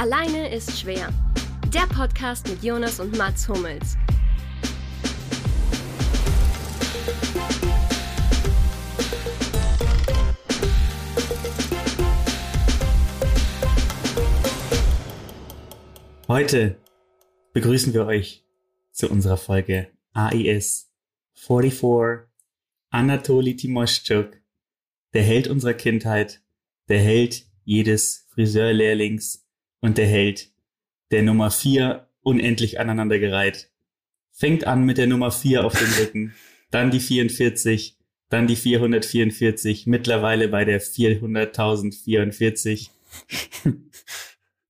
[0.00, 1.12] Alleine ist schwer.
[1.74, 3.98] Der Podcast mit Jonas und Mats Hummels.
[16.28, 16.78] Heute
[17.52, 18.42] begrüßen wir euch
[18.92, 20.90] zu unserer Folge AIS
[21.34, 22.26] 44
[22.88, 24.40] Anatoli Timoschuk,
[25.12, 26.40] der Held unserer Kindheit,
[26.88, 29.49] der Held jedes Friseurlehrlings
[29.80, 30.50] und der Held
[31.10, 33.68] der Nummer 4 unendlich aneinandergereiht.
[34.32, 36.34] Fängt an mit der Nummer 4 auf dem Rücken,
[36.70, 37.96] dann die 44,
[38.28, 42.88] dann die 444, mittlerweile bei der 400.044.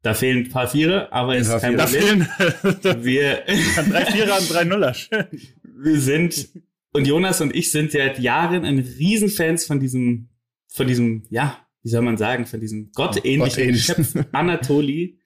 [0.03, 2.23] Da fehlen ein paar Vierer, aber ist kein Da Problem.
[2.23, 4.97] fehlen Wir, drei Vierer und drei Nuller.
[5.63, 6.49] wir sind,
[6.95, 10.31] und Jonas und ich sind seit Jahren ein Riesenfans von diesem,
[10.69, 13.87] von diesem, ja, wie soll man sagen, von diesem gottähnlichen Gottähnlich.
[13.87, 15.19] Geschöpf Anatoli.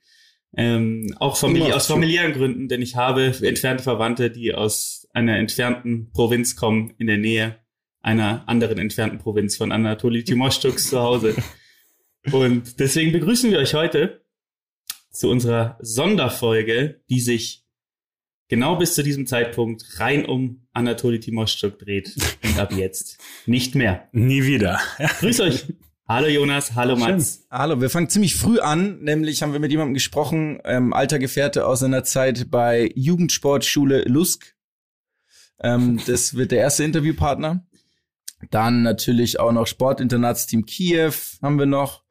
[0.57, 6.13] Ähm, auch Familie, aus familiären Gründen, denn ich habe entfernte Verwandte, die aus einer entfernten
[6.13, 7.59] Provinz kommen, in der Nähe
[8.03, 11.35] einer anderen entfernten Provinz von Anatoli Timoschtuks zu Hause.
[12.31, 14.25] Und deswegen begrüßen wir euch heute
[15.11, 17.65] zu unserer Sonderfolge, die sich
[18.49, 22.15] genau bis zu diesem Zeitpunkt rein um Anatoli Timoschuk dreht.
[22.45, 24.09] Und ab jetzt nicht mehr.
[24.13, 24.81] Nie wieder.
[25.21, 25.67] Grüß euch.
[26.07, 27.47] Hallo Jonas, hallo Mats.
[27.51, 31.67] Hallo, wir fangen ziemlich früh an, nämlich haben wir mit jemandem gesprochen, ähm, alter Gefährte
[31.67, 34.55] aus seiner Zeit bei Jugendsportschule Lusk.
[35.61, 37.67] Ähm, das wird der erste Interviewpartner.
[38.51, 42.05] Dann natürlich auch noch Sportinternatsteam Kiew haben wir noch.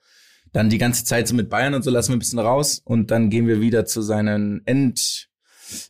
[0.53, 3.11] Dann die ganze Zeit so mit Bayern und so lassen wir ein bisschen raus und
[3.11, 5.29] dann gehen wir wieder zu seinen End,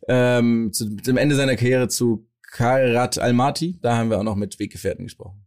[0.10, 3.80] ähm, zu dem Ende seiner Karriere zu Kairat Almaty.
[3.82, 5.43] Da haben wir auch noch mit Weggefährten gesprochen.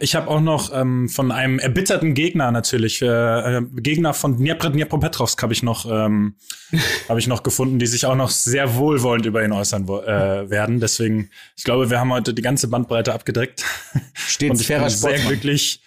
[0.00, 4.68] Ich habe auch noch ähm, von einem erbitterten Gegner natürlich, äh, äh, Gegner von Dnepr
[4.68, 6.36] Dnepropetrovsk habe ich noch, ähm,
[7.08, 10.80] habe ich noch gefunden, die sich auch noch sehr wohlwollend über ihn äußern äh, werden.
[10.80, 13.64] Deswegen, ich glaube, wir haben heute die ganze Bandbreite abgedeckt.
[14.12, 15.82] Steht Und ich bin sehr glücklich.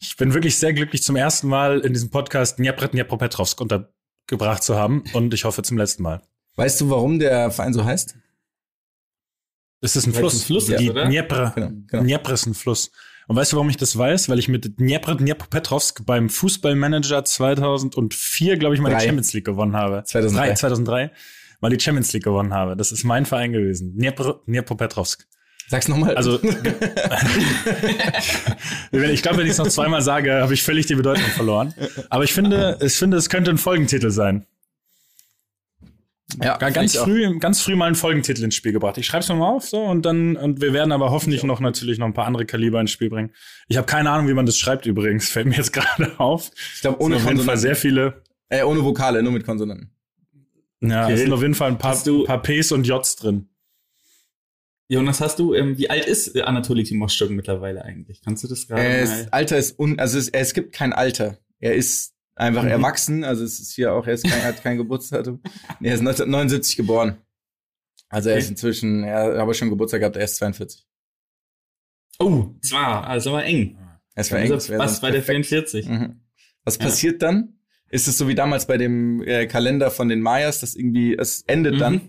[0.00, 4.76] Ich bin wirklich sehr glücklich, zum ersten Mal in diesem Podcast Dnepr Dnepropetrovsk untergebracht zu
[4.76, 5.02] haben.
[5.14, 6.20] Und ich hoffe zum letzten Mal.
[6.56, 8.16] Weißt du, warum der Verein so heißt?
[9.80, 10.34] Es ist ein Fluss.
[10.34, 11.06] ein Fluss die oder?
[11.06, 11.52] Dnepr.
[11.54, 12.02] Genau, genau.
[12.02, 12.90] Dnepr ist ein Fluss.
[13.28, 14.28] Und weißt du, warum ich das weiß?
[14.28, 18.98] Weil ich mit Dnepr Dnepropetrovsk beim Fußballmanager 2004, glaube ich, mal Drei.
[18.98, 20.02] die Champions League gewonnen habe.
[20.04, 20.46] 2003.
[20.46, 21.10] Drei, 2003
[21.60, 22.76] mal die Champions League gewonnen habe.
[22.76, 23.96] Das ist mein Verein gewesen.
[23.96, 25.26] Dnepr Dnepropetrovsk.
[25.68, 26.16] Sag's nochmal.
[26.16, 26.42] Also, ich
[29.22, 31.72] glaube, wenn ich es noch zweimal sage, habe ich völlig die Bedeutung verloren.
[32.08, 34.46] Aber ich finde, ich finde, es könnte ein Folgentitel sein.
[36.42, 38.96] Ja, Ga- Ganz früh, ganz früh mal einen Folgentitel ins Spiel gebracht.
[38.98, 41.98] Ich schreibe es mal auf, so und dann und wir werden aber hoffentlich noch natürlich
[41.98, 43.32] noch ein paar andere Kaliber ins Spiel bringen.
[43.68, 45.28] Ich habe keine Ahnung, wie man das schreibt übrigens.
[45.32, 46.50] Fällt mir jetzt gerade auf.
[46.74, 48.22] Ich glaube, Ohne auf jeden Fall sehr viele.
[48.48, 49.90] Äh, ohne Vokale, nur mit Konsonanten.
[50.80, 51.12] Ja, Okay.
[51.14, 53.48] es sind auf jeden Fall ein paar, du- paar Ps und Js drin.
[54.88, 58.22] Jonas, hast du, ähm, wie alt ist äh, Anatoli Timoschuk mittlerweile eigentlich?
[58.22, 61.38] Kannst du das gerade Äh, Alter ist un, also es, es gibt kein Alter.
[61.60, 62.68] Er ist einfach Mhm.
[62.70, 65.40] erwachsen, also es ist hier auch, er ist kein, hat kein Geburtsdatum.
[65.80, 67.18] Nee, er ist 1979 geboren.
[68.08, 68.44] Also er Okay.
[68.44, 70.86] ist inzwischen, er hat aber schon Geburtstag gehabt, er ist 42.
[72.18, 73.78] Oh, zwar, also war eng.
[74.14, 74.68] Es war Also eng.
[74.70, 75.46] wär was bei der perfekt.
[75.46, 75.86] 44?
[75.88, 76.20] Mhm.
[76.64, 76.84] Was Ja.
[76.84, 77.54] passiert dann?
[77.88, 81.42] Ist es so wie damals bei dem äh, Kalender von den Mayas, dass irgendwie, es
[81.46, 81.78] endet Mhm.
[81.78, 82.00] dann,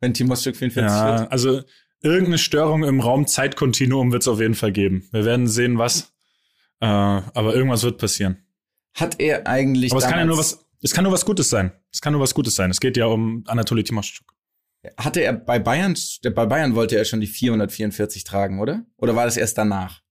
[0.00, 1.32] wenn Timoschuk 44 Ja, wird?
[1.32, 1.62] also
[2.02, 5.08] irgendeine Störung im Raum-Zeitkontinuum wird es auf jeden Fall geben.
[5.10, 6.12] Wir werden sehen, was.
[6.80, 8.38] Äh, aber irgendwas wird passieren.
[8.98, 10.64] Hat er eigentlich Aber es kann ja nur was.
[10.80, 11.72] Es kann nur was Gutes sein.
[11.92, 12.70] Es kann nur was Gutes sein.
[12.70, 14.26] Es geht ja um Anatoly Timoschuk.
[14.96, 18.86] Hatte er bei Bayern, bei Bayern wollte er schon die 444 tragen, oder?
[18.96, 20.02] Oder war das erst danach?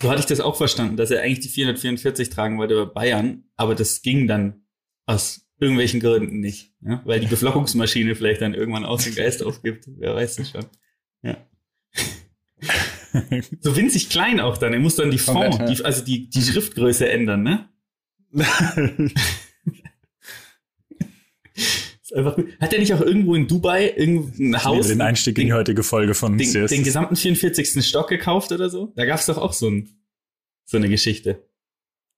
[0.00, 3.44] So hatte ich das auch verstanden, dass er eigentlich die 444 tragen wollte bei Bayern,
[3.56, 4.66] aber das ging dann
[5.06, 6.74] aus irgendwelchen Gründen nicht.
[6.82, 7.02] Ja?
[7.04, 9.86] Weil die Beflockungsmaschine vielleicht dann irgendwann aus dem Geist aufgibt.
[9.96, 10.66] Wer weiß das schon.
[11.22, 11.36] Ja.
[13.60, 14.72] So winzig klein auch dann.
[14.72, 17.68] Er muss dann die Font, die, also die, die Schriftgröße ändern, ne?
[22.02, 22.48] Ist einfach gut.
[22.60, 24.88] Hat er nicht auch irgendwo in Dubai irgendein Haus?
[24.88, 26.70] den Einstieg in die heutige Folge von den, CS.
[26.70, 27.84] den gesamten 44.
[27.84, 28.92] Stock gekauft oder so?
[28.94, 29.90] Da gab's doch auch so, ein,
[30.64, 31.42] so eine Geschichte.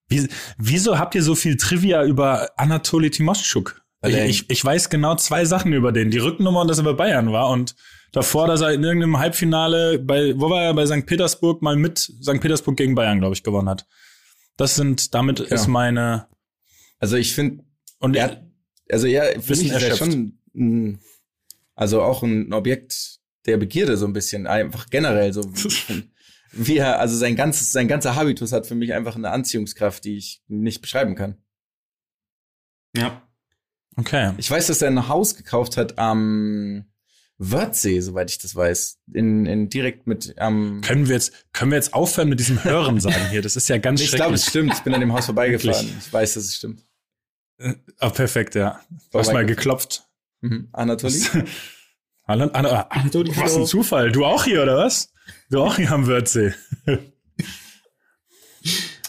[0.09, 0.27] Wie,
[0.59, 3.83] wieso habt ihr so viel Trivia über Anatoly Timoschuk?
[4.06, 6.11] Ich, ich, ich weiß genau zwei Sachen über den.
[6.11, 7.75] Die Rücknummer und dass er bei Bayern war und
[8.12, 11.06] davor, dass er in irgendeinem Halbfinale bei, wo war er, bei St.
[11.06, 12.40] Petersburg mal mit St.
[12.40, 13.87] Petersburg gegen Bayern, glaube ich, gewonnen hat.
[14.56, 16.26] Das sind, damit ist meine,
[16.99, 17.64] Also ich finde,
[18.00, 18.44] und er,
[18.90, 21.00] also ja, für mich ist er schon, ein,
[21.75, 25.43] also auch ein Objekt der Begierde so ein bisschen, einfach generell so.
[26.52, 30.16] Wie er, also sein ganzes, sein ganzer Habitus hat für mich einfach eine Anziehungskraft, die
[30.16, 31.37] ich nicht beschreiben kann.
[32.96, 33.22] Ja.
[33.96, 34.32] Okay.
[34.38, 36.87] Ich weiß, dass er ein Haus gekauft hat am
[37.38, 38.99] Wörthsee, soweit ich das weiß.
[39.12, 40.81] In, in direkt mit am.
[40.81, 43.43] Können wir jetzt, können wir jetzt aufhören mit diesem Hören sagen hier?
[43.43, 44.50] Das ist ja ganz ich glaube, es schrecklich.
[44.50, 44.75] stimmt.
[44.75, 45.88] Ich bin an dem Haus vorbeigefahren.
[45.99, 46.85] Ich weiß, dass es stimmt.
[47.99, 48.81] Ah, perfekt, ja.
[49.12, 50.05] Du hast mal geklopft.
[50.40, 50.69] Mhm.
[50.73, 51.20] Anatoly?
[52.26, 54.12] Hallo, Anna, ah, Anatoli, was ein Zufall.
[54.12, 55.12] Du auch hier, oder was?
[55.50, 56.55] Du auch hier am Wörthsee.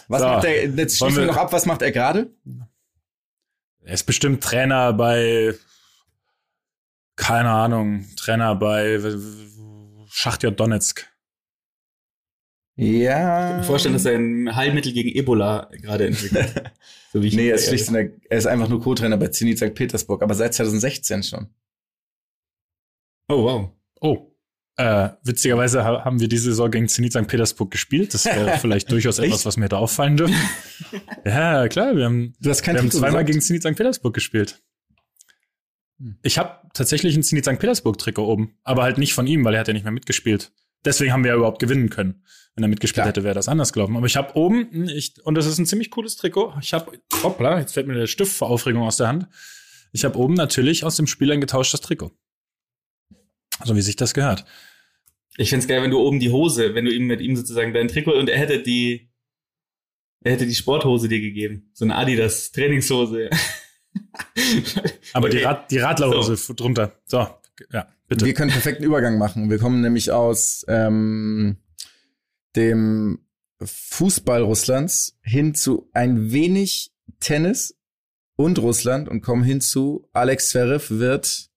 [0.07, 0.27] Was So.
[0.27, 0.65] macht er?
[0.67, 1.53] Jetzt schließen wir- noch ab.
[1.53, 2.31] Was macht er gerade?
[3.83, 5.53] Er ist bestimmt Trainer bei,
[7.19, 9.00] keine Ahnung, Trainer bei
[10.10, 11.06] Schachtja Donetsk.
[12.75, 13.50] Ich Ja.
[13.50, 16.71] kann mir vorstellen, dass er ein Heilmittel gegen Ebola gerade entwickelt.
[17.13, 19.57] so wie ich Nee, er ist schlicht der, er ist einfach nur Co-Trainer bei Zenit
[19.57, 19.74] St.
[19.75, 21.50] Petersburg, aber seit 2016 schon.
[23.27, 23.69] Oh, wow.
[24.01, 24.25] Oh.
[24.77, 27.27] Äh, witzigerweise ha- haben wir diese Saison gegen Zenit St.
[27.27, 28.13] Petersburg gespielt.
[28.13, 30.38] Das wäre vielleicht durchaus etwas, was mir da auffallen dürfte.
[31.25, 33.27] ja, klar, wir haben, Du hast kein wir haben zweimal gesagt?
[33.27, 33.75] gegen Zenit St.
[33.75, 34.63] Petersburg gespielt.
[35.99, 36.17] Hm.
[36.23, 37.59] Ich habe tatsächlich ein Zenit St.
[37.59, 40.51] Petersburg-Trikot oben, aber halt nicht von ihm, weil er hat ja nicht mehr mitgespielt.
[40.85, 42.23] Deswegen haben wir ja überhaupt gewinnen können.
[42.55, 43.07] Wenn er mitgespielt Klar.
[43.07, 43.97] hätte, wäre das anders gelaufen.
[43.97, 46.53] Aber ich habe oben, ich, und das ist ein ziemlich cooles Trikot.
[46.61, 49.27] Ich habe, hoppla, jetzt fällt mir der Stift vor Aufregung aus der Hand.
[49.91, 52.11] Ich habe oben natürlich aus dem Spiel ein getauschtes Trikot.
[53.63, 54.45] So wie sich das gehört.
[55.37, 57.87] Ich find's geil, wenn du oben die Hose, wenn du ihm mit ihm sozusagen dein
[57.87, 59.09] Trikot und er hätte die,
[60.21, 61.69] er hätte die Sporthose dir gegeben.
[61.73, 63.29] So eine Adidas Trainingshose.
[65.13, 65.39] Aber die.
[65.39, 66.94] Rad, die Radlerhose f- drunter.
[67.06, 67.27] So,
[67.71, 68.25] ja, bitte.
[68.25, 69.50] Wir können perfekten Übergang machen.
[69.50, 71.57] Wir kommen nämlich aus ähm,
[72.56, 73.19] dem
[73.62, 77.75] Fußball Russlands hin zu ein wenig Tennis
[78.36, 81.50] und Russland und kommen hin zu Alex Zverev wird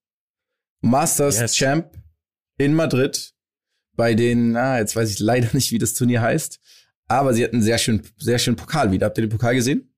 [0.81, 1.55] Masters Yes.
[1.55, 1.93] Champ
[2.57, 3.33] in Madrid
[3.95, 6.59] bei den, ah, jetzt weiß ich leider nicht, wie das Turnier heißt,
[7.07, 9.05] aber sie hatten sehr schön, sehr schön Pokal wieder.
[9.05, 9.92] Habt ihr den Pokal gesehen?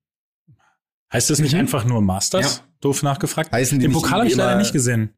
[1.14, 1.60] Heißt das nicht Mhm.
[1.62, 2.58] einfach nur Masters?
[2.58, 2.64] Ja.
[2.82, 3.52] Doof nachgefragt.
[3.52, 5.14] Heißen die Den Pokal habe ich leider nicht gesehen.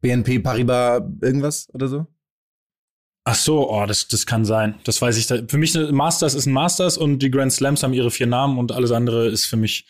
[0.00, 2.06] BNP Paribas irgendwas oder so?
[3.24, 4.76] Ach so, oh, das, das kann sein.
[4.84, 5.26] Das weiß ich.
[5.26, 5.40] Da.
[5.48, 8.72] Für mich Masters ist ein Masters und die Grand Slams haben ihre vier Namen und
[8.72, 9.86] alles andere ist für mich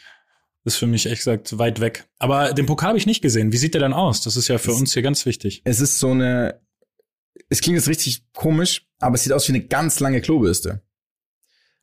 [0.65, 2.09] ist für mich echt gesagt weit weg.
[2.19, 3.53] Aber den Pokal habe ich nicht gesehen.
[3.53, 4.21] Wie sieht der denn aus?
[4.23, 5.63] Das ist ja für Das- uns hier ganz wichtig.
[5.65, 6.61] Es ist so eine,
[7.49, 10.83] es klingt jetzt richtig komisch, aber es sieht aus wie eine ganz lange Klobürste.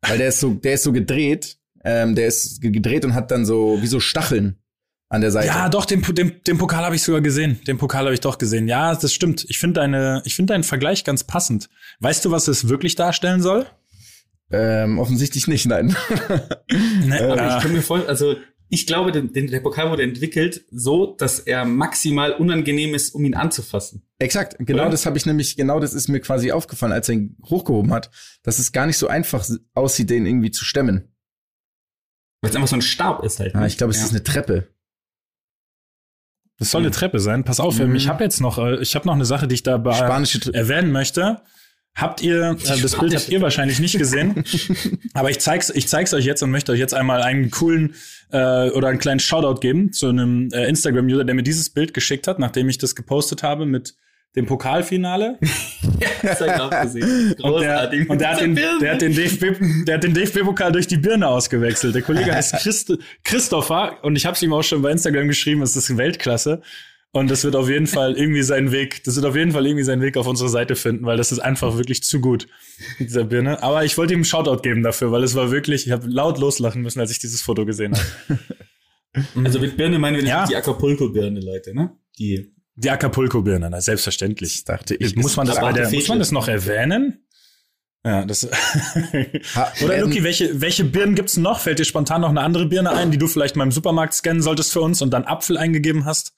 [0.01, 3.31] Weil der ist so, der ist so gedreht, ähm, der ist ge- gedreht und hat
[3.31, 4.57] dann so, wie so Stacheln
[5.07, 5.47] an der Seite.
[5.47, 7.61] Ja, doch, den, den, den Pokal habe ich sogar gesehen.
[7.67, 8.67] Den Pokal habe ich doch gesehen.
[8.67, 9.45] Ja, das stimmt.
[9.47, 11.69] Ich finde deine, ich finde deinen Vergleich ganz passend.
[11.99, 13.65] Weißt du, was es wirklich darstellen soll?
[14.51, 15.95] Ähm, offensichtlich nicht, nein.
[17.05, 18.35] Ne, Aber äh, ich kann mir vorstellen, also
[18.67, 23.23] ich glaube, den, den, der Pokal wurde entwickelt so, dass er maximal unangenehm ist, um
[23.25, 24.07] ihn anzufassen.
[24.17, 24.91] Exakt, genau Oder?
[24.91, 28.09] das habe ich nämlich, genau das ist mir quasi aufgefallen, als er ihn hochgehoben hat,
[28.43, 31.14] dass es gar nicht so einfach aussieht, den irgendwie zu stemmen.
[32.45, 33.55] Weil es einfach so ein Stab ist halt.
[33.55, 33.67] Ah, ne?
[33.67, 34.05] ich glaube, es Ja.
[34.05, 34.67] ist eine Treppe.
[36.57, 37.43] das soll eine Treppe sein.
[37.43, 37.95] Pass auf, Mhm.
[37.95, 40.53] ich habe jetzt noch, äh, ich habe noch eine Sache, die ich da bei, Spanische
[40.53, 41.41] erwähnen möchte.
[41.97, 44.43] Habt ihr, äh, das Bild habt ihr wahrscheinlich nicht gesehen,
[45.13, 47.95] aber ich zeig's, ich zeig's euch jetzt und möchte euch jetzt einmal einen coolen
[48.31, 52.27] äh, oder einen kleinen Shoutout geben zu einem äh, Instagram-User, der mir dieses Bild geschickt
[52.27, 53.95] hat, nachdem ich das gepostet habe mit
[54.35, 55.37] dem Pokalfinale.
[56.21, 57.03] Das hab ich auch gesehen.
[57.41, 58.09] Und der, Großartig.
[58.09, 58.79] und der hat den, Birne.
[58.79, 61.93] der hat den DFB, der hat den DFB-Pokal durch die Birne ausgewechselt.
[61.95, 65.61] Der Kollege heißt Christ, Christopher und ich habe es ihm auch schon bei Instagram geschrieben,
[65.61, 66.61] es ist Weltklasse.
[67.11, 69.83] Und das wird auf jeden Fall irgendwie seinen Weg, das wird auf jeden Fall irgendwie
[69.85, 72.47] seinen Weg auf unsere Seite finden, weil das ist einfach wirklich zu gut
[72.99, 73.61] mit dieser Birne.
[73.63, 76.39] Aber ich wollte ihm einen Shoutout geben dafür, weil es war wirklich, ich habe laut
[76.39, 78.39] loslachen müssen, als ich dieses Foto gesehen habe.
[79.45, 80.39] Also mit Birne meinen wir Ja.
[80.41, 81.91] natürlich die Acapulco-Birne, Leute, ne?
[82.19, 82.51] Die.
[82.77, 84.63] Die Acapulco-Birne, na, selbstverständlich.
[84.65, 85.15] dachte ich.
[85.15, 87.25] muss man das bei der, muss man das noch erwähnen?
[88.05, 88.47] Ja, das.
[89.83, 91.59] Oder Luki, welche, welche Birnen gibt's noch?
[91.59, 94.41] Fällt dir spontan noch eine andere Birne ein, die du vielleicht mal im Supermarkt scannen
[94.43, 96.33] solltest für uns und dann Apfel eingegeben hast,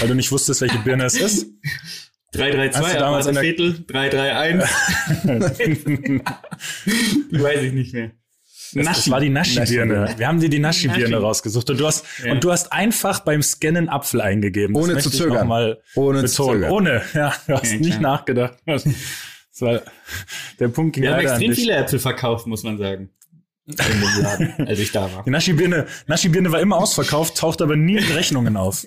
[0.00, 1.46] weil du nicht wusstest, welche Birne es ist?
[2.32, 5.84] 332, Hast du damals in der- Viertel, 331.
[7.30, 8.10] die weiß ich nicht mehr.
[8.74, 10.14] Das war die Naschi-Birne.
[10.16, 11.14] Wir haben dir die Naschi-Birne Naschi.
[11.14, 12.32] rausgesucht und du hast Ja.
[12.32, 14.74] und du hast einfach beim Scannen Apfel eingegeben.
[14.74, 15.50] Das Ohne zu zögern.
[15.94, 16.60] Ohne zu betonen.
[16.62, 16.70] zögern.
[16.70, 18.00] Ohne, ja, du hast Ja, nicht klar.
[18.16, 18.54] nachgedacht.
[18.66, 18.84] Das
[19.60, 19.82] war,
[20.58, 23.10] der Punkt ging Wir haben extrem viele Äpfel verkauft, muss man sagen.
[23.66, 25.22] Laden, als ich da war.
[25.24, 28.86] Die Naschi-Birne, Naschi-Birne war immer ausverkauft, taucht aber nie in Rechnungen auf.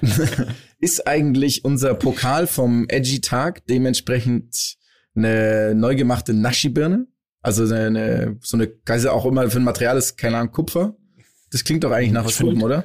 [0.80, 4.76] Ist eigentlich unser Pokal vom Edgy Tag dementsprechend
[5.14, 7.06] eine neu gemachte Naschi-Birne?
[7.42, 10.96] Also eine, so eine, also auch immer für ein Material ist, keine Ahnung, Kupfer.
[11.50, 12.84] Das klingt doch eigentlich nach was Gutem, oder?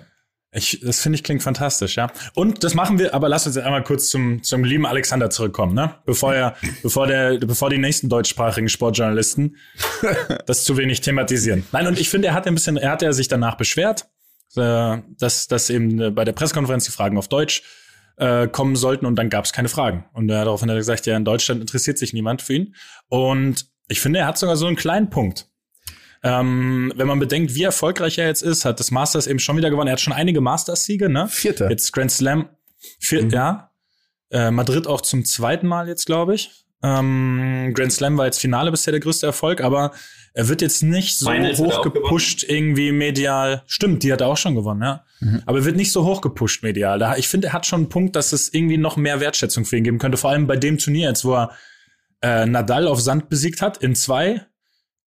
[0.55, 2.11] Ich, das finde ich klingt fantastisch, ja.
[2.35, 5.73] Und das machen wir, aber lass uns jetzt einmal kurz zum, zum lieben Alexander zurückkommen,
[5.73, 5.95] ne?
[6.05, 9.57] Bevor er, bevor der, bevor die nächsten deutschsprachigen Sportjournalisten
[10.45, 11.65] das zu wenig thematisieren.
[11.71, 14.07] Nein, und ich finde, er hat ein bisschen, er hat ja sich danach beschwert,
[14.55, 17.63] äh, dass, dass eben äh, bei der Pressekonferenz die Fragen auf Deutsch
[18.17, 20.05] äh, kommen sollten und dann gab es keine Fragen.
[20.13, 22.75] Und daraufhin hat er gesagt, ja, in Deutschland interessiert sich niemand für ihn.
[23.07, 25.47] Und ich finde, er hat sogar so einen kleinen Punkt.
[26.23, 29.69] Ähm, wenn man bedenkt, wie erfolgreich er jetzt ist, hat das Masters eben schon wieder
[29.69, 29.87] gewonnen.
[29.89, 31.27] Er hat schon einige Masters-Siege, ne?
[31.27, 31.69] Vierter.
[31.69, 32.49] Jetzt Grand Slam,
[32.99, 33.29] vier, Mhm.
[33.29, 33.71] ja.
[34.31, 36.65] Äh, Madrid auch zum zweiten Mal jetzt, glaube ich.
[36.81, 39.91] Ähm, Grand Slam war jetzt Finale bisher der größte Erfolg, aber
[40.33, 43.61] er wird jetzt nicht so hoch gepusht irgendwie medial.
[43.67, 45.03] Stimmt, die hat er auch schon gewonnen, ja.
[45.19, 45.43] Mhm.
[45.45, 47.15] Aber er wird nicht so hoch gepusht medial.
[47.17, 49.83] Ich finde, er hat schon einen Punkt, dass es irgendwie noch mehr Wertschätzung für ihn
[49.83, 50.17] geben könnte.
[50.17, 51.51] Vor allem bei dem Turnier jetzt, wo er
[52.23, 54.41] äh, Nadal auf Sand besiegt hat in zwei,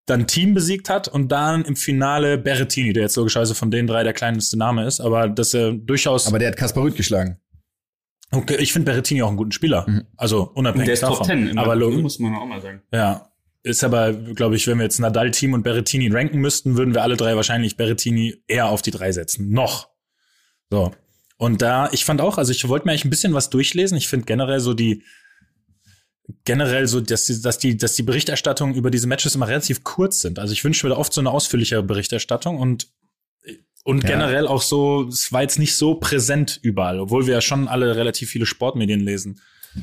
[0.07, 4.05] dann Team besiegt hat und dann im Finale Berrettini, der jetzt logischerweise von den drei
[4.05, 6.29] der kleinste Name ist, aber dass er durchaus.
[6.29, 7.39] Aber der hat Kaspar Rüth geschlagen.
[8.31, 9.85] okay, ich finde Berrettini auch einen guten Spieler.
[9.89, 10.07] Mhm.
[10.17, 11.17] Also unabhängig der ist davon.
[11.19, 12.83] Top Ten im aber Land, lo- muss man auch mal sagen.
[12.93, 13.29] ja.
[13.63, 17.03] Ist aber, glaube ich, wenn wir jetzt Nadal, Team und Berrettini ranken müssten, würden wir
[17.03, 19.51] alle drei wahrscheinlich Berrettini eher auf die drei setzen.
[19.51, 19.89] Noch.
[20.71, 20.93] So.
[21.37, 23.99] Und da, ich fand auch, also ich wollte mir eigentlich ein bisschen was durchlesen.
[23.99, 25.03] Ich finde generell so die,
[26.45, 30.21] generell so, dass die, dass die, dass die Berichterstattung über diese Matches immer relativ kurz
[30.21, 30.39] sind.
[30.39, 32.89] Also ich wünsche mir da oft so eine ausführlichere Berichterstattung und
[33.85, 34.11] und Ja.
[34.11, 37.95] generell auch so, es war jetzt nicht so präsent überall, obwohl wir ja schon alle
[37.95, 39.41] relativ viele Sportmedien lesen.
[39.77, 39.83] Ja,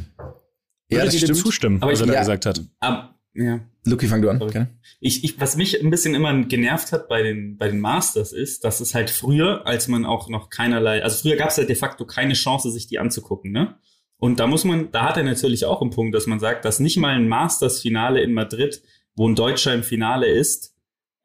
[1.00, 1.38] Würdet das dem stimmt.
[1.38, 2.20] zustimmen, Aber was ich- er da ja.
[2.20, 2.62] gesagt hat?
[2.82, 3.62] Aber, ja.
[3.86, 4.42] Luki, fang du an.
[4.42, 4.68] Okay.
[5.00, 8.66] Ich, ich, was mich ein bisschen immer genervt hat bei den, bei den Masters ist,
[8.66, 11.76] dass es halt früher, als man auch noch keinerlei, also früher gab es halt de
[11.78, 13.76] facto keine Chance, sich die anzugucken, ne?
[14.24, 16.80] Und da muss man, da hat er natürlich auch einen Punkt, dass man sagt, dass
[16.80, 18.82] nicht mal ein Masters-Finale in Madrid,
[19.18, 20.78] wo ein Deutscher im Finale ist,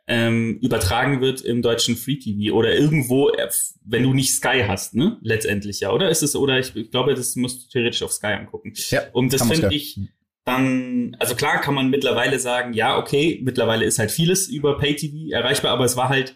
[0.08, 3.48] ähm, übertragen wird im deutschen Free TV oder irgendwo, äh,
[3.84, 5.16] wenn du nicht Sky hast, ne?
[5.22, 8.32] Letztendlich ja, oder ist es, oder ich, ich glaube, das musst du theoretisch auf Sky
[8.32, 8.72] angucken.
[8.90, 10.00] Ja, Und das finde ich
[10.44, 15.32] dann, also klar kann man mittlerweile sagen, ja, okay, mittlerweile ist halt vieles über Pay-TV
[15.32, 16.34] erreichbar, aber es war halt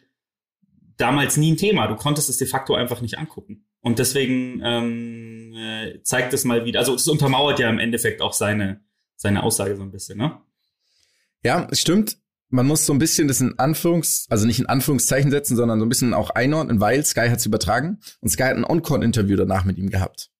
[0.96, 1.88] damals nie ein Thema.
[1.88, 3.66] Du konntest es de facto einfach nicht angucken.
[3.80, 8.32] Und deswegen ähm, äh, zeigt es mal wieder, also es untermauert ja im Endeffekt auch
[8.32, 8.80] seine,
[9.16, 10.38] seine Aussage so ein bisschen, ne?
[11.44, 12.18] Ja, es stimmt.
[12.48, 15.86] Man muss so ein bisschen das in Anführungs, also nicht in Anführungszeichen setzen, sondern so
[15.86, 19.78] ein bisschen auch einordnen, weil Sky hat's übertragen und Sky hat ein On-Court-Interview danach mit
[19.78, 20.30] ihm gehabt.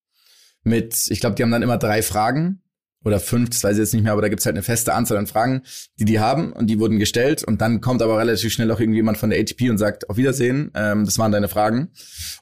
[0.63, 2.63] Mit, ich glaube, die haben dann immer drei Fragen
[3.05, 5.17] oder fünf, das weiß ich jetzt nicht mehr, aber da gibt's halt eine feste Anzahl
[5.17, 5.63] an Fragen,
[5.99, 9.19] die die haben und die wurden gestellt und dann kommt aber relativ schnell auch irgendjemand
[9.19, 11.91] von der ATP und sagt, auf Wiedersehen, ähm, das waren deine Fragen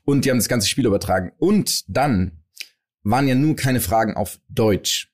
[0.04, 1.32] und die haben das ganze Spiel übertragen.
[1.38, 2.39] Und dann
[3.02, 5.12] waren ja nur keine Fragen auf Deutsch.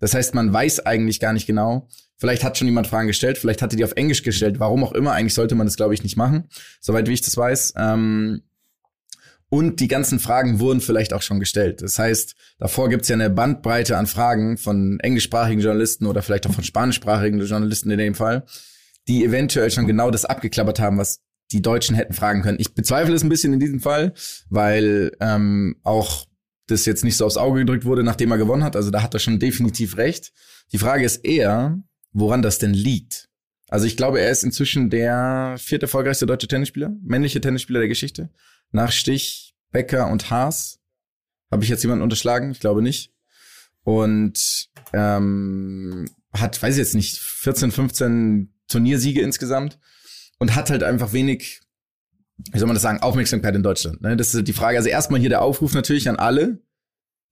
[0.00, 3.62] Das heißt, man weiß eigentlich gar nicht genau, Vielleicht hat schon jemand Fragen gestellt, vielleicht
[3.62, 5.12] hatte die auf Englisch gestellt, warum auch immer.
[5.12, 6.48] Eigentlich sollte man das, glaube ich, nicht machen,
[6.80, 7.74] soweit wie ich das weiß.
[7.76, 8.42] Ähm,
[9.50, 11.80] und die ganzen Fragen wurden vielleicht auch schon gestellt.
[11.80, 16.52] Das heißt, davor gibt's ja eine Bandbreite an Fragen von englischsprachigen Journalisten oder vielleicht auch
[16.52, 18.44] von spanischsprachigen Journalisten in dem Fall,
[19.06, 21.20] die eventuell schon genau das abgeklappert haben, was
[21.52, 22.58] die Deutschen hätten fragen können.
[22.60, 24.12] Ich bezweifle es ein bisschen in diesem Fall,
[24.50, 26.26] weil ähm, auch
[26.68, 28.76] das jetzt nicht so aufs Auge gedrückt wurde, nachdem er gewonnen hat.
[28.76, 30.32] Also da hat er schon definitiv recht.
[30.72, 31.82] Die Frage ist eher,
[32.12, 33.28] woran das denn liegt.
[33.68, 38.30] Also ich glaube, er ist inzwischen der vierte erfolgreichste deutsche Tennisspieler, männliche Tennisspieler der Geschichte.
[38.70, 40.80] Nach Stich, Becker und Haas.
[41.50, 42.50] Habe ich jetzt jemanden unterschlagen?
[42.50, 43.12] Ich glaube nicht.
[43.82, 49.78] Und ähm, hat, weiß ich jetzt nicht, 14, 15 Turniersiege insgesamt
[50.38, 51.60] und hat halt einfach wenig,
[52.52, 54.00] wie soll man das sagen, Aufmerksamkeit in Deutschland.
[54.00, 54.16] Ne?
[54.16, 54.78] Das ist die Frage.
[54.78, 56.60] Also erstmal hier der Aufruf natürlich an alle,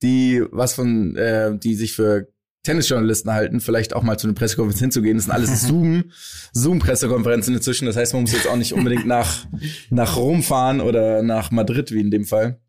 [0.01, 2.27] die was von, äh, die sich für
[2.63, 5.17] Tennisjournalisten halten, vielleicht auch mal zu einer Pressekonferenz hinzugehen.
[5.17, 6.11] Das sind alles Zoom,
[6.51, 7.85] Zoom-Pressekonferenzen inzwischen.
[7.85, 9.45] Das heißt, man muss jetzt auch nicht unbedingt nach,
[9.89, 12.59] nach Rom fahren oder nach Madrid, wie in dem Fall.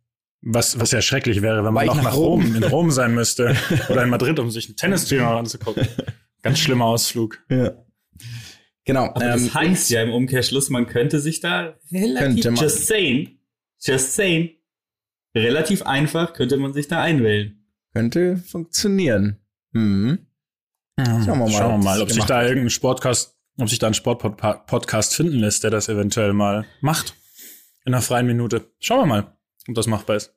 [0.40, 2.42] Was, was ja schrecklich wäre, wenn man noch nach nach Rom?
[2.42, 3.57] Rom, in Rom sein müsste.
[3.88, 5.88] Oder in Madrid, um sich ein Tennisturnier anzugucken.
[6.42, 7.40] Ganz schlimmer Ausflug.
[7.50, 7.73] Ja.
[8.88, 9.04] Genau.
[9.04, 12.64] Aber ähm, das heißt ja im Umkehrschluss, man könnte sich da relativ, Könnte man.
[12.64, 13.38] just saying,
[13.83, 14.49] just saying,
[15.37, 17.62] relativ einfach könnte man sich da einwählen.
[17.92, 19.37] könnte funktionieren.
[19.73, 20.26] Mhm.
[20.97, 23.88] Schauen wir mal, Schauen wir ob mal, ob sich da irgendein Sportcast, ob sich da
[23.88, 27.14] ein Sportpodcast finden lässt, der das eventuell mal macht.
[27.85, 28.73] In einer freien Minute.
[28.78, 29.37] Schauen wir mal,
[29.68, 30.35] ob das machbar ist.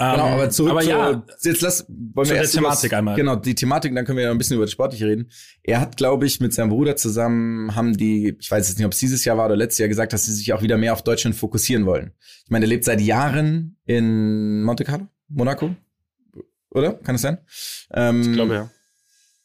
[0.00, 2.60] Genau, Ähm, aber zurück aber zu, ja, jetzt lass, wollen zu wir der erst übers-
[2.60, 3.16] Thematik einmal.
[3.16, 5.28] Genau, die Thematik, dann können wir ja ein bisschen über das Sportliche reden.
[5.64, 8.92] Er hat, glaube ich, mit seinem Bruder zusammen, haben die, ich weiß jetzt nicht, ob
[8.92, 11.02] es dieses Jahr war oder letztes Jahr gesagt, dass sie sich auch wieder mehr auf
[11.02, 12.12] Deutschland fokussieren wollen.
[12.44, 15.74] Ich meine, er lebt seit Jahren in Monte Carlo, Monaco,
[16.70, 16.92] oder?
[16.92, 17.38] Kann es sein?
[17.92, 18.70] Ähm, ich glaube ja.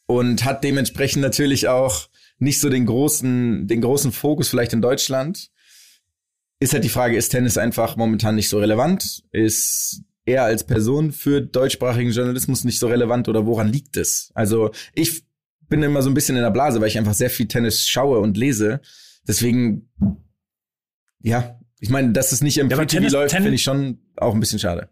[0.06, 2.06] und hat dementsprechend natürlich auch
[2.38, 5.50] nicht so den großen, den großen Fokus vielleicht in Deutschland.
[6.60, 9.24] Ist halt die Frage, ist Tennis einfach momentan nicht so relevant?
[9.32, 14.30] Ist er als Person für deutschsprachigen Journalismus nicht so relevant oder woran liegt es?
[14.34, 15.24] Also ich
[15.68, 18.18] bin immer so ein bisschen in der Blase, weil ich einfach sehr viel Tennis schaue
[18.20, 18.80] und lese.
[19.26, 19.90] Deswegen,
[21.20, 24.40] ja, ich meine, dass es nicht im Ja, Tennis- läuft, finde ich schon auch ein
[24.40, 24.88] bisschen schade.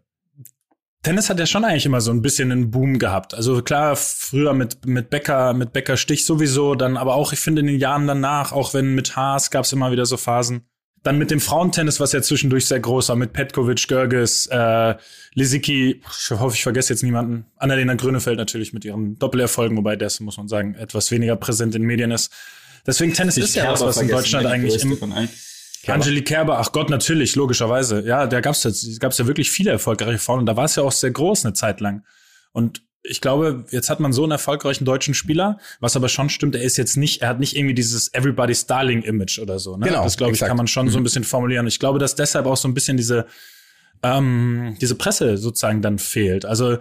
[1.03, 3.33] Tennis hat ja schon eigentlich immer so ein bisschen einen Boom gehabt.
[3.33, 7.59] Also klar, früher mit, mit Becker, mit Becker Stich sowieso, dann aber auch, ich finde,
[7.59, 10.61] in den Jahren danach, auch wenn mit Haas gab es immer wieder so Phasen.
[11.03, 14.95] Dann mit dem Frauentennis, was ja zwischendurch sehr groß war, mit Petkovic, Görges, äh,
[15.33, 17.45] Lisicki, ich hoffe, ich vergesse jetzt niemanden.
[17.57, 21.83] Annalena Grönefeld natürlich mit ihren Doppelerfolgen, wobei das, muss man sagen, etwas weniger präsent in
[21.83, 22.31] Medien ist.
[22.87, 24.97] Deswegen Tennis ist ja was, was in Deutschland eigentlich im,
[25.87, 28.05] Angelique Kerber, ach Gott, natürlich, logischerweise.
[28.05, 30.83] Ja, da gab's jetzt, gab's ja wirklich viele erfolgreiche Frauen und da war es ja
[30.83, 32.05] auch sehr groß eine Zeit lang.
[32.53, 36.55] Und ich glaube, jetzt hat man so einen erfolgreichen deutschen Spieler, was aber schon stimmt,
[36.55, 39.75] er ist jetzt nicht, er hat nicht irgendwie dieses Everybody's Darling Image oder so.
[39.75, 39.87] Ne?
[39.87, 40.49] Genau, das glaube ich, exakt.
[40.49, 41.67] kann man schon so ein bisschen formulieren.
[41.67, 43.27] Ich glaube, dass deshalb auch so ein bisschen diese
[44.01, 46.45] ähm, diese Presse sozusagen dann fehlt.
[46.45, 46.77] Also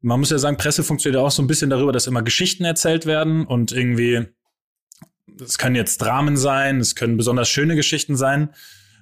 [0.00, 2.64] man muss ja sagen, Presse funktioniert ja auch so ein bisschen darüber, dass immer Geschichten
[2.64, 4.26] erzählt werden und irgendwie
[5.40, 8.50] es können jetzt Dramen sein, es können besonders schöne Geschichten sein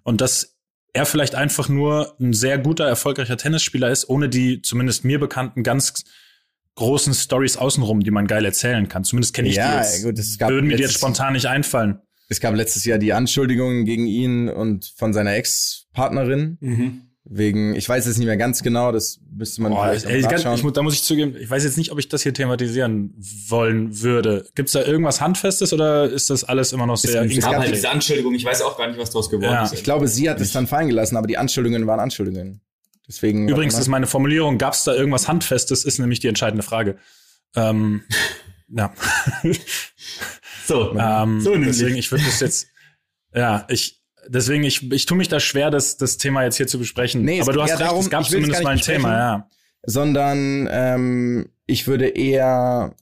[0.05, 0.57] und dass
[0.93, 5.63] er vielleicht einfach nur ein sehr guter, erfolgreicher Tennisspieler ist, ohne die zumindest mir bekannten
[5.63, 6.05] ganz
[6.81, 9.05] großen Stories außenrum, die man geil erzählen kann.
[9.05, 10.03] Zumindest kenne ich Ja, die jetzt.
[10.05, 12.01] gut, es gab Würden mir die jetzt spontan nicht einfallen.
[12.29, 16.59] Es gab letztes Jahr die Anschuldigungen gegen ihn und von seiner Ex-Partnerin.
[16.61, 17.03] Mhm.
[17.33, 20.29] Wegen, ich weiß jetzt nicht mehr ganz genau, das müsste man Boah, vielleicht ey, auch
[20.31, 20.67] ganz, nachschauen.
[20.69, 23.15] ich, da muss ich zugeben, ich weiß jetzt nicht, ob ich das hier thematisieren
[23.49, 24.47] wollen würde.
[24.55, 27.73] Gibt's da irgendwas Handfestes oder ist das alles immer noch sehr es Es gab halt
[27.75, 29.65] diese Anschuldigung, ich weiß auch gar nicht, was daraus geworden Ja.
[29.65, 29.75] ist.
[29.75, 32.63] ich glaube, sie hat es dann fallen gelassen, aber die Anschuldigungen waren Anschuldigungen.
[33.11, 33.49] Deswegen.
[33.49, 36.97] Übrigens warte ist meine Formulierung, gab's da irgendwas Handfestes, ist nämlich die entscheidende Frage.
[37.57, 38.05] Ähm,
[38.69, 38.95] ja.
[40.67, 41.69] so, Ähm, so nämlich.
[41.77, 42.69] deswegen, ich würde das jetzt,
[43.35, 46.79] ja, ich, deswegen, ich, ich tue mich da schwer, das, das Thema jetzt hier zu
[46.79, 47.23] besprechen.
[47.23, 49.49] Nee, es Aber du hast recht, darum, es gab zumindest mal ein Thema, ja.
[49.85, 52.95] sondern ähm, ich würde eher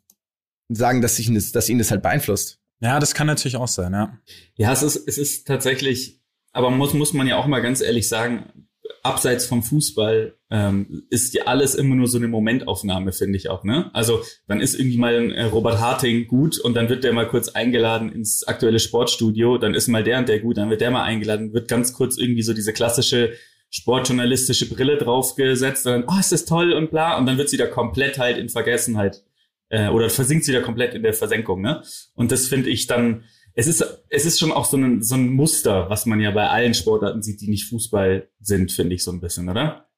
[0.69, 2.59] sagen, dass, ich, das- dass ihn das halt beeinflusst.
[2.81, 4.19] Ja, das kann natürlich auch sein, ja.
[4.55, 6.21] Ja, es ist, es ist tatsächlich,
[6.53, 8.68] aber muss, muss man ja auch mal ganz ehrlich sagen,
[9.09, 13.65] abseits vom Fußball ähm, ist ja alles immer nur so eine Momentaufnahme, finde ich auch,
[13.65, 13.91] ne?
[13.93, 17.29] Also dann ist irgendwie mal ein äh, Robert Harting gut und dann wird der mal
[17.29, 20.91] kurz eingeladen ins aktuelle Sportstudio, dann ist mal der und der gut, dann wird der
[20.91, 23.33] mal eingeladen, wird ganz kurz irgendwie so diese klassische
[23.71, 27.59] sportjournalistische Brille draufgesetzt und dann, oh, ist das toll und bla, und dann wird sie
[27.59, 29.23] da komplett halt in Vergessenheit
[29.69, 31.83] äh, oder versinkt sie da komplett in der Versenkung, ne?
[32.15, 33.25] Und das finde ich dann,
[33.59, 36.49] es ist, es ist schon auch so ein, so ein Muster, was man ja bei
[36.49, 39.89] allen Sportarten sieht, die nicht Fußball sind, finde ich so ein bisschen, oder?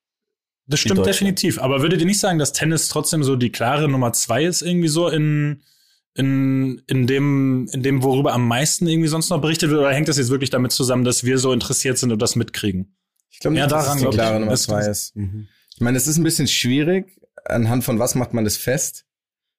[0.67, 1.59] Das stimmt definitiv.
[1.61, 4.89] Aber würdet ihr nicht sagen, dass Tennis trotzdem so die klare Nummer zwei ist, irgendwie
[4.89, 5.63] so in,
[6.15, 9.81] in, in dem, in dem, worüber am meisten irgendwie sonst noch berichtet wird?
[9.81, 12.97] Oder hängt das jetzt wirklich damit zusammen, dass wir so interessiert sind und das mitkriegen?
[13.31, 14.19] Ich glaube nicht, Ja, dass daran es die glaub ich.
[14.21, 15.15] klare Nummer Das- zwei ist.
[15.75, 17.21] Ich meine, es ist ein bisschen schwierig.
[17.45, 19.05] Anhand von was macht man das fest?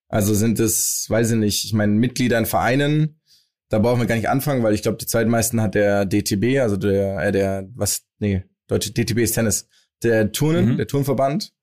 [0.07, 3.20] Also sind es, weiß ich nicht, ich meine, Mitglieder in Vereinen,
[3.71, 6.77] da brauchen wir gar nicht anfangen, weil ich glaube, die zweitmeisten hat der DTB, also
[6.77, 9.67] der, äh, der, was, nee, deutsche DTB ist Tennis,
[10.03, 10.77] der Turnen, Mhm.
[10.77, 11.53] der Turnverband.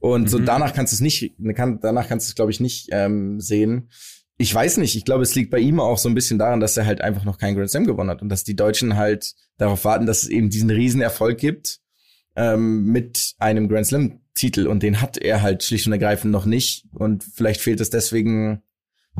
[0.00, 0.44] Und so Mhm.
[0.44, 3.90] danach kannst du es nicht, kann, danach kannst du es, glaube ich, nicht ähm, sehen.
[4.36, 6.76] Ich weiß nicht, ich glaube, es liegt bei ihm auch so ein bisschen daran, dass
[6.76, 9.84] er halt einfach noch keinen Grand Slam gewonnen hat und dass die Deutschen halt darauf
[9.84, 11.80] warten, dass es eben diesen Riesenerfolg gibt
[12.36, 16.46] ähm, mit einem Grand Slam Titel und den hat er halt schlicht und ergreifend noch
[16.46, 18.62] nicht und vielleicht fehlt es deswegen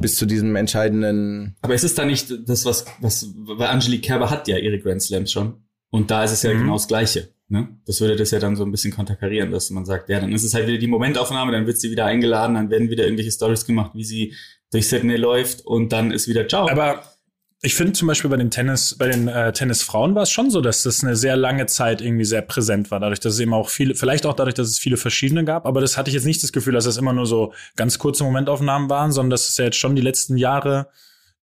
[0.01, 4.31] bis zu diesem entscheidenden Aber es ist da nicht das, was, was, weil Angelique Kerber
[4.31, 5.63] hat ja ihre Grand Slams schon.
[5.91, 6.59] Und da ist es ja Mhm.
[6.61, 7.29] genau das Gleiche.
[7.49, 7.69] Ne?
[7.87, 10.45] Das würde das ja dann so ein bisschen konterkarieren, dass man sagt, ja, dann ist
[10.45, 13.65] es halt wieder die Momentaufnahme, dann wird sie wieder eingeladen, dann werden wieder irgendwelche Stories
[13.65, 14.35] gemacht, wie sie
[14.71, 16.69] durch Sydney läuft und dann ist wieder Ciao.
[16.69, 17.03] Aber
[17.61, 20.61] ich finde zum Beispiel bei den Tennis, bei den äh, Tennisfrauen war es schon so,
[20.61, 23.01] dass das eine sehr lange Zeit irgendwie sehr präsent war.
[23.01, 25.81] Dadurch, dass es eben auch viele, vielleicht auch dadurch, dass es viele verschiedene gab, aber
[25.81, 28.89] das hatte ich jetzt nicht das Gefühl, dass das immer nur so ganz kurze Momentaufnahmen
[28.89, 30.89] waren, sondern dass es ja jetzt schon die letzten Jahre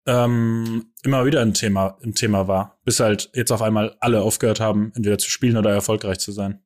[0.06, 4.60] ähm, immer wieder ein Thema, ein Thema war, bis halt jetzt auf einmal alle aufgehört
[4.60, 6.60] haben, entweder zu spielen oder erfolgreich zu sein.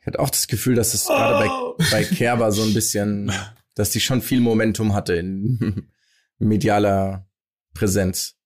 [0.00, 3.32] Ich hatte auch das Gefühl, dass es gerade bei, bei Kerber so ein bisschen,
[3.74, 5.88] dass die schon viel Momentum hatte in
[6.38, 7.26] medialer
[7.74, 8.36] Präsenz.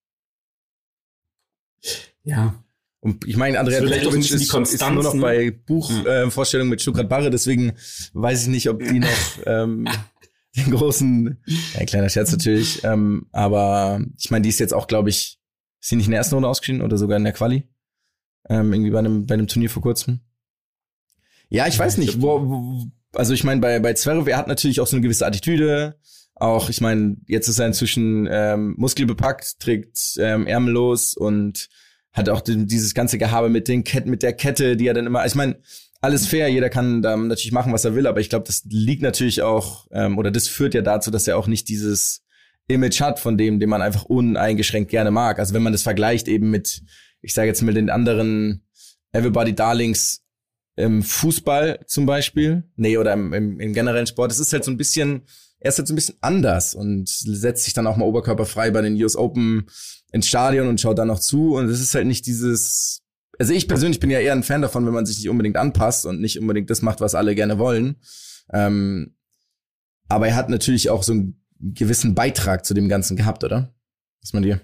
[2.25, 2.63] ja.
[3.01, 5.21] Und ich meine, Andrea Vielleicht auch ein Petkovic ist, ist nur noch ne?
[5.21, 7.75] bei Buchvorstellungen äh, mit Stuttgart Barre, deswegen
[8.15, 9.09] weiß ich nicht, ob die noch
[9.47, 9.87] ähm,
[10.57, 11.41] den großen,
[11.79, 15.39] ein kleiner Scherz natürlich, ähm, aber ich meine, die ist jetzt auch, glaube ich,
[15.81, 17.69] ist sie nicht in der ersten Runde ausgeschieden oder sogar in der Quali?
[18.49, 20.21] Ähm, irgendwie bei einem, bei einem Turnier vor kurzem.
[21.49, 24.39] Ja, ich Ja, weiß ich nicht, wo, wo, also ich meine, bei, bei Zverev, er
[24.39, 25.97] hat natürlich auch so eine gewisse Attitüde,
[26.37, 31.69] auch, ich meine, jetzt ist er inzwischen ähm, muskelbepackt, trägt ähm, ärmellos und
[32.13, 35.07] hat auch den, dieses ganze Gehabe mit den Ketten, mit der Kette, die er dann
[35.07, 35.27] immer.
[35.27, 35.61] Ich meine,
[36.01, 39.03] alles fair, jeder kann da natürlich machen, was er will, aber ich glaube, das liegt
[39.03, 42.23] natürlich auch, ähm, oder das führt ja dazu, dass er auch nicht dieses
[42.69, 45.39] Image hat von dem, den man einfach uneingeschränkt gerne mag.
[45.39, 46.83] Also wenn man das vergleicht eben mit
[47.27, 48.63] ich sage jetzt mit den anderen
[49.13, 50.23] Everybody Darlings
[50.77, 52.65] im Fußball zum Beispiel.
[52.77, 54.31] Nee, oder im, im, im generellen Sport.
[54.31, 55.23] Es ist halt so ein bisschen,
[55.67, 58.83] er ist halt so ein bisschen anders und setzt sich dann auch mal oberkörperfrei bei
[58.83, 59.67] den US Open
[60.13, 61.57] ins Stadion und schaut dann noch zu.
[61.57, 63.03] Und es ist halt nicht dieses,
[63.37, 66.07] also ich persönlich bin ja eher ein Fan davon, wenn man sich nicht unbedingt anpasst
[66.07, 67.97] und nicht unbedingt das macht, was alle gerne wollen.
[68.53, 69.17] Ähm,
[70.09, 73.75] aber er hat natürlich auch so einen gewissen Beitrag zu dem Ganzen gehabt, oder?
[74.23, 74.61] Was man dir?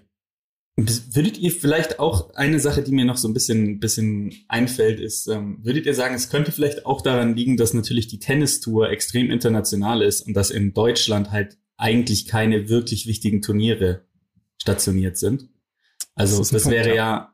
[0.77, 5.27] Würdet ihr vielleicht auch eine Sache, die mir noch so ein bisschen, bisschen einfällt, ist,
[5.27, 9.31] ähm, würdet ihr sagen, es könnte vielleicht auch daran liegen, dass natürlich die Tennistour extrem
[9.31, 14.07] international ist und dass in Deutschland halt eigentlich keine wirklich wichtigen Turniere
[14.57, 15.51] stationiert sind?
[16.15, 17.32] Also das, das wäre ja,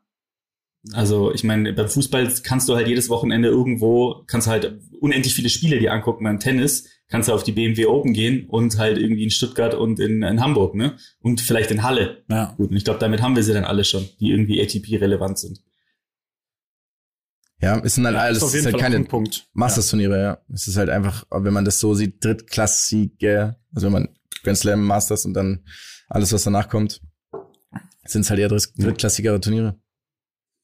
[0.92, 5.48] also ich meine, beim Fußball kannst du halt jedes Wochenende irgendwo, kannst halt unendlich viele
[5.48, 6.24] Spiele dir angucken.
[6.24, 9.98] Beim Tennis kannst du auf die BMW Open gehen und halt irgendwie in Stuttgart und
[9.98, 10.96] in, in Hamburg, ne?
[11.20, 12.24] Und vielleicht in Halle.
[12.28, 12.54] Ja.
[12.56, 15.60] Gut, und ich glaube, damit haben wir sie dann alle schon, die irgendwie ATP-relevant sind.
[17.60, 19.04] Ja, es sind halt alles, es ist halt keine
[19.52, 20.22] Masters-Turniere, ja.
[20.22, 20.38] ja.
[20.52, 24.08] Es ist halt einfach, wenn man das so sieht, drittklassige, also wenn man
[24.44, 25.64] Grand Slam, Masters und dann
[26.08, 27.00] alles, was danach kommt,
[28.04, 29.76] sind es halt eher drittklassigere Turniere.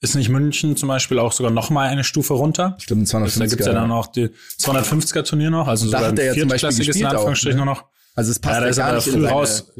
[0.04, 2.76] Ist nicht München zum Beispiel auch sogar noch mal eine Stufe runter?
[2.90, 3.38] Ein 250er.
[3.38, 4.28] Da gibt's ja dann auch die
[4.60, 7.70] 250er Turnier noch, also da sogar hat er ja zum Beispiel gespielt Anführungsstrichen auch, ne?
[7.70, 7.84] nur noch.
[8.14, 9.72] Also es passt ja, ja gar nicht früh in raus.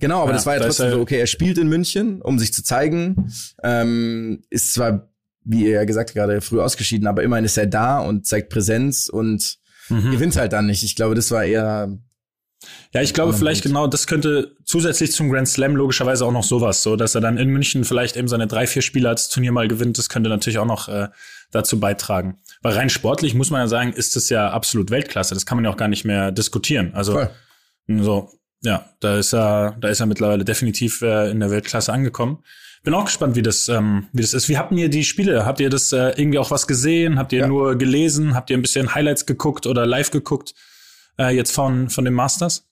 [0.00, 2.52] Genau, aber Ja, das war ja trotzdem so, okay, er spielt in München, um sich
[2.52, 5.08] zu zeigen, ähm, ist zwar,
[5.44, 8.50] wie ihr ja gesagt habt, gerade früh ausgeschieden, aber immerhin ist er da und zeigt
[8.50, 9.58] Präsenz und
[9.90, 10.10] Mhm.
[10.10, 10.82] gewinnt halt dann nicht.
[10.82, 11.96] Ich glaube, das war eher,
[12.92, 13.74] Ja, ich glaube vielleicht Punkt.
[13.74, 17.38] genau, das könnte zusätzlich zum Grand Slam logischerweise auch noch sowas, so dass er dann
[17.38, 20.58] in München vielleicht eben seine drei, vier Spiele als Turnier mal gewinnt, das könnte natürlich
[20.58, 21.08] auch noch äh,
[21.52, 22.38] dazu beitragen.
[22.62, 25.34] Weil rein sportlich muss man ja sagen, ist es ja absolut Weltklasse.
[25.34, 26.92] Das kann man ja auch gar nicht mehr diskutieren.
[26.94, 27.30] Also voll.
[27.86, 32.38] so, ja, da ist er, da ist er mittlerweile definitiv äh, in der Weltklasse angekommen.
[32.82, 34.48] Bin auch gespannt, wie das, ähm, wie das ist.
[34.48, 35.44] Wie habt ihr die Spiele?
[35.46, 37.18] Habt ihr das äh, irgendwie auch was gesehen?
[37.18, 37.46] Habt ihr Ja.
[37.46, 38.34] nur gelesen?
[38.34, 40.54] Habt ihr ein bisschen Highlights geguckt oder live geguckt?
[41.18, 42.64] Äh, jetzt von, von den Masters?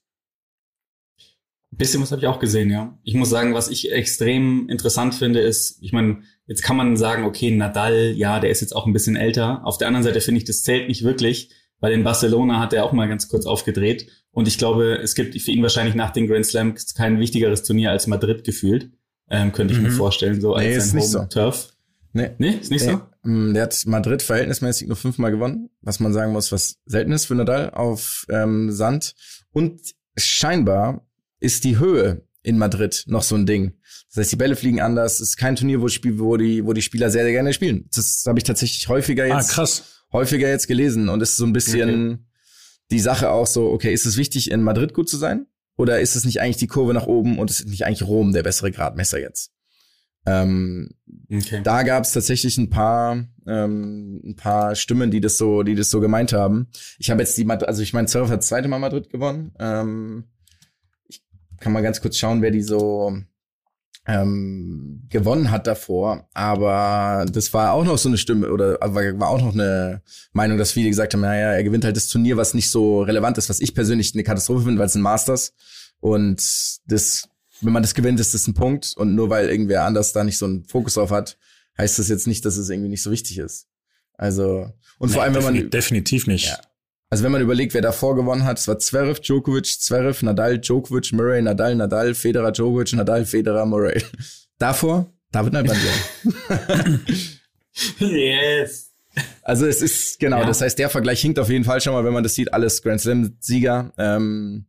[1.72, 2.96] Ein bisschen was habe ich auch gesehen, ja.
[3.02, 7.24] Ich muss sagen, was ich extrem interessant finde, ist, ich meine, jetzt kann man sagen,
[7.24, 9.66] okay, Nadal, ja, der ist jetzt auch ein bisschen älter.
[9.66, 12.84] Auf der anderen Seite finde ich, das zählt nicht wirklich, weil in Barcelona hat er
[12.84, 14.08] auch mal ganz kurz aufgedreht.
[14.30, 17.90] Und ich glaube, es gibt für ihn wahrscheinlich nach den Grand Slams kein wichtigeres Turnier
[17.90, 18.90] als Madrid gefühlt.
[19.28, 19.94] Ähm, könnte ich mir Mhm.
[19.94, 21.18] vorstellen, so Nee, als ist sein nicht so.
[21.18, 21.72] Home-Turf.
[22.12, 22.30] Nee.
[22.38, 22.90] Nee, ist nicht so?
[22.92, 22.96] Nee.
[22.96, 23.00] Mm,
[23.54, 27.34] Der hat Madrid verhältnismäßig nur fünfmal gewonnen, was man sagen muss, was selten ist für
[27.34, 29.14] Nadal auf ähm, Sand.
[29.52, 29.80] Und
[30.16, 31.06] scheinbar
[31.40, 33.74] ist die Höhe in Madrid noch so ein Ding.
[34.08, 35.14] Das heißt, die Bälle fliegen anders.
[35.14, 37.88] Es ist kein Turnier, wo, Spiel, wo, die, wo die Spieler sehr, sehr gerne spielen.
[37.94, 40.04] Das habe ich tatsächlich häufiger Ah, jetzt, krass.
[40.12, 41.08] häufiger jetzt gelesen.
[41.08, 42.18] Und es ist so ein bisschen Okay.
[42.92, 45.46] die Sache auch so, okay, ist es wichtig, in Madrid gut zu sein?
[45.76, 48.42] Oder ist es nicht eigentlich die Kurve nach oben und ist nicht eigentlich Rom der
[48.44, 49.50] bessere Gradmesser jetzt?
[50.26, 50.90] Ähm,
[51.28, 51.60] Okay.
[51.64, 55.90] da gab es tatsächlich ein paar, ähm, ein paar Stimmen, die das so, die das
[55.90, 56.68] so gemeint haben.
[56.98, 59.52] Ich habe jetzt die, Mad- also ich meine, Zverev hat das zweite Mal Madrid gewonnen.
[59.58, 60.24] Ähm,
[61.08, 61.22] ich
[61.58, 63.16] kann mal ganz kurz schauen, wer die so
[64.06, 66.28] ähm, gewonnen hat davor.
[66.32, 70.58] Aber das war auch noch so eine Stimme oder war, war auch noch eine Meinung,
[70.58, 73.48] dass viele gesagt haben, naja, er gewinnt halt das Turnier, was nicht so relevant ist,
[73.48, 75.54] was ich persönlich eine Katastrophe finde, weil es ein Masters
[75.98, 76.40] und
[76.86, 77.28] das
[77.60, 78.94] wenn man das gewinnt, ist das ein Punkt.
[78.96, 81.38] Und nur weil irgendwer anders da nicht so einen Fokus drauf hat,
[81.78, 83.66] heißt das jetzt nicht, dass es irgendwie nicht so wichtig ist.
[84.14, 86.46] Also, und vor allem, wenn Defini- man, definitiv nicht.
[86.46, 86.58] Ja.
[87.10, 91.12] also wenn man überlegt, wer davor gewonnen hat, es war Zverev, Djokovic, Zverev, Nadal, Djokovic,
[91.12, 94.02] Murray, Nadal, Nadal, Federer, Djokovic, Nadal, Federer, Murray.
[94.58, 97.00] Davor David Nalbandian.
[97.98, 98.90] yes.
[99.42, 100.46] Also es ist, genau, Ja.
[100.46, 102.82] das heißt, der Vergleich hinkt auf jeden Fall schon mal, wenn man das sieht, alles
[102.82, 104.66] Grand Slam-Sieger, ähm,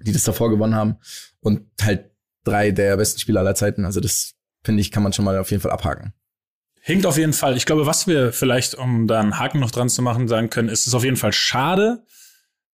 [0.00, 0.96] die das davor gewonnen haben.
[1.40, 2.07] Und halt
[2.48, 3.84] drei der besten Spieler aller Zeiten.
[3.84, 4.34] Also das,
[4.64, 6.12] finde ich, kann man schon mal auf jeden Fall abhaken.
[6.80, 7.56] Hinkt auf jeden Fall.
[7.56, 10.68] Ich glaube, was wir vielleicht, um da einen Haken noch dran zu machen, sagen können,
[10.68, 12.02] ist es auf jeden Fall schade,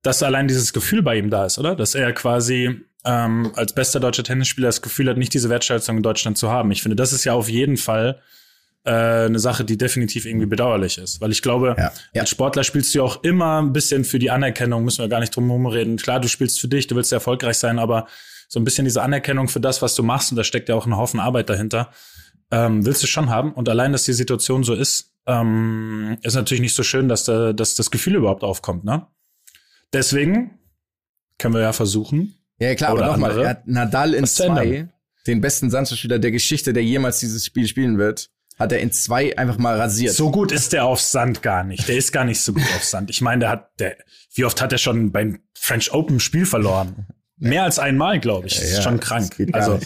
[0.02, 1.74] dass allein dieses Gefühl bei ihm da ist, oder?
[1.74, 6.02] Dass er quasi ähm, als bester deutscher Tennisspieler das Gefühl hat, nicht diese Wertschätzung in
[6.02, 6.70] Deutschland zu haben.
[6.70, 8.20] Ich finde, das ist ja auf jeden Fall
[8.84, 11.20] äh, eine Sache, die definitiv irgendwie bedauerlich ist.
[11.20, 12.20] Weil ich glaube, Ja, ja.
[12.20, 15.20] als Sportler spielst du ja auch immer ein bisschen für die Anerkennung, müssen wir gar
[15.20, 15.96] nicht drum herum reden.
[15.96, 18.06] Klar, du spielst für dich, du willst erfolgreich sein, aber
[18.48, 20.86] so ein bisschen diese Anerkennung für das, was du machst, und da steckt ja auch
[20.86, 21.90] ein Haufen Arbeit dahinter,
[22.50, 23.52] ähm, willst du schon haben.
[23.52, 27.52] Und allein, dass die Situation so ist, ähm, ist natürlich nicht so schön, dass, da,
[27.52, 28.84] dass das Gefühl überhaupt aufkommt.
[28.84, 29.06] Ne?
[29.92, 30.58] Deswegen
[31.38, 32.34] können wir ja versuchen.
[32.58, 34.88] Ja, klar, Oder aber nochmal, er hat Nadal in zwei,
[35.26, 39.36] den besten Sandspieler der Geschichte, der jemals dieses Spiel spielen wird, hat er in zwei
[39.36, 40.14] einfach mal rasiert.
[40.14, 41.88] So gut ist der auf Sand gar nicht.
[41.88, 43.10] Der ist gar nicht so gut auf Sand.
[43.10, 43.96] Ich meine, der hat, der,
[44.34, 47.06] wie oft hat er schon beim French Open Spiel verloren?
[47.38, 48.54] Mehr als einmal, glaube ich.
[48.54, 49.34] Das ist schon krank.
[49.52, 49.78] Also.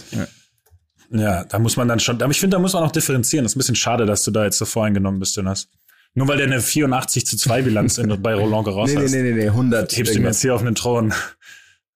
[1.11, 1.45] Ja.
[1.45, 3.45] Da muss man dann schon, aber ich finde, da muss man auch differenzieren.
[3.45, 5.69] Das ist ein bisschen schade, dass du da jetzt so voreingenommen bist, Jonas.
[6.15, 9.11] Nur weil der eine 84 zu 2 Bilanz in, bei Roland Garros Nee, hat.
[9.11, 9.97] nee, nee, nee, nee, 100.
[9.97, 11.13] Hebst du mir jetzt hier auf einen Thron.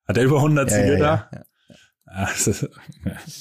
[0.07, 1.45] Hat er über 100 Ja, Siege ja, da?
[2.07, 2.69] ja, ist-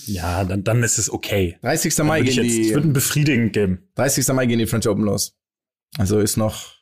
[0.07, 1.57] Ja, dann, dann ist es okay.
[1.61, 1.95] 30.
[1.95, 3.89] Dann Mai gehen jetzt, ich würde die, ein befriedigend geben.
[3.95, 4.27] 30.
[4.33, 5.37] Mai gehen die French Open los.
[5.97, 6.73] Also ist noch,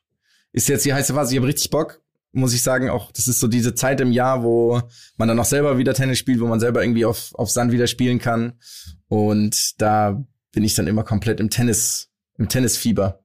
[0.51, 1.33] ist jetzt die heiße Phase.
[1.33, 2.89] Ich habe richtig Bock, muss ich sagen.
[2.89, 4.81] Auch das ist so diese Zeit im Jahr, wo
[5.17, 7.87] man dann auch selber wieder Tennis spielt, wo man selber irgendwie auf, auf Sand wieder
[7.87, 8.59] spielen kann.
[9.07, 13.23] Und da bin ich dann immer komplett im Tennis, im Tennisfieber.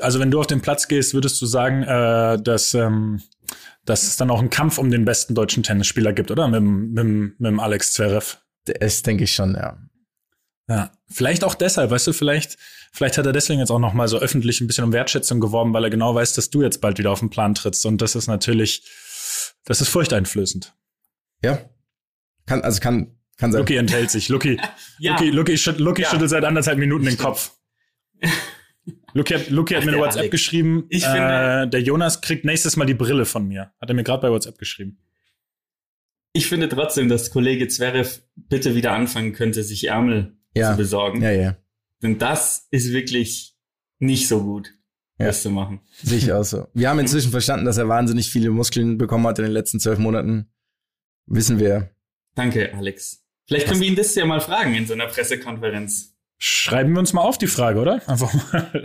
[0.00, 3.22] Also wenn du auf den Platz gehst, würdest du sagen, äh, dass, ähm,
[3.84, 6.48] dass es dann auch einen Kampf um den besten deutschen Tennisspieler gibt, oder?
[6.48, 8.38] Mit, dem- mit, mit Alex Zverev.
[8.64, 9.78] Das denke ich schon, ja.
[10.68, 12.58] Ja, vielleicht auch deshalb, weißt du, vielleicht,
[12.98, 15.72] vielleicht hat er deswegen jetzt auch noch mal so öffentlich ein bisschen um Wertschätzung geworben,
[15.72, 17.86] weil er genau weiß, dass du jetzt bald wieder auf den Plan trittst.
[17.86, 18.82] Und das ist natürlich,
[19.64, 20.74] das ist furchteinflößend.
[21.42, 21.60] Ja.
[22.46, 23.60] Kann, also kann, kann sein.
[23.60, 24.28] Lucky enthält sich.
[24.28, 24.60] Lucky,
[24.98, 25.12] Ja.
[25.12, 26.10] Lucky, Lucky, schütt, Lucky Ja.
[26.10, 27.16] schüttelt seit anderthalb Minuten den.
[27.16, 27.52] Kopf.
[29.14, 30.32] Lucky hat, Lucky hat Ach, mir eine WhatsApp Alex.
[30.32, 30.84] geschrieben.
[30.90, 33.72] Ich äh, finde- der Jonas kriegt nächstes Mal die Brille von mir.
[33.80, 34.98] Hat er mir gerade bei WhatsApp geschrieben.
[36.32, 40.72] Ich finde trotzdem, dass Kollege Zverev bitte wieder anfangen könnte, sich Ärmel Ja.
[40.72, 41.22] zu besorgen.
[41.22, 41.56] Ja, ja.
[42.02, 43.56] Denn das ist wirklich
[43.98, 44.72] nicht so gut,
[45.18, 45.26] Ja.
[45.26, 45.80] das zu machen.
[46.04, 46.68] Ich auch so.
[46.74, 49.98] Wir haben inzwischen verstanden, dass er wahnsinnig viele Muskeln bekommen hat in den letzten zwölf
[49.98, 50.48] Monaten.
[51.26, 51.90] Wissen wir.
[52.34, 53.24] Danke, Alex.
[53.46, 56.14] Vielleicht können wir ihn das ja mal fragen in so einer Pressekonferenz.
[56.40, 57.94] Schreiben wir uns mal auf die Frage, oder?
[58.08, 58.84] Einfach mal,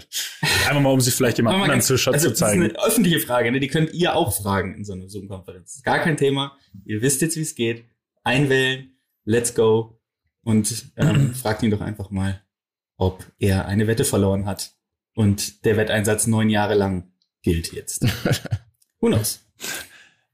[0.68, 2.64] einfach mal um sie vielleicht jemand anderen kann- zu, also, also, zu das zeigen.
[2.64, 3.60] ist eine öffentliche Frage, ne?
[3.60, 5.66] die könnt ihr auch fragen in so einer Zoom-Konferenz.
[5.66, 6.58] Das ist Gar kein Thema.
[6.86, 7.86] Ihr wisst jetzt, wie es geht.
[8.24, 8.96] Einwählen,
[9.26, 10.00] let's go.
[10.44, 12.42] Und ähm, fragt ihn doch einfach mal,
[12.98, 14.72] ob er eine Wette verloren hat.
[15.16, 18.04] Und der Wetteinsatz neun Jahre lang gilt jetzt.
[19.00, 19.40] Who knows?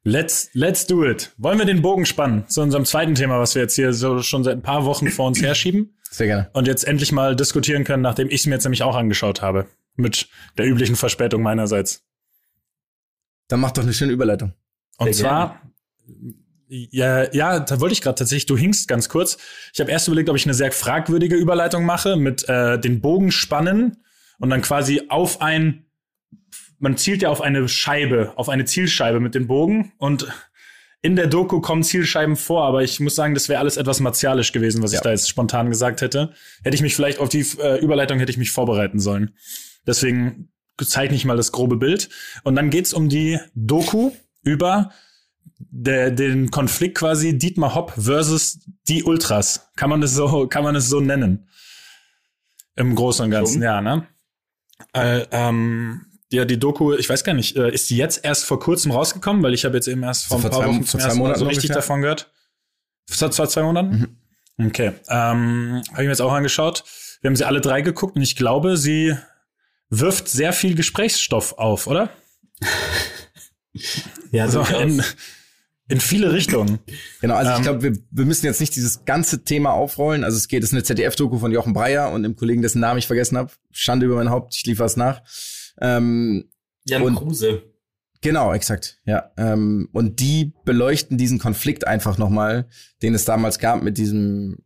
[0.04, 1.32] Let's, let's do it.
[1.38, 4.44] Wollen wir den Bogen spannen zu unserem zweiten Thema, was wir jetzt hier so schon
[4.44, 6.50] seit ein paar Wochen vor uns herschieben Sehr gerne.
[6.54, 9.68] und jetzt endlich mal diskutieren können, nachdem ich es mir jetzt nämlich auch angeschaut habe.
[9.96, 12.06] Mit der üblichen Verspätung meinerseits.
[13.50, 14.54] Dann mach doch eine schöne Überleitung.
[14.98, 15.62] Und Sehr zwar,
[16.70, 19.38] ja, ja, da wollte ich gerade tatsächlich, du hinkst ganz kurz.
[19.74, 23.32] Ich habe erst überlegt, ob ich eine sehr fragwürdige Überleitung mache mit äh, den Bogen
[23.32, 23.98] spannen
[24.38, 25.86] und dann quasi auf ein,
[26.78, 30.28] man zielt ja auf eine Scheibe, auf eine Zielscheibe mit dem Bogen und
[31.02, 34.52] in der Doku kommen Zielscheiben vor, aber ich muss sagen, das wäre alles etwas martialisch
[34.52, 34.98] gewesen, was Ja.
[35.00, 36.34] ich da jetzt spontan gesagt hätte.
[36.62, 39.34] Hätte ich mich vielleicht auf die äh, Überleitung hätte ich mich vorbereiten sollen.
[39.88, 42.10] Deswegen zeichne ich mal das grobe Bild.
[42.44, 44.12] Und dann geht's um die Doku
[44.44, 44.92] über
[45.60, 49.70] der, den Konflikt quasi Dietmar Hopp versus die Ultras.
[49.76, 51.48] Kann man es so, kann man es so nennen?
[52.76, 54.08] Im Großen und Ganzen, ja, ne?
[54.94, 58.60] Äh, ähm, ja, die Doku, ich weiß gar nicht, äh, ist die jetzt erst vor
[58.60, 61.00] kurzem rausgekommen, weil ich habe jetzt eben erst vor So ein paar zwei- Wochen zum
[61.00, 62.32] ersten Mal Monaten so richtig davon gehört.
[63.10, 64.18] Vor zwei, zwei Monaten?
[64.58, 64.94] Okay.
[65.10, 66.84] Ähm, habe ich mir jetzt auch angeschaut.
[67.22, 69.16] Wir haben sie alle drei geguckt und ich glaube, sie
[69.90, 72.10] wirft sehr viel Gesprächsstoff auf, oder?
[74.32, 74.82] Ja, Also durchaus.
[74.82, 75.04] in,
[75.90, 76.80] in viele Richtungen.
[77.22, 80.24] Genau, also ich Ähm, glaube, wir, wir müssen jetzt nicht dieses ganze Thema aufrollen.
[80.24, 83.00] Also es geht, es ist eine ZDF-Doku von Jochen Breyer und einem Kollegen, dessen Namen
[83.00, 83.52] ich vergessen habe.
[83.72, 85.22] Schande über mein Haupt, ich liefere es nach.
[85.82, 86.50] Ähm,
[86.86, 87.64] Jan und- Kruse.
[88.22, 89.00] Genau, exakt.
[89.06, 89.32] Ja.
[89.38, 92.68] Ähm, und die beleuchten diesen Konflikt einfach nochmal,
[93.02, 94.58] den es damals gab mit diesem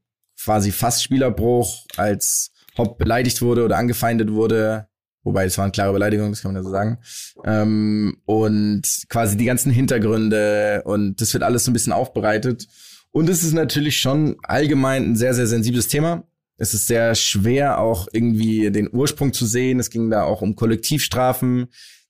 [0.43, 4.87] quasi Fassspielerbruch, als Hopp beleidigt wurde oder angefeindet wurde.
[5.23, 6.97] Wobei, es waren klare Beleidigungen, das kann man ja so sagen.
[7.45, 12.67] Ähm, und quasi die ganzen Hintergründe und das wird alles so ein bisschen aufbereitet.
[13.11, 16.23] Und es ist natürlich schon allgemein ein sehr, sehr sensibles Thema.
[16.57, 19.79] Es ist sehr schwer, auch irgendwie den Ursprung zu sehen.
[19.79, 21.67] Es ging da auch um Kollektivstrafen,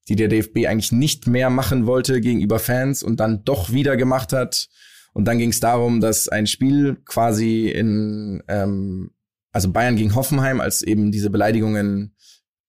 [0.10, 4.34] die der DFB eigentlich nicht mehr machen wollte gegenüber Fans und dann doch wieder gemacht
[4.34, 4.70] hat.
[5.14, 9.12] Und dann ging es darum, dass ein Spiel quasi in, ähm,
[9.52, 12.16] also Bayern gegen Hoffenheim, als eben diese Beleidigungen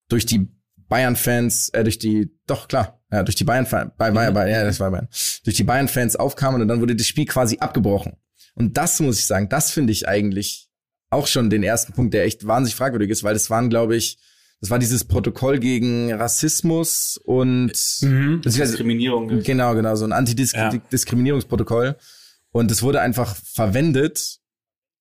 [0.09, 0.49] durch die
[0.89, 4.81] Bayern-Fans, äh, durch die, doch klar, ja, durch die Bayern, bei Bayern, bei, ja, das
[4.81, 5.09] war Bayern,
[5.45, 8.15] durch die Bayern-Fans aufkamen und dann wurde das Spiel quasi abgebrochen.
[8.55, 10.69] Und das muss ich sagen, das finde ich eigentlich
[11.11, 14.19] auch schon den ersten Punkt, der echt wahnsinnig fragwürdig ist, weil das waren, glaube ich,
[14.61, 18.41] das war dieses Protokoll gegen Rassismus und Mhm.
[18.43, 19.43] Diskriminierung.
[19.43, 20.17] Genau, genau, so ein Ja.
[20.17, 21.97] Antidiskriminierungsprotokoll.
[22.51, 24.39] Und es wurde einfach verwendet,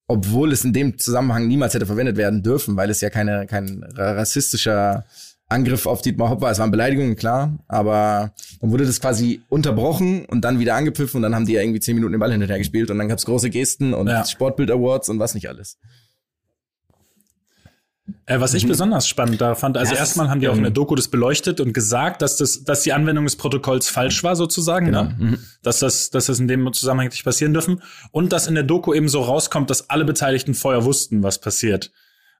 [0.07, 3.83] obwohl es in dem Zusammenhang niemals hätte verwendet werden dürfen, weil es ja keine, kein
[3.95, 5.05] ra- rassistischer
[5.49, 6.51] Angriff auf Dietmar Hopp war.
[6.51, 11.21] Es waren Beleidigungen, klar, aber dann wurde das quasi unterbrochen und dann wieder angepfiffen und
[11.23, 13.49] dann haben die ja irgendwie zehn Minuten den Ball hinterher gespielt und dann gab's große
[13.49, 14.25] Gesten und Ja.
[14.25, 15.77] Sportbild Awards und was nicht alles.
[18.25, 18.69] Äh, was ich mhm.
[18.69, 21.61] besonders spannend da fand, also ja, erstmal haben die auch in der Doku das beleuchtet
[21.61, 25.03] und gesagt, dass das, dass die Anwendung des Protokolls falsch war sozusagen, genau.
[25.03, 25.15] ne?
[25.17, 25.39] Mhm.
[25.61, 28.93] dass das, dass das in dem Zusammenhang nicht passieren dürfen und dass in der Doku
[28.93, 31.91] eben so rauskommt, dass alle Beteiligten vorher wussten, was passiert.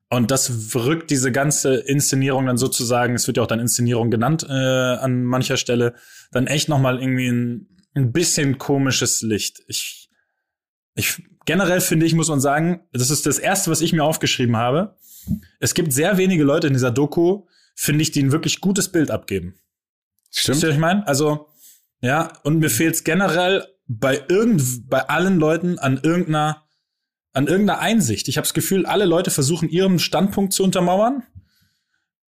[0.10, 4.46] Und das rückt diese ganze Inszenierung dann sozusagen, es wird ja auch dann Inszenierung genannt
[4.48, 5.94] äh, an mancher Stelle,
[6.32, 9.62] dann echt noch mal irgendwie ein, ein bisschen komisches Licht.
[9.68, 10.10] Ich,
[10.94, 14.58] ich generell finde ich muss man sagen, das ist das erste, was ich mir aufgeschrieben
[14.58, 14.98] habe
[15.60, 19.12] es gibt sehr wenige Leute in dieser Doku, finde ich, die ein wirklich gutes Bild
[19.12, 19.56] abgeben.
[20.32, 20.56] Stimmt.
[20.56, 21.08] Wisst ihr, was ich meine?
[21.08, 21.48] Also,
[22.02, 26.64] ja, und mir fehlt es generell bei irgend, bei allen Leuten an irgendeiner,
[27.34, 28.28] an irgendeiner Einsicht.
[28.28, 31.24] Ich habe das Gefühl, alle Leute versuchen, ihren Standpunkt zu untermauern,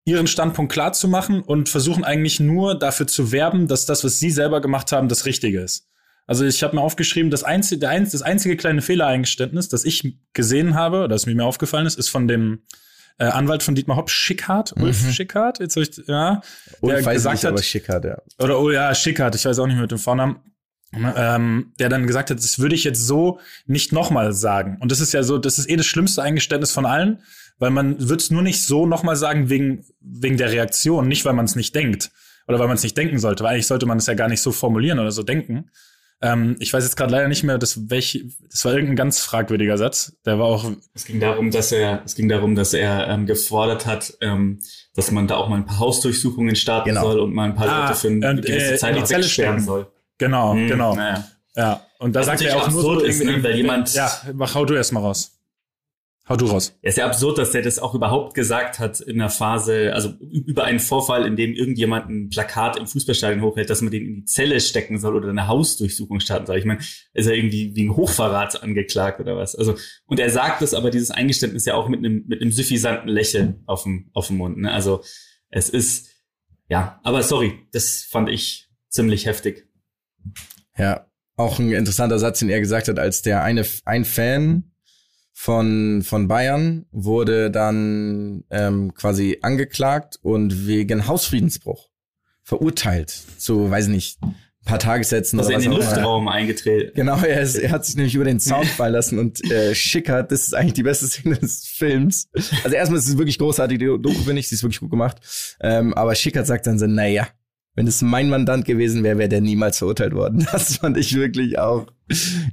[0.05, 4.18] ihren Standpunkt klar zu machen und versuchen eigentlich nur dafür zu werben, dass das, was
[4.18, 5.87] sie selber gemacht haben, das Richtige ist.
[6.28, 10.18] Also ich habe mir aufgeschrieben, das einzige, der einzige, das einzige kleine Fehlereingeständnis, das ich
[10.34, 12.60] gesehen habe, oder das mir aufgefallen ist, ist von dem
[13.18, 15.12] äh, Anwalt von Dietmar Hopp, Schickhardt, Ulf mhm.
[15.12, 16.42] Schickhardt, jetzt ich, ja,
[16.82, 18.18] Ulf der gesagt nicht, hat, aber Schickhardt, ja.
[18.38, 20.36] Oder oh ja, Schickhardt, ich weiß auch nicht mehr mit dem Vornamen.
[20.94, 24.78] Ähm, der dann gesagt hat, das würde ich jetzt so nicht nochmal sagen.
[24.80, 27.20] Und das ist ja so, das ist eh das schlimmste Eingeständnis von allen,
[27.58, 31.34] weil man wird es nur nicht so nochmal sagen wegen, wegen der Reaktion, nicht weil
[31.34, 32.10] man es nicht denkt
[32.46, 34.40] oder weil man es nicht denken sollte, weil eigentlich sollte man es ja gar nicht
[34.40, 35.70] so formulieren oder so denken.
[36.20, 39.78] Ähm, ich weiß jetzt gerade leider nicht mehr, das, welch, das war irgendein ganz fragwürdiger
[39.78, 40.16] Satz.
[40.24, 40.70] Der war auch.
[40.94, 44.59] Es ging darum, dass er, es ging darum, dass er ähm, gefordert hat, ähm,
[44.94, 47.02] dass man da auch mal ein paar Hausdurchsuchungen starten genau.
[47.02, 49.07] soll und mal ein paar ah, Leute für eine und, gewisse äh, Zeit in die
[49.07, 49.87] Zelle sperren soll.
[50.18, 50.94] Genau, hm, genau.
[50.96, 51.24] Naja.
[51.54, 51.87] Ja.
[51.98, 53.94] Und da sagt er auch nur so, ist, ne, weil jemand.
[53.94, 55.38] Ja, mach, hau du erst mal raus.
[56.28, 56.76] Hau du raus.
[56.82, 60.10] Ja, ist ja absurd, dass der das auch überhaupt gesagt hat in der Phase, also
[60.20, 64.14] über einen Vorfall, in dem irgendjemand ein Plakat im Fußballstadion hochhält, dass man den in
[64.16, 66.58] die Zelle stecken soll oder eine Hausdurchsuchung starten soll.
[66.58, 69.54] Ich meine, ist er irgendwie wegen Hochverrat angeklagt oder was?
[69.54, 73.08] Also, und er sagt das aber, dieses Eingeständnis ja auch mit einem, mit einem suffisanten
[73.08, 74.70] Lächeln auf dem, auf dem Mund, ne?
[74.70, 75.02] Also,
[75.48, 76.08] es ist,
[76.68, 79.66] ja, aber sorry, das fand ich ziemlich heftig.
[80.76, 84.72] Ja, auch ein interessanter Satz, den er gesagt hat, als der eine, ein Fan
[85.40, 91.90] von, von Bayern wurde dann ähm, quasi angeklagt und wegen Hausfriedensbruch
[92.42, 96.33] verurteilt zu, weiß nicht, ein paar Tagessätzen also oder was in den Luftraum immer.
[96.33, 96.90] eingetreten.
[96.96, 100.33] Genau, er, ist, er hat sich nämlich über den Sound fallen lassen und äh, Schickert,
[100.33, 102.29] das ist eigentlich die beste Szene des Films.
[102.64, 105.18] Also erstmal ist es wirklich großartig, die Doku finde ich, sie ist wirklich gut gemacht.
[105.61, 107.29] Ähm, aber Schickert sagt dann so, naja,
[107.78, 110.48] wenn es mein Mandant gewesen wäre, wäre der niemals verurteilt worden.
[110.52, 111.86] Das fand ich wirklich auch.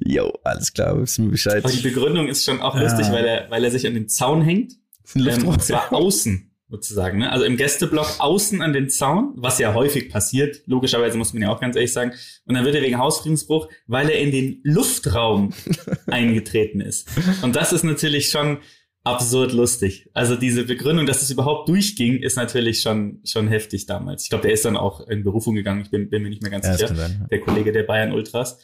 [0.06, 1.66] Jo, alles klar, wissen wir Bescheid.
[1.66, 4.44] Aber die Begründung ist schon auch lustig, weil er, weil er sich an den Zaun
[4.44, 4.74] hängt.
[5.16, 7.20] Ähm, und zwar außen sozusagen.
[7.20, 7.32] Ne?
[7.32, 11.50] Also im Gästeblock außen an den Zaun, was ja häufig passiert, logischerweise muss man ja
[11.50, 12.12] auch ganz ehrlich sagen.
[12.46, 15.54] Und dann wird er wegen Hausfriedensbruch, weil er in den Luftraum
[16.06, 17.10] eingetreten ist.
[17.42, 18.60] Und das ist natürlich schon
[19.06, 20.10] absurd lustig.
[20.14, 24.24] Also diese Begründung, dass es überhaupt durchging, ist natürlich schon schon heftig damals.
[24.24, 25.82] Ich glaube, der ist dann auch in Berufung gegangen.
[25.82, 26.96] Ich bin, bin mir nicht mehr ganz ja, sicher.
[26.96, 28.60] Sein, Der Kollege der Bayern Ultras.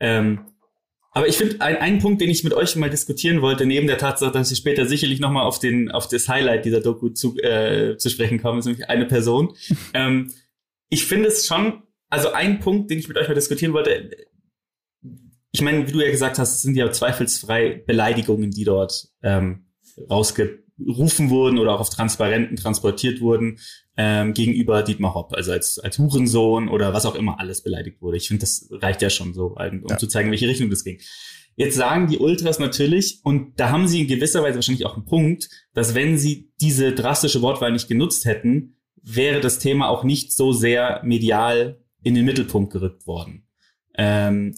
[0.00, 0.40] Ähm,
[1.12, 3.96] aber ich finde, ein, ein Punkt, den ich mit euch mal diskutieren wollte, neben der
[3.96, 7.96] Tatsache, dass ich später sicherlich nochmal auf den auf das Highlight dieser Doku zu, äh,
[7.96, 9.54] zu sprechen komme, ist nämlich eine Person.
[9.94, 10.32] ähm,
[10.90, 14.10] ich finde es schon, also ein Punkt, den ich mit euch mal diskutieren wollte,
[15.52, 19.65] ich meine, wie du ja gesagt hast, sind ja zweifelsfrei Beleidigungen, die dort ähm,
[20.10, 23.58] rausgerufen wurden oder auch auf Transparenten transportiert wurden
[23.96, 28.16] ähm, gegenüber Dietmar Hopp, also als, als Hurensohn oder was auch immer alles beleidigt wurde.
[28.18, 29.96] Ich finde, das reicht ja schon so, um ja.
[29.98, 30.98] zu zeigen, welche Richtung das ging.
[31.56, 35.06] Jetzt sagen die Ultras natürlich, und da haben sie in gewisser Weise wahrscheinlich auch einen
[35.06, 40.32] Punkt, dass wenn sie diese drastische Wortwahl nicht genutzt hätten, wäre das Thema auch nicht
[40.34, 43.46] so sehr medial in den Mittelpunkt gerückt worden.
[43.96, 44.54] Ähm,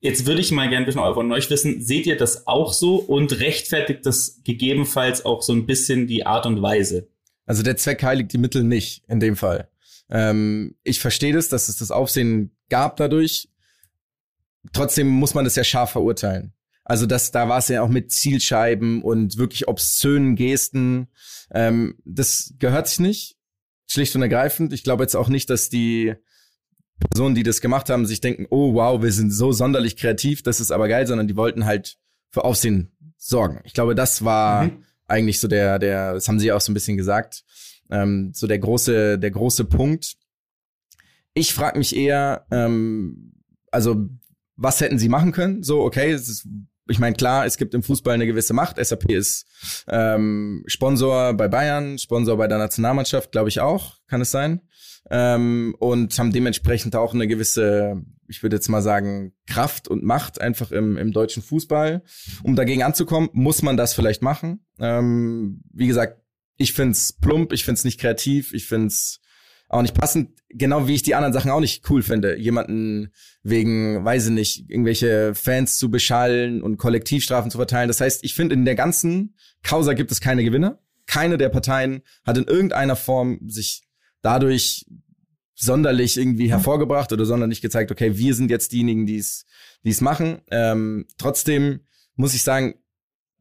[0.00, 2.96] Jetzt würde ich mal gerne ein bisschen von euch wissen, seht ihr das auch so
[2.96, 7.08] und rechtfertigt das gegebenenfalls auch so ein bisschen die Art und Weise?
[7.44, 9.68] Also der Zweck heiligt die Mittel nicht in dem Fall.
[10.08, 13.50] Ähm, ich verstehe das, dass es das Aufsehen gab dadurch.
[14.72, 16.54] Trotzdem muss man das ja scharf verurteilen.
[16.84, 21.08] Also das, da war es ja auch mit Zielscheiben und wirklich obszönen Gesten.
[21.52, 23.36] Ähm, das gehört sich nicht,
[23.86, 24.72] schlicht und ergreifend.
[24.72, 26.14] Ich glaube jetzt auch nicht, dass die
[27.08, 30.60] Personen, die das gemacht haben, sich denken, oh wow, wir sind so sonderlich kreativ, das
[30.60, 31.98] ist aber geil, sondern die wollten halt
[32.30, 33.60] für Aufsehen sorgen.
[33.64, 34.84] Ich glaube, das war mhm.
[35.06, 37.44] eigentlich so der, der, das haben sie auch so ein bisschen gesagt,
[37.90, 40.14] ähm, so der große, der große Punkt.
[41.34, 43.32] Ich frage mich eher, ähm,
[43.70, 44.08] also
[44.56, 45.62] was hätten sie machen können?
[45.62, 46.48] So, okay, es ist,
[46.88, 48.84] ich meine, klar, es gibt im Fußball eine gewisse Macht.
[48.84, 49.46] SAP ist
[49.88, 54.60] ähm, Sponsor bei Bayern, Sponsor bei der Nationalmannschaft, glaube ich auch, kann es sein
[55.10, 60.40] ähm, und haben dementsprechend auch eine gewisse, ich würde jetzt mal sagen, Kraft und Macht
[60.40, 62.02] einfach im, im deutschen Fußball.
[62.42, 64.64] Um dagegen anzukommen, muss man das vielleicht machen.
[64.78, 66.22] Ähm, wie gesagt,
[66.56, 69.20] Ich find's plump, ich find's nicht kreativ, ich find's
[69.70, 72.36] auch nicht passend, genau wie ich die anderen Sachen auch nicht cool finde.
[72.36, 77.88] Jemanden wegen, weiß ich nicht, irgendwelche Fans zu beschallen und Kollektivstrafen zu verteilen.
[77.88, 80.80] Das heißt, ich finde, in der ganzen Causa gibt es keine Gewinner.
[81.06, 83.82] Keine der Parteien hat in irgendeiner Form sich
[84.22, 84.86] dadurch
[85.54, 89.44] sonderlich irgendwie hervorgebracht oder sonderlich gezeigt, okay, wir sind jetzt diejenigen, die es
[89.84, 90.40] die es machen.
[90.50, 91.80] Ähm, trotzdem
[92.16, 92.74] muss ich sagen,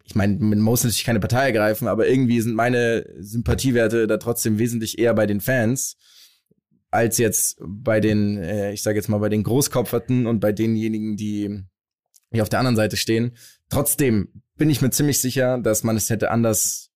[0.03, 4.57] ich meine, man muss natürlich keine Partei ergreifen, aber irgendwie sind meine Sympathiewerte da trotzdem
[4.57, 5.97] wesentlich eher bei den Fans
[6.91, 11.17] als jetzt bei den, äh, ich sage jetzt mal, bei den Großkopferten und bei denjenigen,
[11.17, 11.63] die,
[12.31, 13.37] die auf der anderen Seite stehen.
[13.69, 16.88] Trotzdem bin ich mir ziemlich sicher, dass man es hätte anders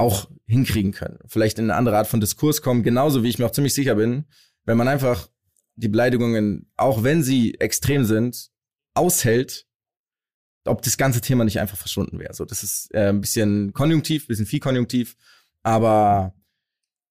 [0.00, 1.18] auch hinkriegen können.
[1.26, 3.94] Vielleicht in eine andere Art von Diskurs kommen, genauso wie ich mir auch ziemlich sicher
[3.94, 4.24] bin,
[4.64, 5.28] wenn man einfach
[5.76, 8.50] die Beleidigungen, auch wenn sie extrem sind,
[8.94, 9.66] aushält,
[10.64, 12.32] ob das ganze Thema nicht einfach verschwunden wäre.
[12.34, 15.16] So, das ist äh, ein bisschen konjunktiv, ein bisschen viel konjunktiv,
[15.62, 16.34] aber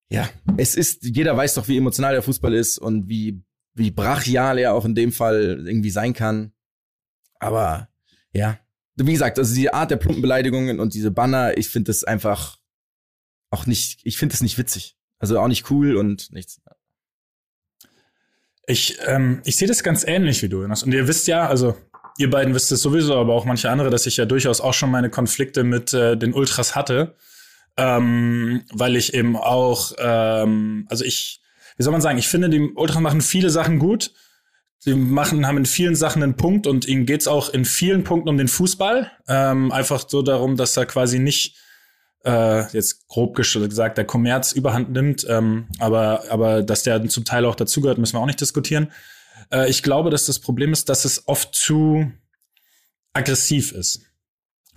[0.08, 3.40] ja, es ist, jeder weiß doch, wie emotional der Fußball ist und wie,
[3.74, 6.52] wie brachial er auch in dem Fall irgendwie sein kann.
[7.38, 7.88] Aber
[8.32, 8.58] ja,
[8.96, 12.59] wie gesagt, also die Art der plumpen Beleidigungen und diese Banner, ich finde das einfach
[13.50, 14.96] auch nicht, ich finde das nicht witzig.
[15.18, 16.60] Also auch nicht cool und nichts.
[18.66, 20.82] Ich, ähm, ich sehe das ganz ähnlich wie du, Jonas.
[20.82, 21.76] Und ihr wisst ja, also
[22.18, 24.90] ihr beiden wisst es sowieso, aber auch manche andere, dass ich ja durchaus auch schon
[24.90, 27.16] meine Konflikte mit äh, den Ultras hatte
[27.76, 31.40] ähm, weil ich eben auch, ähm, also ich,
[31.76, 34.12] wie soll man sagen, ich finde, die Ultras machen viele Sachen gut.
[34.78, 38.28] Sie machen, haben in vielen Sachen einen Punkt und ihnen geht's auch in vielen Punkten
[38.28, 39.10] um den Fußball.
[39.28, 41.56] Ähm, einfach so darum, dass er quasi nicht
[42.24, 47.44] äh, jetzt grob gesagt der Kommerz überhand nimmt, ähm, aber, aber dass der zum Teil
[47.44, 48.92] auch dazugehört, müssen wir auch nicht diskutieren.
[49.50, 52.10] Äh, ich glaube, dass das Problem ist, dass es oft zu
[53.12, 54.02] aggressiv ist.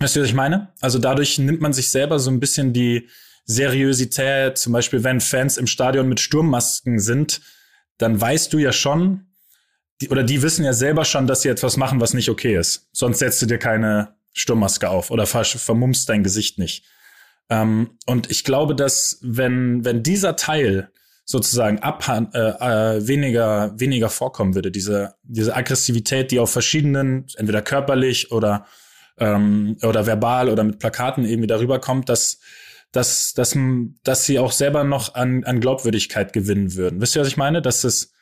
[0.00, 0.72] Weißt du, was ich meine?
[0.80, 3.08] Also dadurch nimmt man sich selber so ein bisschen die
[3.44, 4.58] Seriosität.
[4.58, 7.42] Zum Beispiel, wenn Fans im Stadion mit Sturmmasken sind,
[7.98, 9.26] dann weißt du ja schon,
[10.00, 12.88] die, oder die wissen ja selber schon, dass sie etwas machen, was nicht okay ist.
[12.92, 16.84] Sonst setzt du dir keine Sturmmaske auf oder vermummst dein Gesicht nicht.
[17.50, 20.90] Ähm, und ich glaube, dass wenn, wenn dieser Teil
[21.24, 27.62] sozusagen ab, äh, äh, weniger, weniger vorkommen würde, diese, diese Aggressivität, die auf verschiedenen, entweder
[27.62, 28.66] körperlich oder
[29.18, 32.40] ähm, oder verbal oder mit Plakaten irgendwie darüber kommt, dass
[32.94, 33.58] dass, dass,
[34.04, 37.00] dass sie auch selber noch an, an Glaubwürdigkeit gewinnen würden.
[37.00, 37.60] Wisst ihr, was ich meine?
[37.60, 38.12] Dass es,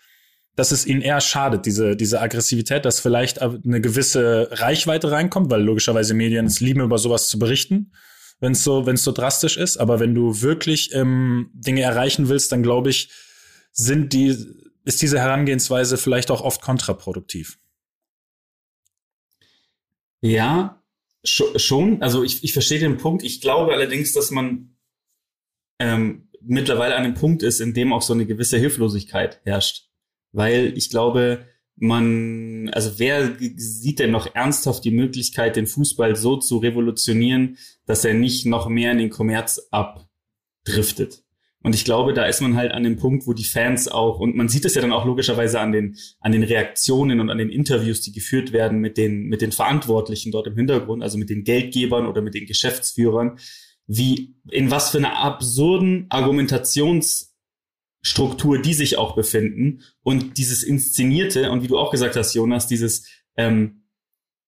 [0.57, 5.62] dass es ihnen eher schadet, diese, diese Aggressivität, dass vielleicht eine gewisse Reichweite reinkommt, weil
[5.62, 7.93] logischerweise Medien es lieben, über sowas zu berichten,
[8.43, 9.76] wenn es so, so drastisch ist.
[9.76, 13.09] Aber wenn du wirklich ähm, Dinge erreichen willst, dann glaube ich,
[13.70, 14.36] sind die,
[14.84, 17.59] ist diese Herangehensweise vielleicht auch oft kontraproduktiv.
[20.20, 20.82] Ja,
[21.24, 23.22] schon, also ich, ich verstehe den Punkt.
[23.22, 24.74] Ich glaube allerdings, dass man
[25.78, 29.88] ähm, mittlerweile an einem Punkt ist, in dem auch so eine gewisse Hilflosigkeit herrscht.
[30.32, 31.47] Weil ich glaube,
[31.77, 38.05] man, also wer sieht denn noch ernsthaft die Möglichkeit, den Fußball so zu revolutionieren, dass
[38.05, 41.23] er nicht noch mehr in den Kommerz abdriftet?
[41.64, 44.35] Und ich glaube, da ist man halt an dem Punkt, wo die Fans auch, und
[44.35, 47.51] man sieht es ja dann auch logischerweise an den, an den Reaktionen und an den
[47.51, 51.45] Interviews, die geführt werden mit den, mit den Verantwortlichen dort im Hintergrund, also mit den
[51.45, 53.39] Geldgebern oder mit den Geschäftsführern,
[53.87, 56.07] wie, in was für einer absurden
[58.03, 62.66] Argumentationsstruktur die sich auch befinden und dieses Inszenierte und wie du auch gesagt hast, Jonas,
[62.66, 63.84] dieses, ähm,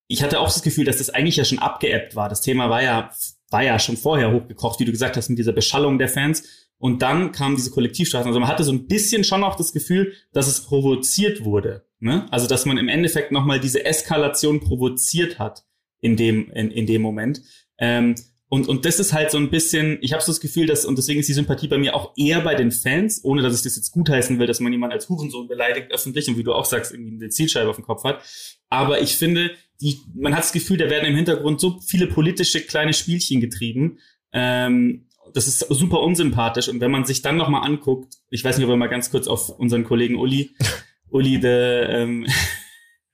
[0.08, 2.28] ich hatte auch das Gefühl, dass das eigentlich ja schon abgeebbt war.
[2.28, 3.10] Das Thema war ja,
[3.50, 6.68] war ja schon vorher hochgekocht, wie du gesagt hast, mit dieser Beschallung der Fans.
[6.76, 8.28] Und dann kamen diese Kollektivstrafen.
[8.28, 11.86] Also man hatte so ein bisschen schon auch das Gefühl, dass es provoziert wurde.
[12.00, 12.26] Ne?
[12.30, 15.64] Also dass man im Endeffekt nochmal diese Eskalation provoziert hat
[16.00, 17.40] in dem, in, in dem Moment.
[17.78, 18.16] Ähm,
[18.54, 20.96] und, und das ist halt so ein bisschen, ich habe so das Gefühl, dass, und
[20.96, 23.74] deswegen ist die Sympathie bei mir auch eher bei den Fans, ohne dass ich das
[23.74, 26.92] jetzt gutheißen will, dass man jemanden als Hurensohn beleidigt öffentlich und wie du auch sagst,
[26.92, 28.22] irgendwie eine Zielscheibe auf dem Kopf hat.
[28.70, 29.50] Aber ich finde,
[29.80, 33.98] die, man hat das Gefühl, da werden im Hintergrund so viele politische kleine Spielchen getrieben,
[34.32, 36.68] ähm, das ist super unsympathisch.
[36.68, 39.26] Und wenn man sich dann nochmal anguckt, ich weiß nicht, ob wir mal ganz kurz
[39.26, 40.54] auf unseren Kollegen Uli,
[41.10, 42.26] Uli, the, ähm,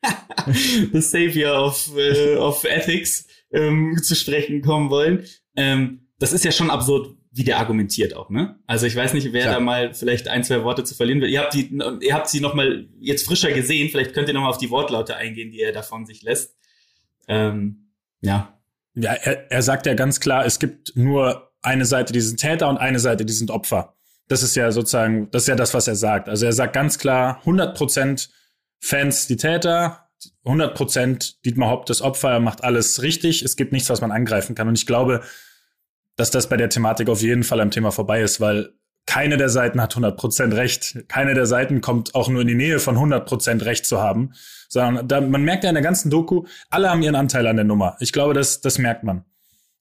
[0.92, 5.24] the Savior of, äh, of Ethics, ähm, zu sprechen kommen wollen.
[5.56, 8.58] Ähm, das ist ja schon absurd, wie der argumentiert auch, ne?
[8.66, 9.54] Also ich weiß nicht, wer Klar.
[9.54, 11.30] da mal vielleicht ein, zwei Worte zu verlieren will.
[11.30, 13.88] Ihr habt die, ihr habt sie noch mal jetzt frischer gesehen.
[13.88, 16.56] Vielleicht könnt ihr noch mal auf die Wortlaute eingehen, die er davon sich lässt.
[17.28, 18.58] Ähm, ja.
[18.94, 22.68] Ja, er, er sagt ja ganz klar, es gibt nur eine Seite, die sind Täter
[22.68, 23.94] und eine Seite, die sind Opfer.
[24.26, 26.28] Das ist ja sozusagen, das ist ja das, was er sagt.
[26.28, 28.28] Also er sagt ganz klar, 100%
[28.80, 30.09] Fans die Täter,
[30.44, 33.42] 100% Dietmar Haupt das Opfer, er macht alles richtig.
[33.42, 34.68] Es gibt nichts, was man angreifen kann.
[34.68, 35.22] Und ich glaube,
[36.16, 38.74] dass das bei der Thematik auf jeden Fall am Thema vorbei ist, weil
[39.06, 41.04] keine der Seiten hat 100% recht.
[41.08, 44.32] Keine der Seiten kommt auch nur in die Nähe von 100% recht zu haben,
[44.68, 47.64] sondern da, man merkt ja in der ganzen Doku, alle haben ihren Anteil an der
[47.64, 47.96] Nummer.
[48.00, 49.24] Ich glaube, das, das merkt man.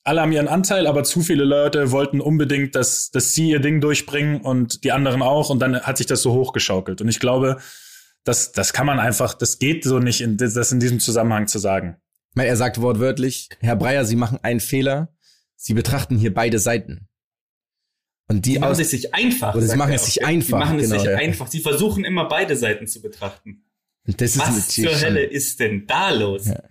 [0.03, 3.81] Alle haben ihren Anteil, aber zu viele Leute wollten unbedingt, dass, dass sie ihr Ding
[3.81, 7.01] durchbringen und die anderen auch und dann hat sich das so hochgeschaukelt.
[7.01, 7.57] Und ich glaube,
[8.29, 11.59] das, das kann man einfach, das geht so nicht, in, das in diesem Zusammenhang zu
[11.59, 11.97] sagen.
[12.35, 15.13] Er sagt wortwörtlich, Herr Breyer, Sie machen einen Fehler.
[15.55, 17.09] Sie betrachten hier beide Seiten.
[18.27, 19.55] Und die, die machen es sich einfach.
[19.55, 20.47] Oder sie machen es sich einfach.
[20.47, 21.17] Sie machen es genau, sich ja.
[21.17, 21.47] einfach.
[21.47, 23.65] Sie versuchen immer beide Seiten zu betrachten.
[24.05, 26.45] Das ist Was zur Hölle ist denn da los?
[26.45, 26.63] Ja.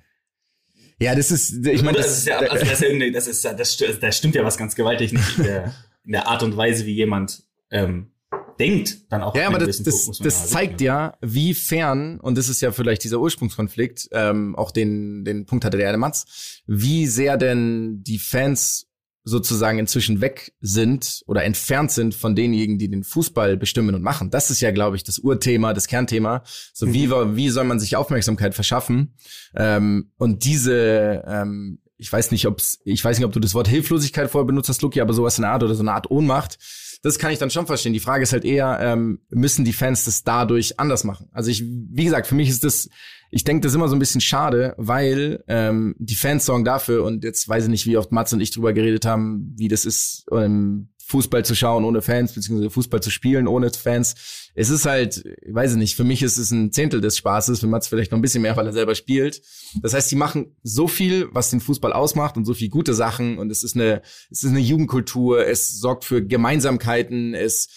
[1.00, 3.44] ja das ist, ich meine, das, das, ist ja, also das, ist das ist,
[3.80, 6.86] das, das stimmt ja was ganz gewaltig nicht in der, in der Art und Weise,
[6.86, 8.12] wie jemand ähm,
[8.58, 9.34] denkt, dann auch.
[9.34, 13.20] Ja, aber das, das, das zeigt ja, wie fern, und das ist ja vielleicht dieser
[13.20, 18.88] Ursprungskonflikt, ähm, auch den, den Punkt hatte der Matz, wie sehr denn die Fans
[19.24, 24.30] sozusagen inzwischen weg sind oder entfernt sind von denjenigen, die den Fußball bestimmen und machen.
[24.30, 26.42] Das ist ja, glaube ich, das Urthema, das Kernthema.
[26.72, 26.94] So mhm.
[26.94, 29.14] wie, wie soll man sich Aufmerksamkeit verschaffen?
[29.54, 33.68] Ähm, und diese, ähm, ich weiß nicht, ob's, ich weiß nicht, ob du das Wort
[33.68, 36.58] Hilflosigkeit vorher benutzt hast, Luki, aber sowas in der Art oder so eine Art Ohnmacht
[37.02, 37.92] das kann ich dann schon verstehen.
[37.92, 41.28] Die Frage ist halt eher, ähm, müssen die Fans das dadurch anders machen?
[41.32, 42.88] Also ich, wie gesagt, für mich ist das,
[43.30, 47.24] ich denke das immer so ein bisschen schade, weil ähm, die Fans sorgen dafür und
[47.24, 50.26] jetzt weiß ich nicht, wie oft Mats und ich drüber geredet haben, wie das ist,
[50.32, 54.50] ähm, Fußball zu schauen ohne Fans, beziehungsweise Fußball zu spielen ohne Fans.
[54.54, 57.66] Es ist halt, ich weiß nicht, für mich ist es ein Zehntel des Spaßes, für
[57.66, 59.40] Mats vielleicht noch ein bisschen mehr, weil er selber spielt.
[59.80, 63.38] Das heißt, die machen so viel, was den Fußball ausmacht und so viel gute Sachen
[63.38, 67.68] und es ist eine, es ist eine Jugendkultur, es sorgt für Gemeinsamkeiten, es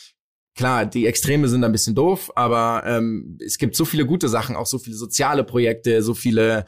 [0.54, 4.58] Klar, die Extreme sind ein bisschen doof, aber ähm, es gibt so viele gute Sachen,
[4.58, 6.66] auch so viele soziale Projekte, so viele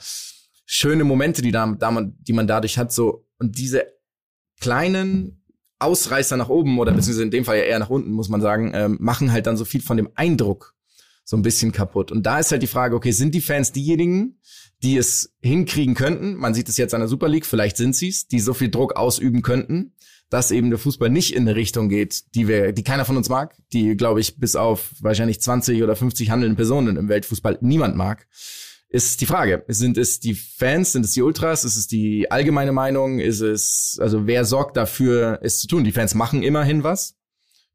[0.66, 3.84] schöne Momente, die da, da man, die man dadurch hat, so und diese
[4.62, 5.43] kleinen
[5.84, 8.72] Ausreißer nach oben oder beziehungsweise in dem Fall ja eher nach unten, muss man sagen,
[8.74, 10.74] ähm, machen halt dann so viel von dem Eindruck
[11.26, 12.12] so ein bisschen kaputt.
[12.12, 14.40] Und da ist halt die Frage, okay, sind die Fans diejenigen,
[14.82, 16.36] die es hinkriegen könnten?
[16.36, 18.70] Man sieht es jetzt an der Super League, vielleicht sind sie es, die so viel
[18.70, 19.94] Druck ausüben könnten,
[20.30, 23.30] dass eben der Fußball nicht in eine Richtung geht, die wir, die keiner von uns
[23.30, 27.96] mag, die, glaube ich, bis auf wahrscheinlich 20 oder 50 handelnde Personen im Weltfußball niemand
[27.96, 28.28] mag
[28.94, 29.66] ist die Frage.
[29.68, 33.98] Sind es die Fans, sind es die Ultras, ist es die allgemeine Meinung, ist es,
[34.00, 35.84] also wer sorgt dafür, es zu tun?
[35.84, 37.16] Die Fans machen immerhin was.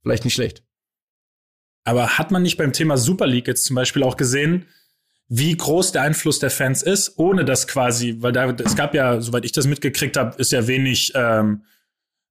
[0.03, 0.63] Vielleicht nicht schlecht.
[1.83, 4.67] Aber hat man nicht beim Thema Super League jetzt zum Beispiel auch gesehen,
[5.27, 9.21] wie groß der Einfluss der Fans ist, ohne dass quasi, weil da, es gab ja,
[9.21, 11.65] soweit ich das mitgekriegt habe, ist ja wenig, ähm,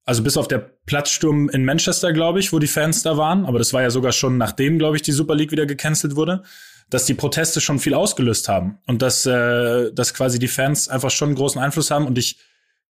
[0.06, 3.58] also bis auf der Platzsturm in Manchester, glaube ich, wo die Fans da waren, aber
[3.58, 6.42] das war ja sogar schon nachdem, glaube ich, die Super League wieder gecancelt wurde
[6.90, 11.10] dass die Proteste schon viel ausgelöst haben und dass, äh, dass quasi die Fans einfach
[11.10, 12.06] schon einen großen Einfluss haben.
[12.06, 12.38] Und ich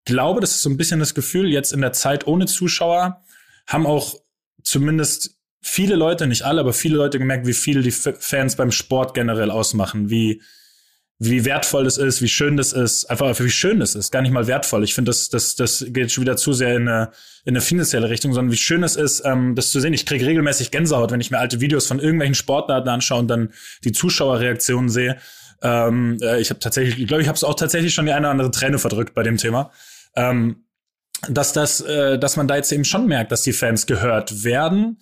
[0.05, 3.23] glaube, das ist so ein bisschen das Gefühl, jetzt in der Zeit ohne Zuschauer
[3.67, 4.15] haben auch
[4.63, 9.13] zumindest viele Leute, nicht alle, aber viele Leute gemerkt, wie viel die Fans beim Sport
[9.13, 10.41] generell ausmachen, wie,
[11.21, 14.31] wie wertvoll das ist, wie schön das ist, einfach wie schön das ist, gar nicht
[14.31, 14.85] mal wertvoll.
[14.85, 17.11] Ich finde, das, das, das geht schon wieder zu sehr in eine,
[17.43, 19.93] in eine finanzielle Richtung, sondern wie schön es ist, ähm, das zu sehen.
[19.93, 23.51] Ich kriege regelmäßig Gänsehaut, wenn ich mir alte Videos von irgendwelchen Sportarten anschaue und dann
[23.83, 25.17] die Zuschauerreaktionen sehe.
[25.61, 28.21] Ähm, äh, ich habe tatsächlich, ich glaube, ich habe es auch tatsächlich schon die eine
[28.21, 29.71] oder andere Träne verdrückt bei dem Thema.
[30.15, 30.63] Ähm,
[31.27, 34.99] dass das, äh, dass man da jetzt eben schon merkt, dass die Fans gehört werden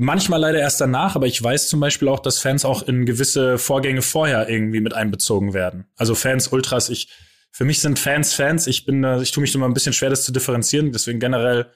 [0.00, 3.58] Manchmal leider erst danach, aber ich weiß zum Beispiel auch, dass Fans auch in gewisse
[3.58, 5.86] Vorgänge vorher irgendwie mit einbezogen werden.
[5.96, 7.08] Also Fans, Ultras, ich,
[7.50, 8.68] für mich sind Fans Fans.
[8.68, 10.92] Ich bin, ich tue mich immer ein bisschen schwer, das zu differenzieren.
[10.92, 11.66] Deswegen generell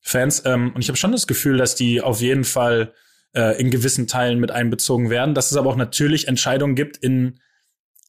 [0.00, 0.42] Fans.
[0.46, 2.94] Ähm, und ich habe schon das Gefühl, dass die auf jeden Fall
[3.34, 5.34] äh, in gewissen Teilen mit einbezogen werden.
[5.34, 7.38] Dass es aber auch natürlich Entscheidungen gibt, in,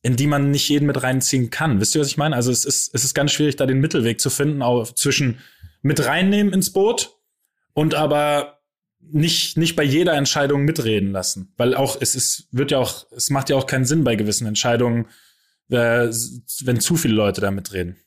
[0.04, 1.82] in die man nicht jeden mit reinziehen kann.
[1.82, 2.38] Wisst ihr, was ich meine?
[2.38, 5.40] Also es ist, es ist ganz schwierig, da den Mittelweg zu finden, auch zwischen
[5.82, 7.18] mit reinnehmen ins Boot
[7.74, 8.59] und aber
[9.02, 11.54] nicht, nicht bei jeder Entscheidung mitreden lassen.
[11.58, 14.48] Weil auch, es ist, wird ja auch, es macht ja auch keinen Sinn bei gewissen
[14.48, 15.08] Entscheidungen,
[15.70, 16.10] äh,
[16.64, 17.98] wenn zu viele Leute da mitreden.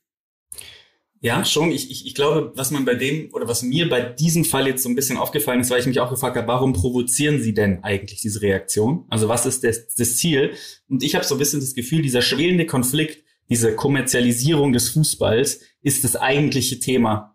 [1.25, 1.71] Ja, schon.
[1.71, 4.83] Ich, ich, ich glaube, was man bei dem oder was mir bei diesem Fall jetzt
[4.83, 7.85] so ein bisschen aufgefallen ist, weil ich mich auch gefragt habe, warum provozieren sie denn
[7.85, 9.05] eigentlich diese Reaktion?
[9.09, 10.55] Also was ist das, das Ziel?
[10.89, 15.61] Und ich habe so ein bisschen das Gefühl, dieser schwelende Konflikt, diese Kommerzialisierung des Fußballs
[15.83, 17.32] ist das eigentliche Thema,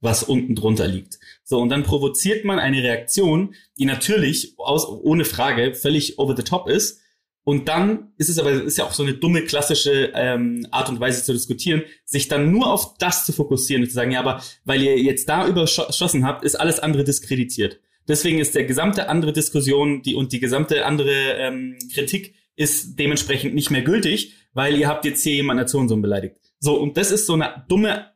[0.00, 1.18] was unten drunter liegt.
[1.44, 6.42] So, und dann provoziert man eine Reaktion, die natürlich aus, ohne Frage völlig over the
[6.42, 7.00] top ist.
[7.42, 11.00] Und dann ist es aber, ist ja auch so eine dumme klassische ähm, Art und
[11.00, 14.42] Weise zu diskutieren, sich dann nur auf das zu fokussieren und zu sagen, ja, aber
[14.64, 17.80] weil ihr jetzt da überschossen habt, ist alles andere diskreditiert.
[18.08, 23.54] Deswegen ist der gesamte andere Diskussion die, und die gesamte andere ähm, Kritik ist dementsprechend
[23.54, 26.36] nicht mehr gültig, weil ihr habt jetzt hier jemanden als Sohn beleidigt.
[26.58, 28.09] So, und das ist so eine dumme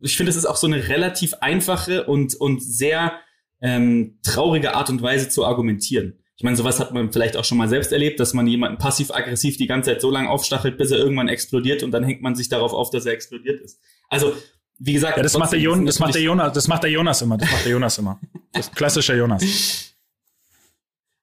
[0.00, 3.18] ich finde, es ist auch so eine relativ einfache und, und sehr
[3.60, 6.18] ähm, traurige Art und Weise zu argumentieren.
[6.36, 9.56] Ich meine, sowas hat man vielleicht auch schon mal selbst erlebt, dass man jemanden passiv-aggressiv
[9.56, 12.50] die ganze Zeit so lange aufstachelt, bis er irgendwann explodiert und dann hängt man sich
[12.50, 13.80] darauf auf, dass er explodiert ist.
[14.10, 14.34] Also,
[14.78, 17.22] wie gesagt, ja, das macht der Jonas, das macht der Jonas, das macht der Jonas
[17.22, 18.20] immer, das macht der Jonas immer.
[18.52, 19.42] Das klassische Jonas.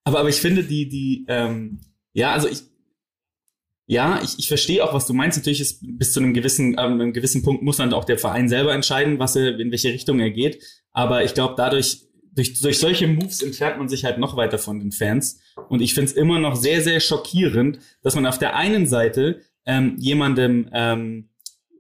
[0.06, 1.80] Aber, aber ich finde die, die, ähm,
[2.12, 2.64] ja, also ich,
[3.86, 5.38] ja, ich, ich verstehe auch, was du meinst.
[5.38, 8.48] Natürlich ist bis zu einem gewissen, ähm, einem gewissen Punkt muss dann auch der Verein
[8.48, 10.64] selber entscheiden, was er, in welche Richtung er geht.
[10.92, 12.04] Aber ich glaube, dadurch,
[12.34, 15.40] durch, durch solche Moves entfernt man sich halt noch weiter von den Fans.
[15.70, 19.42] Und ich finde es immer noch sehr, sehr schockierend, dass man auf der einen Seite
[19.66, 21.30] ähm, jemandem ähm,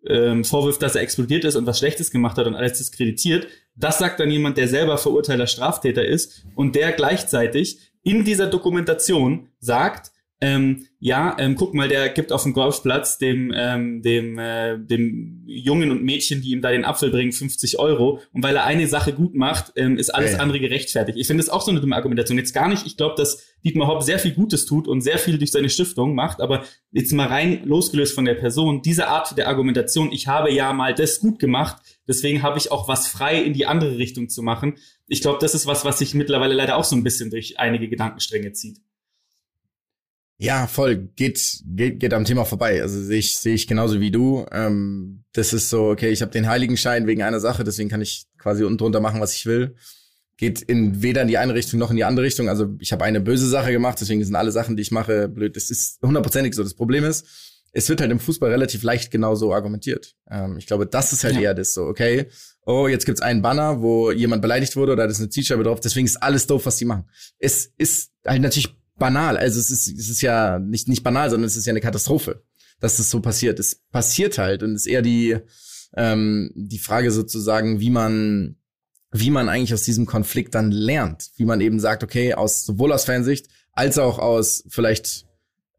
[0.05, 3.47] ähm, vorwirft, dass er explodiert ist und was Schlechtes gemacht hat und alles diskreditiert.
[3.75, 9.47] Das sagt dann jemand, der selber verurteilter Straftäter ist und der gleichzeitig in dieser Dokumentation
[9.59, 14.79] sagt, ähm, ja, ähm, guck mal, der gibt auf dem Golfplatz dem, ähm, dem, äh,
[14.79, 18.21] dem Jungen und Mädchen, die ihm da den Apfel bringen, 50 Euro.
[18.31, 20.43] Und weil er eine Sache gut macht, ähm, ist alles ja, ja.
[20.43, 21.17] andere gerechtfertigt.
[21.17, 22.37] Ich finde das auch so eine dumme Argumentation.
[22.37, 25.37] Jetzt gar nicht, ich glaube, dass Dietmar Hopp sehr viel Gutes tut und sehr viel
[25.37, 29.49] durch seine Stiftung macht, aber jetzt mal rein losgelöst von der Person, diese Art der
[29.49, 33.51] Argumentation, ich habe ja mal das gut gemacht, deswegen habe ich auch was frei in
[33.51, 34.75] die andere Richtung zu machen.
[35.09, 37.89] Ich glaube, das ist was, was sich mittlerweile leider auch so ein bisschen durch einige
[37.89, 38.77] Gedankenstränge zieht.
[40.43, 40.97] Ja, voll.
[41.15, 42.81] Geht, geht, geht am Thema vorbei.
[42.81, 44.45] Also sehe ich, sehe ich genauso wie du.
[44.51, 48.25] Ähm, das ist so, okay, ich habe den Heiligenschein wegen einer Sache, deswegen kann ich
[48.37, 49.77] quasi unten drunter machen, was ich will.
[50.35, 52.49] Geht in weder in die eine Richtung noch in die andere Richtung.
[52.49, 55.55] Also ich habe eine böse Sache gemacht, deswegen sind alle Sachen, die ich mache, blöd.
[55.55, 56.63] Das ist hundertprozentig so.
[56.63, 57.25] Das Problem ist,
[57.71, 60.13] es wird halt im Fußball relativ leicht genauso argumentiert.
[60.29, 61.41] Ähm, ich glaube, das ist halt ja.
[61.41, 62.27] eher das so, okay,
[62.65, 65.79] oh, jetzt gibt's einen Banner, wo jemand beleidigt wurde oder da ist eine Zielscheibe drauf,
[65.79, 67.05] deswegen ist alles doof, was die machen.
[67.39, 69.37] Es ist halt natürlich banal.
[69.37, 72.43] Also es ist, es ist ja nicht, nicht banal, sondern es ist ja eine Katastrophe,
[72.79, 73.59] dass das so passiert.
[73.59, 75.37] Es passiert halt und es ist eher die,
[75.95, 78.57] ähm, die Frage sozusagen, wie man,
[79.11, 81.31] wie man eigentlich aus diesem Konflikt dann lernt.
[81.37, 85.25] Wie man eben sagt, okay, aus sowohl aus Fansicht als auch aus vielleicht,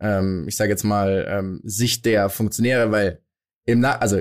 [0.00, 3.20] ähm, ich sage jetzt mal, ähm, Sicht der Funktionäre, weil
[3.64, 4.20] im Na also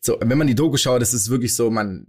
[0.00, 2.06] so, wenn man die Doku schaut, ist es wirklich so, man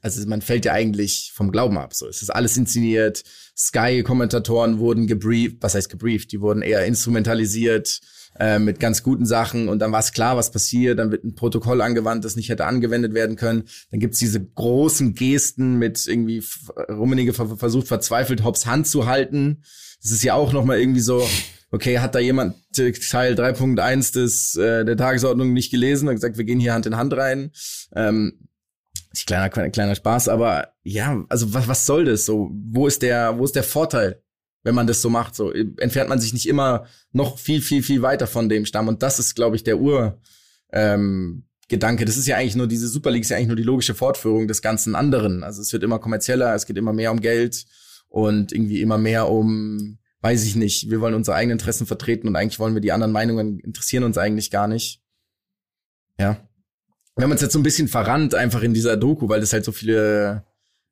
[0.00, 1.94] also man fällt ja eigentlich vom Glauben ab.
[1.94, 3.22] So, es ist alles inszeniert.
[3.56, 6.32] Sky-Kommentatoren wurden gebrieft, was heißt gebrieft?
[6.32, 8.00] Die wurden eher instrumentalisiert
[8.38, 10.98] äh, mit ganz guten Sachen und dann war es klar, was passiert.
[10.98, 13.64] Dann wird ein Protokoll angewandt, das nicht hätte angewendet werden können.
[13.90, 16.42] Dann gibt's diese großen Gesten mit irgendwie
[16.88, 19.62] Rummenigge versucht verzweifelt Hobbs Hand zu halten.
[20.00, 21.26] Das ist ja auch noch mal irgendwie so.
[21.70, 26.44] Okay, hat da jemand Teil 3.1 des äh, der Tagesordnung nicht gelesen und gesagt, wir
[26.44, 27.50] gehen hier Hand in Hand rein.
[27.94, 28.47] Ähm,
[29.26, 32.50] kleiner, kleiner, Spaß, aber ja, also was, was soll das so?
[32.52, 34.22] Wo ist der, wo ist der Vorteil,
[34.62, 35.34] wenn man das so macht?
[35.34, 38.88] So entfernt man sich nicht immer noch viel, viel, viel weiter von dem Stamm.
[38.88, 40.20] Und das ist, glaube ich, der Ur,
[40.72, 42.04] ähm, Gedanke.
[42.04, 44.48] Das ist ja eigentlich nur, diese Super League ist ja eigentlich nur die logische Fortführung
[44.48, 45.42] des ganzen anderen.
[45.44, 47.66] Also es wird immer kommerzieller, es geht immer mehr um Geld
[48.08, 52.36] und irgendwie immer mehr um, weiß ich nicht, wir wollen unsere eigenen Interessen vertreten und
[52.36, 55.02] eigentlich wollen wir die anderen Meinungen interessieren uns eigentlich gar nicht.
[56.18, 56.47] Ja
[57.18, 59.64] wir haben uns jetzt so ein bisschen verrannt einfach in dieser Doku, weil das halt
[59.64, 60.44] so viele,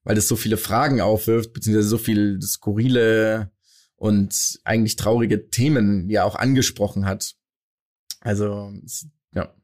[0.03, 3.53] weil das so viele Fragen aufwirft, beziehungsweise so viel skurrile
[3.95, 7.37] und eigentlich traurige Themen ja auch angesprochen hat.
[8.23, 8.73] Also,
[9.37, 9.55] ja.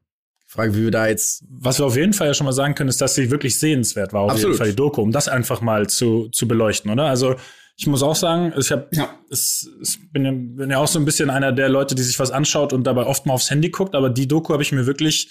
[0.47, 1.43] Frage, wie wir da jetzt.
[1.49, 4.13] Was wir auf jeden Fall ja schon mal sagen können, ist, dass sie wirklich sehenswert
[4.13, 4.53] war, auf Absolut.
[4.53, 7.07] jeden Fall die Doku, um das einfach mal zu, zu beleuchten, oder?
[7.07, 7.35] Also,
[7.75, 9.13] ich muss auch sagen, ich habe, ja.
[9.29, 12.19] es, es bin, ja, bin ja auch so ein bisschen einer der Leute, die sich
[12.19, 14.85] was anschaut und dabei oft mal aufs Handy guckt, aber die Doku habe ich mir
[14.85, 15.29] wirklich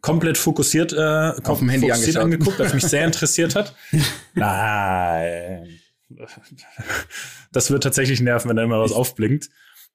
[0.00, 3.74] komplett fokussiert äh, auf dem Handy fokussiert angeguckt, was mich sehr interessiert hat.
[4.34, 5.80] Nein.
[7.52, 9.48] Das wird tatsächlich nerven, wenn da immer was aufblinkt.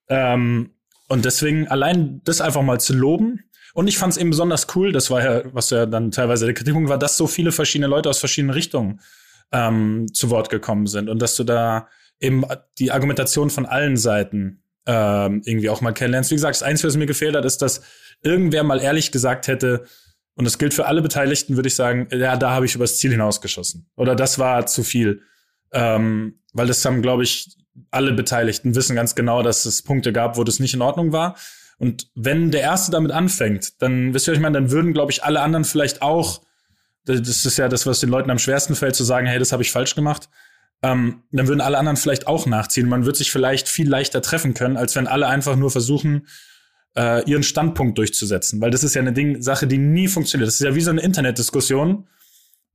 [0.07, 0.71] Ähm,
[1.07, 3.43] und deswegen allein das einfach mal zu loben.
[3.73, 6.53] Und ich fand es eben besonders cool, das war ja, was ja dann teilweise der
[6.53, 9.01] Kritikpunkt war, dass so viele verschiedene Leute aus verschiedenen Richtungen
[9.51, 11.89] ähm, zu Wort gekommen sind und dass du da
[12.21, 12.45] eben
[12.79, 16.31] die Argumentation von allen Seiten ähm, irgendwie auch mal kennenlernst.
[16.31, 17.81] Wie gesagt, das Einzige, was mir gefehlt hat, ist, dass
[18.22, 19.86] irgendwer mal ehrlich gesagt hätte,
[20.36, 23.11] und das gilt für alle Beteiligten, würde ich sagen, ja, da habe ich übers Ziel
[23.11, 23.89] hinausgeschossen.
[23.95, 25.22] Oder das war zu viel.
[25.72, 27.57] Ähm, weil das haben, glaube ich,
[27.91, 31.38] alle Beteiligten wissen ganz genau, dass es Punkte gab, wo das nicht in Ordnung war.
[31.78, 35.11] Und wenn der Erste damit anfängt, dann, wisst ihr, was ich meine, dann würden, glaube
[35.11, 36.41] ich, alle anderen vielleicht auch,
[37.05, 39.63] das ist ja das, was den Leuten am schwersten fällt, zu sagen, hey, das habe
[39.63, 40.30] ich falsch gemacht.
[40.82, 42.89] Ähm, dann würden alle anderen vielleicht auch nachziehen.
[42.89, 46.28] Man wird sich vielleicht viel leichter treffen können, als wenn alle einfach nur versuchen,
[46.97, 48.61] äh, ihren Standpunkt durchzusetzen.
[48.61, 50.47] Weil das ist ja eine Ding, Sache, die nie funktioniert.
[50.47, 52.07] Das ist ja wie so eine Internetdiskussion,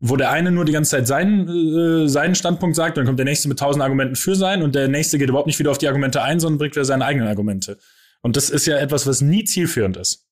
[0.00, 3.26] wo der eine nur die ganze Zeit seinen, äh, seinen Standpunkt sagt, dann kommt der
[3.26, 5.88] nächste mit tausend Argumenten für sein und der nächste geht überhaupt nicht wieder auf die
[5.88, 7.78] Argumente ein, sondern bringt wieder seine eigenen Argumente.
[8.22, 10.26] Und das ist ja etwas, was nie zielführend ist.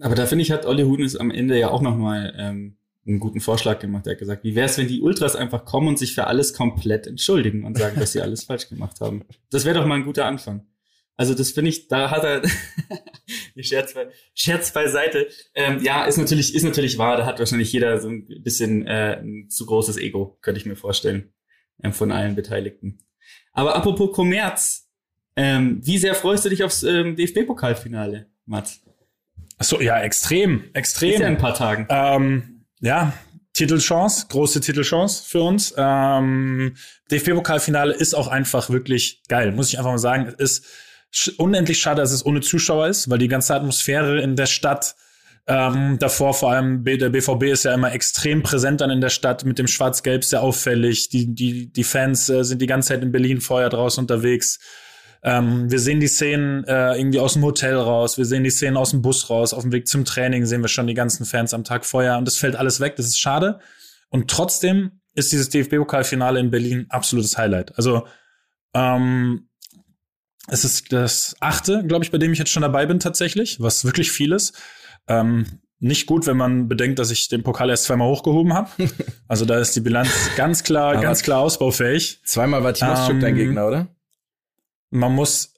[0.00, 3.40] Aber da finde ich, hat Olli Huhnes am Ende ja auch nochmal ähm, einen guten
[3.40, 4.06] Vorschlag gemacht.
[4.06, 6.54] Er hat gesagt, wie wäre es, wenn die Ultras einfach kommen und sich für alles
[6.54, 9.22] komplett entschuldigen und sagen, dass sie alles falsch gemacht haben?
[9.50, 10.66] Das wäre doch mal ein guter Anfang.
[11.22, 12.42] Also das finde ich, da hat er
[13.62, 15.28] Scherz, bei, Scherz beiseite.
[15.54, 17.16] Ähm, ja, ist natürlich, ist natürlich wahr.
[17.16, 20.74] Da hat wahrscheinlich jeder so ein bisschen äh, ein zu großes Ego, könnte ich mir
[20.74, 21.32] vorstellen,
[21.80, 22.98] ähm, von allen Beteiligten.
[23.52, 24.90] Aber apropos Kommerz,
[25.36, 28.82] ähm, wie sehr freust du dich aufs ähm, DFB-Pokalfinale, Mats?
[29.58, 31.12] Ach so, ja, extrem, extrem.
[31.12, 31.86] Ist ja in ein paar Tagen.
[31.88, 33.12] Ähm, ja,
[33.52, 35.72] Titelchance, große Titelchance für uns.
[35.76, 36.74] Ähm,
[37.12, 40.26] DFB-Pokalfinale ist auch einfach wirklich geil, muss ich einfach mal sagen.
[40.26, 40.66] Es ist
[41.38, 44.94] unendlich schade, dass es ohne Zuschauer ist, weil die ganze Atmosphäre in der Stadt
[45.46, 49.44] ähm, davor vor allem der BVB ist ja immer extrem präsent dann in der Stadt
[49.44, 51.08] mit dem Schwarz-Gelb sehr auffällig.
[51.08, 54.60] Die die die Fans äh, sind die ganze Zeit in Berlin vorher draußen unterwegs.
[55.24, 58.76] Ähm, wir sehen die Szenen äh, irgendwie aus dem Hotel raus, wir sehen die Szenen
[58.76, 61.54] aus dem Bus raus, auf dem Weg zum Training sehen wir schon die ganzen Fans
[61.54, 62.96] am Tag vorher und das fällt alles weg.
[62.96, 63.58] Das ist schade.
[64.10, 67.76] Und trotzdem ist dieses DFB-Pokalfinale in Berlin absolutes Highlight.
[67.76, 68.06] Also
[68.74, 69.48] ähm,
[70.48, 73.84] es ist das achte, glaube ich, bei dem ich jetzt schon dabei bin tatsächlich, was
[73.84, 74.60] wirklich viel ist.
[75.08, 75.46] Ähm,
[75.78, 78.70] nicht gut, wenn man bedenkt, dass ich den Pokal erst zweimal hochgehoben habe.
[79.28, 82.20] Also da ist die Bilanz ganz klar, ganz klar ausbaufähig.
[82.22, 83.88] Zweimal war Timoschuk ähm, dein Gegner, oder?
[84.90, 85.54] Man muss,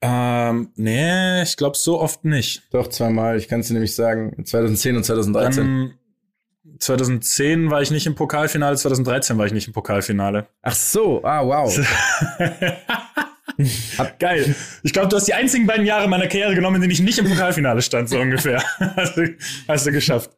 [0.00, 2.62] ähm, nee, ich glaube so oft nicht.
[2.70, 3.36] Doch, zweimal.
[3.36, 5.64] Ich kann es dir nämlich sagen, 2010 und 2013.
[5.64, 10.46] Dann, 2010 war ich nicht im Pokalfinale, 2013 war ich nicht im Pokalfinale.
[10.62, 11.76] Ach so, ah, wow.
[14.18, 14.54] Geil.
[14.82, 17.18] Ich glaube, du hast die einzigen beiden Jahre meiner Karriere genommen, in denen ich nicht
[17.18, 18.62] im Pokalfinale stand, so ungefähr.
[18.96, 19.34] hast, du,
[19.68, 20.30] hast du geschafft.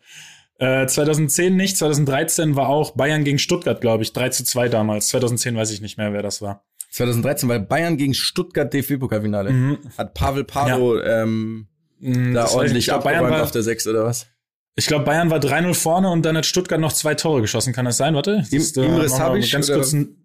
[0.59, 5.09] Äh, 2010 nicht, 2013 war auch Bayern gegen Stuttgart, glaube ich, 3 zu 2 damals.
[5.09, 6.65] 2010 weiß ich nicht mehr, wer das war.
[6.91, 9.51] 2013 war Bayern gegen Stuttgart DFB-Pokalfinale.
[9.51, 9.79] Mhm.
[9.97, 11.23] Hat Pavel Pardo ja.
[11.23, 11.69] ähm,
[12.01, 14.27] mhm, da ordentlich glaub, abgeräumt auf der 6 oder was?
[14.75, 17.73] Ich glaube, Bayern war 3-0 vorne und dann hat Stuttgart noch zwei Tore geschossen.
[17.73, 18.15] Kann das sein?
[18.15, 18.45] Warte.
[18.51, 20.17] Im, ist, äh, Imre Sabic ganz kurz ein,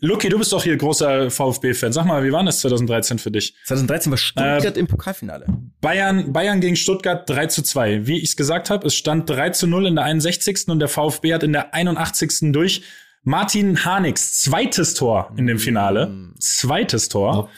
[0.00, 1.92] Lucky, du bist doch hier großer VfB-Fan.
[1.92, 3.54] Sag mal, wie war das 2013 für dich?
[3.64, 5.46] 2013 war Stuttgart äh, im Pokalfinale.
[5.80, 8.06] Bayern, Bayern gegen Stuttgart 3 zu 2.
[8.06, 10.68] Wie ich es gesagt habe, es stand 3 zu 0 in der 61.
[10.68, 12.52] und der VfB hat in der 81.
[12.52, 12.82] durch
[13.24, 16.06] Martin Hanix zweites Tor in dem Finale.
[16.06, 16.34] Mm.
[16.38, 17.50] Zweites Tor.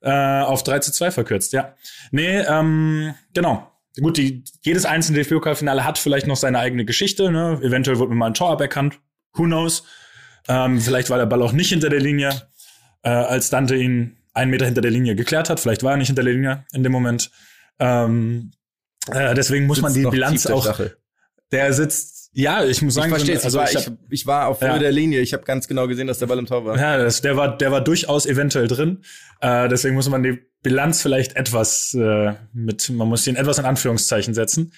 [0.00, 1.74] Äh, auf 3 zu 2 verkürzt, ja.
[2.12, 3.70] Nee, ähm, genau.
[4.00, 7.32] Gut, die, jedes einzelne DFB-Pokalfinale hat vielleicht noch seine eigene Geschichte.
[7.32, 7.58] Ne?
[7.62, 9.00] Eventuell wird mir mal ein Tor aberkannt.
[9.34, 9.82] Who knows?
[10.48, 12.30] Ähm, vielleicht war der Ball auch nicht hinter der Linie,
[13.02, 15.60] äh, als Dante ihn einen Meter hinter der Linie geklärt hat.
[15.60, 17.30] Vielleicht war er nicht hinter der Linie in dem Moment.
[17.78, 18.52] Ähm,
[19.12, 20.64] äh, deswegen muss man die Bilanz auch.
[20.64, 20.96] Stachel.
[21.52, 24.60] Der sitzt, ja, ich muss sagen, ich verstehe also ich, war, ich, ich war auf
[24.60, 24.78] Höhe ja.
[24.78, 25.20] der Linie.
[25.20, 26.78] Ich habe ganz genau gesehen, dass der Ball im Tor war.
[26.78, 29.02] Ja, das, der war, der war durchaus eventuell drin.
[29.40, 33.64] Äh, deswegen muss man die Bilanz vielleicht etwas äh, mit, man muss ihn etwas in
[33.64, 34.72] Anführungszeichen setzen.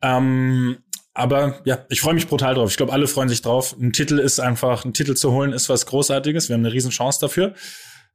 [0.00, 0.78] Ähm,
[1.14, 2.70] aber ja, ich freue mich brutal drauf.
[2.70, 3.76] Ich glaube, alle freuen sich drauf.
[3.80, 6.48] Ein Titel ist einfach, ein Titel zu holen ist was Großartiges.
[6.48, 7.54] Wir haben eine riesen Chance dafür.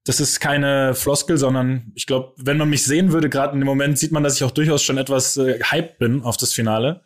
[0.04, 3.66] Das ist keine Floskel, sondern ich glaube, wenn man mich sehen würde, gerade in dem
[3.66, 7.02] Moment, sieht man, dass ich auch durchaus schon etwas äh, hyped bin auf das Finale.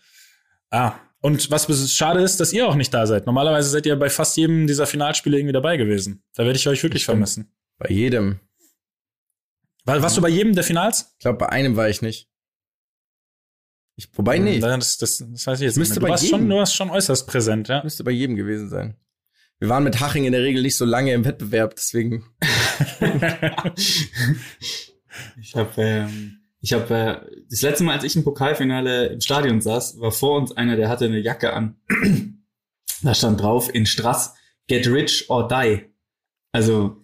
[0.71, 3.27] Ah, und was schade ist, dass ihr auch nicht da seid.
[3.27, 6.23] Normalerweise seid ihr bei fast jedem dieser Finalspiele irgendwie dabei gewesen.
[6.33, 7.51] Da werde ich euch wirklich vermissen.
[7.77, 8.39] Bei jedem.
[9.85, 11.13] War, warst du bei jedem der Finals?
[11.13, 12.29] Ich glaube, bei einem war ich nicht.
[13.95, 14.59] Ich, wobei nee.
[14.59, 16.03] Das, das, das weiß ich jetzt Müsste nicht.
[16.03, 16.39] Du, warst jedem.
[16.39, 17.83] schon, du warst schon äußerst präsent, ja.
[17.83, 18.97] Müsste bei jedem gewesen sein.
[19.59, 22.25] Wir waren mit Haching in der Regel nicht so lange im Wettbewerb, deswegen.
[25.39, 29.59] ich habe ähm, ich habe äh, das letzte Mal, als ich im Pokalfinale im Stadion
[29.61, 31.75] saß, war vor uns einer, der hatte eine Jacke an.
[33.03, 34.33] da stand drauf in Strass
[34.67, 35.85] Get rich or die.
[36.53, 37.03] Also.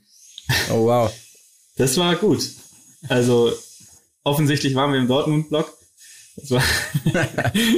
[0.71, 1.13] Oh wow.
[1.75, 2.41] das war gut.
[3.09, 3.51] Also
[4.23, 5.78] offensichtlich waren wir im Dortmund-Block
[6.39, 6.63] das war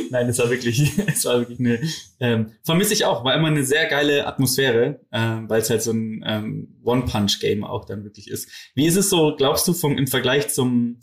[0.10, 1.80] Nein, es war wirklich, es war wirklich eine,
[2.20, 5.92] ähm, vermisse ich auch, war immer eine sehr geile Atmosphäre, ähm, weil es halt so
[5.92, 8.50] ein ähm, One-Punch-Game auch dann wirklich ist.
[8.76, 11.00] Wie ist es so, glaubst du, vom, im Vergleich zum,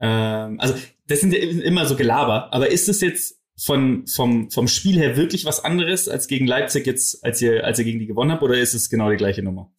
[0.00, 0.74] ähm, also
[1.06, 5.16] das sind ja immer so Gelaber, aber ist es jetzt von, vom, vom Spiel her
[5.16, 8.42] wirklich was anderes als gegen Leipzig jetzt, als ihr, als ihr gegen die gewonnen habt,
[8.42, 9.72] oder ist es genau die gleiche Nummer?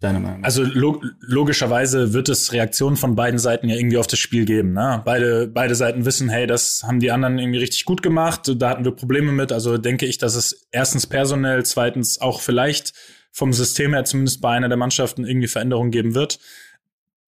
[0.00, 0.44] Deiner Meinung?
[0.44, 4.72] Also log logischerweise wird es Reaktionen von beiden Seiten ja irgendwie auf das Spiel geben.
[4.72, 5.02] Ne?
[5.04, 8.84] Beide, beide Seiten wissen, hey, das haben die anderen irgendwie richtig gut gemacht, da hatten
[8.84, 9.50] wir Probleme mit.
[9.50, 12.92] Also denke ich, dass es erstens personell, zweitens auch vielleicht
[13.32, 16.38] vom System her zumindest bei einer der Mannschaften irgendwie Veränderungen geben wird.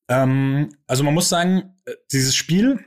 [0.08, 2.78] Ähm, also man muss sagen, äh, dieses Spiel,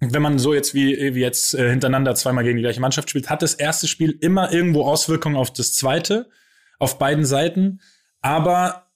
[0.00, 3.28] wenn man so jetzt wie, wie jetzt äh, hintereinander zweimal gegen die gleiche Mannschaft spielt,
[3.28, 6.30] hat das erste Spiel immer irgendwo Auswirkungen auf das zweite,
[6.78, 7.80] auf beiden Seiten.
[8.22, 8.89] Aber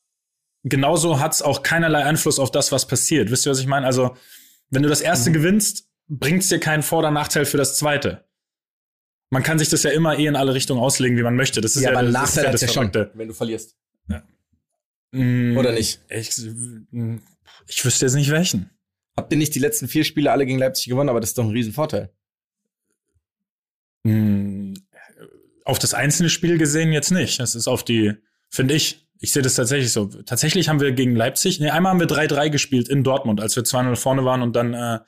[0.64, 3.30] genauso hat es auch keinerlei Einfluss auf das, was passiert.
[3.30, 3.86] Wisst ihr, was ich meine?
[3.86, 4.16] Also,
[4.70, 5.34] wenn du das erste mhm.
[5.34, 8.24] gewinnst, bringt es dir keinen Vor- oder Nachteil für das zweite.
[9.30, 11.60] Man kann sich das ja immer eh in alle Richtungen auslegen, wie man möchte.
[11.60, 13.76] Das ist ja, aber einen das ist Nachteil ja das ja schon, wenn du verlierst.
[15.14, 16.00] Mm, Oder nicht?
[16.08, 16.30] Ich,
[17.68, 18.70] ich wüsste jetzt nicht welchen.
[19.16, 21.44] Habt ihr nicht die letzten vier Spiele alle gegen Leipzig gewonnen, aber das ist doch
[21.44, 22.12] ein Riesenvorteil.
[24.02, 24.74] Mm,
[25.64, 27.38] Auf das einzelne Spiel gesehen jetzt nicht.
[27.38, 28.14] Das ist auf die,
[28.50, 29.03] finde ich.
[29.24, 30.04] Ich sehe das tatsächlich so.
[30.06, 33.62] Tatsächlich haben wir gegen Leipzig, nee, einmal haben wir 3-3 gespielt in Dortmund, als wir
[33.64, 34.98] 2-0 vorne waren und dann, äh,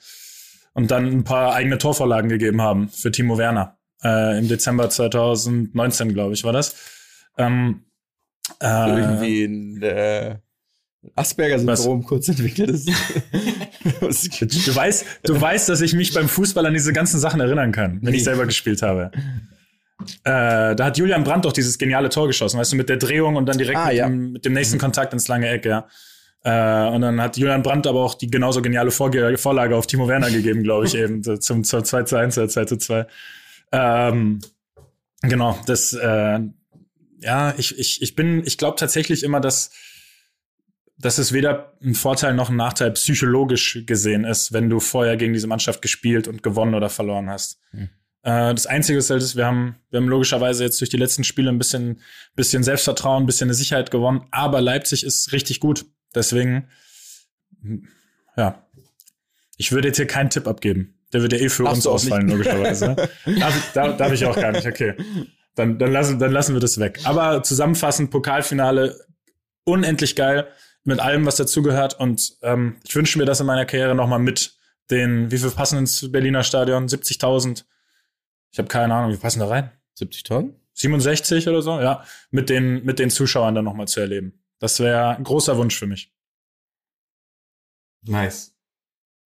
[0.73, 3.77] und dann ein paar eigene Torvorlagen gegeben haben für Timo Werner.
[4.03, 6.75] Äh, Im Dezember 2019, glaube ich, war das.
[7.37, 7.85] Ähm,
[8.61, 10.35] äh, Irgendwie ein äh,
[11.15, 12.89] Asperger-Syndrom kurz entwickelt ist.
[14.01, 17.99] Du weißt, du weißt, dass ich mich beim Fußball an diese ganzen Sachen erinnern kann,
[18.01, 18.25] wenn ich Nee.
[18.25, 19.11] selber gespielt habe.
[20.23, 23.35] Äh, da hat Julian Brandt doch dieses geniale Tor geschossen, weißt du, mit der Drehung
[23.35, 24.07] und dann direkt Ah, mit, ja.
[24.07, 25.87] dem, mit dem nächsten Kontakt ins lange Eck, ja.
[26.43, 30.07] Äh, und dann hat Julian Brandt aber auch die genauso geniale Vorge Vorlage auf Timo
[30.07, 33.07] Werner gegeben, glaube ich, eben zum, zum 2 zu 1 oder 2 zu 2.
[33.71, 34.39] Ähm,
[35.21, 36.39] genau, das, äh,
[37.19, 39.71] ja, ich, ich, ich bin, ich glaube tatsächlich immer, dass,
[40.97, 45.33] dass es weder ein Vorteil noch ein Nachteil psychologisch gesehen ist, wenn du vorher gegen
[45.33, 47.59] diese Mannschaft gespielt und gewonnen oder verloren hast.
[47.71, 47.89] Hm.
[48.23, 51.49] Äh, das Einzige ist halt, wir haben, wir haben logischerweise jetzt durch die letzten Spiele
[51.49, 52.01] ein bisschen,
[52.35, 55.85] bisschen Selbstvertrauen, ein bisschen eine Sicherheit gewonnen, aber Leipzig ist richtig gut.
[56.15, 56.67] Deswegen,
[58.35, 58.65] ja,
[59.57, 60.93] ich würde jetzt hier keinen Tipp abgeben.
[61.13, 62.95] Der wird ja eh für Darfst uns ausfallen, logischerweise.
[63.39, 64.95] darf, darf, darf ich auch gar nicht, okay.
[65.55, 66.99] Dann, dann, lassen, dann lassen wir das weg.
[67.05, 68.99] Aber zusammenfassend, Pokalfinale,
[69.63, 70.47] unendlich geil,
[70.83, 71.99] mit allem, was dazugehört.
[71.99, 74.55] Und ähm, ich wünsche mir das in meiner Karriere nochmal mit
[74.91, 76.87] den, wie viel passen ins Berliner Stadion?
[76.87, 77.63] 70.000?
[78.57, 79.69] Ich habe keine Ahnung, wie passen da rein?
[79.93, 80.55] 70 Tonnen?
[80.73, 81.79] 67 oder so?
[81.79, 84.33] Ja, mit den, mit den Zuschauern dann nochmal zu erleben.
[84.57, 86.11] Das wäre ein großer Wunsch für mich.
[88.01, 88.55] Nice.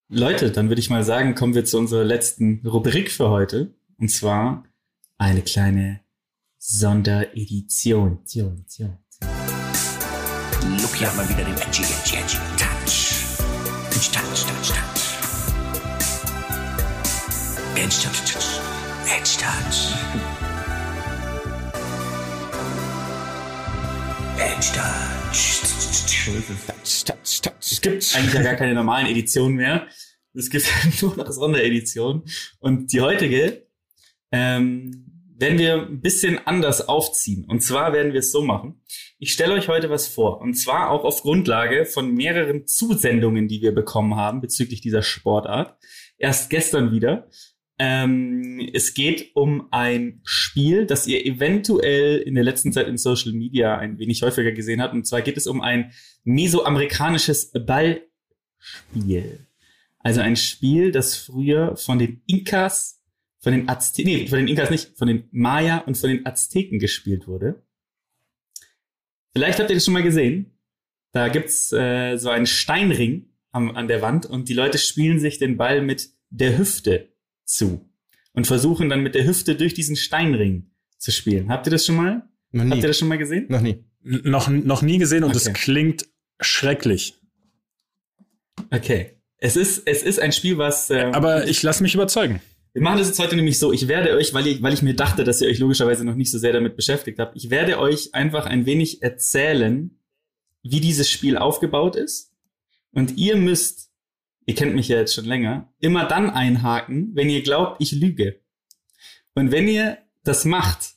[0.09, 3.73] Leute, dann würde ich mal sagen, kommen wir zu unserer letzten Rubrik für heute.
[3.97, 4.65] Und zwar
[5.17, 6.01] eine kleine
[6.57, 8.17] Sonderedition.
[8.17, 8.97] Edition, Edition.
[10.81, 13.15] Look hier mal wieder den Edgy, Edgy, Edgy Touch.
[13.91, 15.15] Touch, Touch, Touch, Touch.
[17.77, 18.80] Edge Touch, Touch.
[19.13, 19.93] Edge Touch.
[24.39, 25.61] Edge Touch.
[27.59, 29.87] Es gibt eigentlich ja gar keine normalen Editionen mehr.
[30.33, 30.65] Es gibt
[31.01, 32.23] nur noch Sondereditionen.
[32.59, 33.67] Und die heutige
[34.31, 37.43] ähm, werden wir ein bisschen anders aufziehen.
[37.49, 38.81] Und zwar werden wir es so machen.
[39.19, 40.39] Ich stelle euch heute was vor.
[40.39, 45.77] Und zwar auch auf Grundlage von mehreren Zusendungen, die wir bekommen haben bezüglich dieser Sportart.
[46.17, 47.27] Erst gestern wieder.
[47.83, 53.33] Ähm, es geht um ein Spiel, das ihr eventuell in der letzten Zeit in Social
[53.33, 54.93] Media ein wenig häufiger gesehen habt.
[54.93, 55.91] Und zwar geht es um ein
[56.23, 59.47] mesoamerikanisches Ballspiel.
[59.97, 63.01] Also ein Spiel, das früher von den Inkas,
[63.39, 66.77] von den Azteken, nee, von den Inkas nicht, von den Maya und von den Azteken
[66.77, 67.63] gespielt wurde.
[69.33, 70.51] Vielleicht habt ihr das schon mal gesehen.
[71.13, 75.39] Da gibt's äh, so einen Steinring am, an der Wand und die Leute spielen sich
[75.39, 77.10] den Ball mit der Hüfte
[77.55, 77.89] zu
[78.33, 81.49] und versuchen dann mit der Hüfte durch diesen Steinring zu spielen.
[81.49, 82.27] Habt ihr das schon mal?
[82.51, 82.81] Noch Habt nie.
[82.81, 83.45] ihr das schon mal gesehen?
[83.49, 83.83] Noch nie.
[84.03, 85.53] N noch, noch nie gesehen und es Okay.
[85.59, 86.07] klingt
[86.39, 87.15] schrecklich.
[88.71, 89.17] Okay.
[89.37, 90.89] Es ist, es ist ein Spiel, was.
[90.89, 92.41] Äh, Aber ich lasse mich überzeugen.
[92.73, 93.73] Wir machen das jetzt heute nämlich so.
[93.73, 96.31] Ich werde euch, weil ich, weil ich mir dachte, dass ihr euch logischerweise noch nicht
[96.31, 99.99] so sehr damit beschäftigt habt, ich werde euch einfach ein wenig erzählen,
[100.63, 102.31] wie dieses Spiel aufgebaut ist.
[102.93, 103.90] Und ihr müsst,
[104.45, 108.39] ihr kennt mich ja jetzt schon länger, immer dann einhaken, wenn ihr glaubt, ich lüge.
[109.33, 110.95] Und wenn ihr das macht,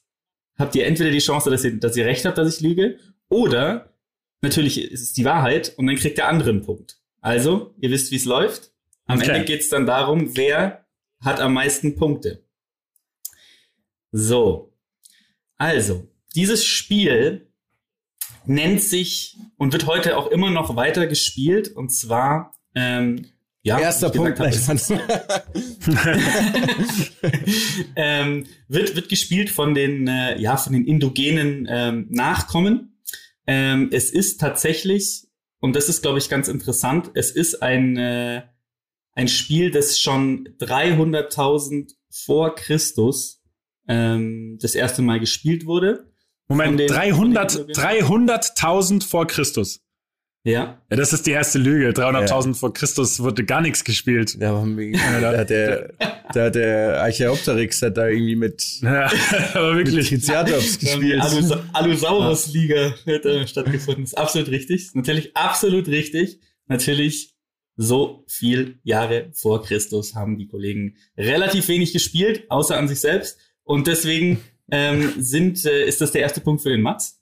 [0.57, 3.95] habt ihr entweder die Chance, dass ihr, dass ihr recht habt, dass ich lüge, oder
[4.43, 6.99] natürlich ist es die Wahrheit und dann kriegt der andere einen Punkt.
[7.21, 8.73] Also, ihr wisst, wie es läuft.
[9.07, 9.31] Am Okay.
[9.31, 10.87] Ende geht es dann darum, wer
[11.21, 12.45] hat am meisten Punkte.
[14.13, 14.73] So.
[15.57, 17.51] Also, dieses Spiel
[18.47, 23.27] nennt sich und wird heute auch immer noch weiter gespielt und zwar ähm,
[23.65, 24.39] ja, Erster Punkt.
[27.97, 32.99] ähm, wird, wird gespielt von den, äh, ja, von den indogenen ähm, Nachkommen.
[33.47, 35.27] Ähm, es ist tatsächlich,
[35.61, 38.43] und das ist, glaube ich, ganz interessant, es ist ein, äh,
[39.13, 43.43] ein Spiel, das schon 300.000 vor Christus
[43.89, 46.11] ähm, das erste Mal gespielt wurde.
[46.49, 49.84] Moment, den- 300 von den- 300.000 vor Christus.
[50.47, 51.91] Ja, Ja, das ist die erste Lüge.
[51.93, 54.37] 300.000 vor Christus wurde gar nichts gespielt.
[54.39, 55.95] Da, haben wir, da hat der,
[56.35, 59.11] da hat der Archaeopteryx hat da irgendwie mit, Ja,
[59.55, 60.11] aber mit wirklich.
[60.11, 61.23] Triceratops die gespielt.
[61.23, 64.05] Alus Allosaurus-Liga hat äh, stattgefunden.
[64.05, 64.83] Ist absolut richtig.
[64.83, 66.41] Ist Natürlich absolut richtig.
[66.67, 67.35] Natürlich
[67.77, 73.39] so viel Jahre vor Christus haben die Kollegen relativ wenig gespielt, außer an sich selbst.
[73.63, 74.41] Und deswegen
[74.71, 77.21] ähm, sind, äh, ist das der erste Punkt für den Mats.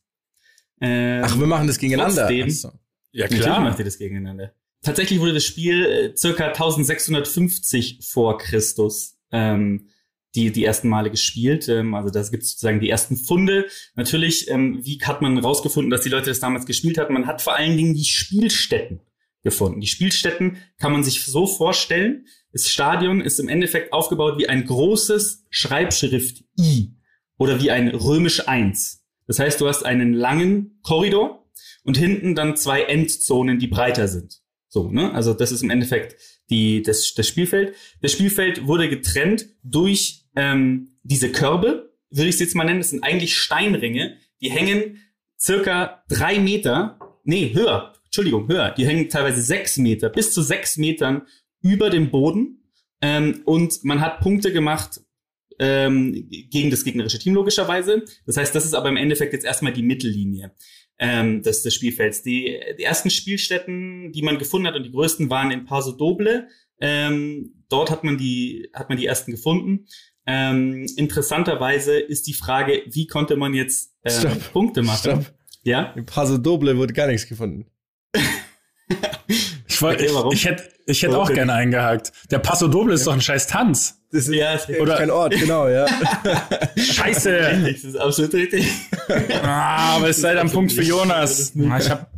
[0.81, 2.27] Ähm, Ach, wir machen das gegeneinander.
[2.29, 2.73] trotzdem-
[3.13, 3.61] Ja, Natürlich klar.
[3.61, 4.55] macht ihr das gegeneinander.
[4.83, 9.89] Tatsächlich wurde das Spiel äh, circa 1650 vor Christus ähm,
[10.35, 11.69] die, die ersten Male gespielt.
[11.69, 13.67] Ähm, also da gibt es sozusagen die ersten Funde.
[13.95, 17.13] Natürlich, ähm, wie hat man rausgefunden, dass die Leute das damals gespielt hatten?
[17.13, 19.01] Man hat vor allen Dingen die Spielstätten
[19.43, 19.81] gefunden.
[19.81, 22.27] Die Spielstätten kann man sich so vorstellen.
[22.53, 26.95] Das Stadion ist im Endeffekt aufgebaut wie ein großes Schreibschrift I
[27.39, 29.05] oder wie ein römisch 1.
[29.27, 31.42] Das heißt, du hast einen langen Korridor
[31.85, 34.41] und hinten dann zwei Endzonen, die breiter sind.
[34.69, 35.13] So, ne?
[35.13, 36.17] Also das ist im Endeffekt
[36.49, 37.75] die, das, das Spielfeld.
[38.01, 42.81] Das Spielfeld wurde getrennt durch ähm, diese Körbe, würde ich es jetzt mal nennen.
[42.81, 44.17] Das sind eigentlich Steinringe.
[44.41, 44.99] Die hängen
[45.39, 48.71] circa drei Meter, nee, höher, Entschuldigung, höher.
[48.71, 51.23] Die hängen teilweise sechs Meter, bis zu sechs Metern
[51.61, 52.65] über dem Boden.
[53.01, 55.01] Ähm, und man hat Punkte gemacht
[55.59, 58.05] ähm, gegen das gegnerische Team logischerweise.
[58.27, 60.55] Das heißt, das ist aber im Endeffekt jetzt erstmal die Mittellinie
[61.03, 62.23] ähm, des, des Spielfelds.
[62.23, 66.47] Die, die ersten Spielstätten, die man gefunden hat und die größten waren in Paso Doble.
[66.81, 69.87] Ähm, dort hat man die hat man die ersten gefunden.
[70.27, 74.53] Ähm, interessanterweise ist die Frage, wie konnte man jetzt ähm, Stopp.
[74.53, 74.99] Punkte machen?
[74.99, 75.35] Stopp.
[75.65, 77.67] Ja, Im Paso Doble wurde gar nichts gefunden.
[79.67, 80.33] Ich, wollt, Okay, ich, warum?
[80.33, 82.13] ich hätte ich hätte auch gerne eingehakt.
[82.31, 84.02] Der Paso Doble ist doch ein scheiß Tanz.
[84.13, 85.87] Das ist Ja, oder kein Ort, genau, ja.
[86.77, 87.31] Scheiße.
[87.65, 88.67] richtig, das ist absolut richtig.
[89.43, 91.53] ah, aber es sei dann Punkt für Jonas.
[91.69, 92.11] Ah, Ich hab,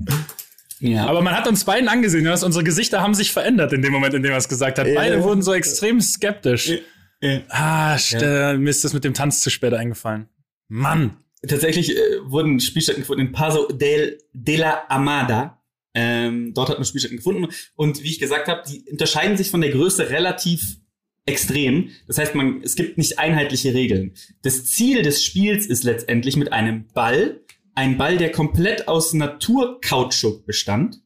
[0.80, 2.42] Ja, aber man hat uns beiden angesehen, Jonas.
[2.42, 4.86] Unsere Gesichter haben sich verändert in dem Moment, in dem er es gesagt hat.
[4.86, 4.94] Ja.
[4.94, 6.72] Beide wurden so extrem skeptisch.
[7.20, 10.28] äh, Ah, st- mir ist das mit dem Tanz zu spät eingefallen.
[10.68, 11.18] Mann.
[11.46, 15.60] tatsächlich äh, wurden Spielstätten gefunden in Paso del, de la Amada.
[15.94, 17.46] Ähm, dort hat man Spielstätten gefunden.
[17.76, 20.78] Und wie ich gesagt habe, die unterscheiden sich von der Größe relativ
[21.26, 21.90] extrem.
[22.06, 24.12] Das heißt, man, es gibt nicht einheitliche Regeln.
[24.42, 27.40] Das Ziel des Spiels ist letztendlich mit einem Ball,
[27.74, 31.00] ein Ball, der komplett aus Naturkautschuk bestand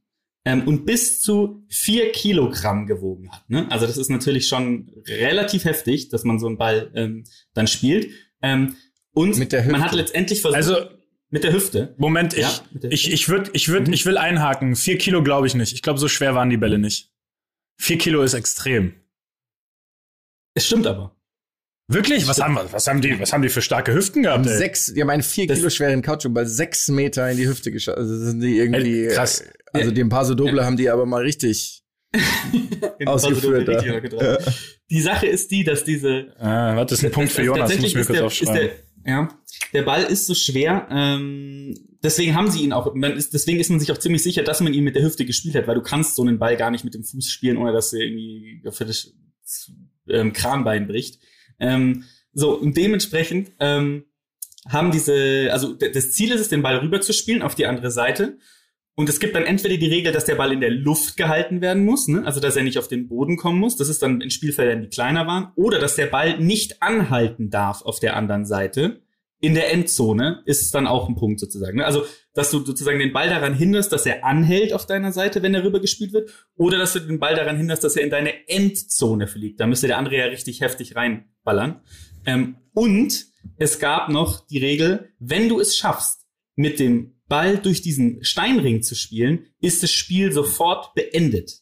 [0.45, 3.49] ähm, und bis zu vier Kilogramm gewogen hat.
[3.49, 3.71] Ne?
[3.71, 8.11] Also das ist natürlich schon relativ heftig, dass man so einen Ball ähm, dann spielt.
[8.43, 8.77] Ähm,
[9.13, 9.85] und Mit der man Hüfte.
[9.85, 10.77] hat letztendlich versucht, Also,
[11.31, 11.95] mit der Hüfte.
[11.99, 12.89] Moment, ich, Ja, bitte.
[12.89, 14.77] ich, ich würde, ich würde, ich will einhaken.
[14.77, 15.73] Vier Kilo glaube ich nicht.
[15.75, 17.11] Ich glaube, so schwer waren die Bälle nicht.
[17.77, 18.95] Vier Kilo ist extrem.
[20.59, 21.15] Es stimmt aber.
[21.87, 22.27] Wirklich?
[22.27, 24.57] Was haben, wir- was haben die, was haben die für starke Hüften gehabt, ey?
[24.59, 27.99] Sechs, die haben einen vier Das- Kilo schweren Kautschukball sechs Meter in die Hüfte geschossen.
[28.01, 29.05] Also sind die irgendwie.
[29.07, 29.41] Ey, krass.
[29.43, 31.85] äh, Also den Paso Doble haben die aber mal richtig.
[33.07, 34.39] Ausgeführt, ja.
[34.91, 37.75] Die Sache ist die, dass diese Ah, warte, das ist ein Punkt für Das- Jonas,
[37.77, 38.55] muss ich mir kurz der, aufschreiben.
[39.05, 39.29] Der, ja,
[39.73, 40.89] der Ball ist so schwer.
[40.91, 42.93] Ähm, deswegen haben sie ihn auch.
[42.95, 45.25] Man ist, deswegen ist man sich auch ziemlich sicher, dass man ihn mit der Hüfte
[45.25, 47.73] gespielt hat, weil du kannst so einen Ball gar nicht mit dem Fuß spielen, ohne
[47.73, 49.13] dass er irgendwie für das
[50.11, 51.21] ähm, Kranbein bricht.
[51.59, 54.05] Ähm, so und dementsprechend ähm,
[54.69, 57.91] haben diese, also das Ziel ist es, den Ball rüber zu spielen auf die andere
[57.91, 58.39] Seite.
[58.95, 61.85] Und es gibt dann entweder die Regel, dass der Ball in der Luft gehalten werden
[61.85, 62.25] muss, ne?
[62.27, 63.77] also dass er nicht auf den Boden kommen muss.
[63.77, 65.53] Das ist dann in Spielfeldern, die kleiner waren.
[65.55, 69.01] Oder dass der Ball nicht anhalten darf auf der anderen Seite.
[69.41, 71.79] In der Endzone ist es dann auch ein Punkt sozusagen.
[71.79, 71.85] Ne?
[71.85, 75.55] Also, dass du sozusagen den Ball daran hinderst, dass er anhält auf deiner Seite, wenn
[75.55, 76.31] er rüber gespielt wird.
[76.57, 79.61] Oder dass du den Ball daran hinderst, dass er in deine Endzone fliegt.
[79.61, 81.83] Da müsste der andere ja richtig heftig reinballern.
[82.27, 83.27] Ähm, und
[83.57, 86.27] es gab noch die Regel, wenn du es schaffst,
[86.57, 91.61] mit dem Ball durch diesen Steinring zu spielen, ist das Spiel sofort beendet.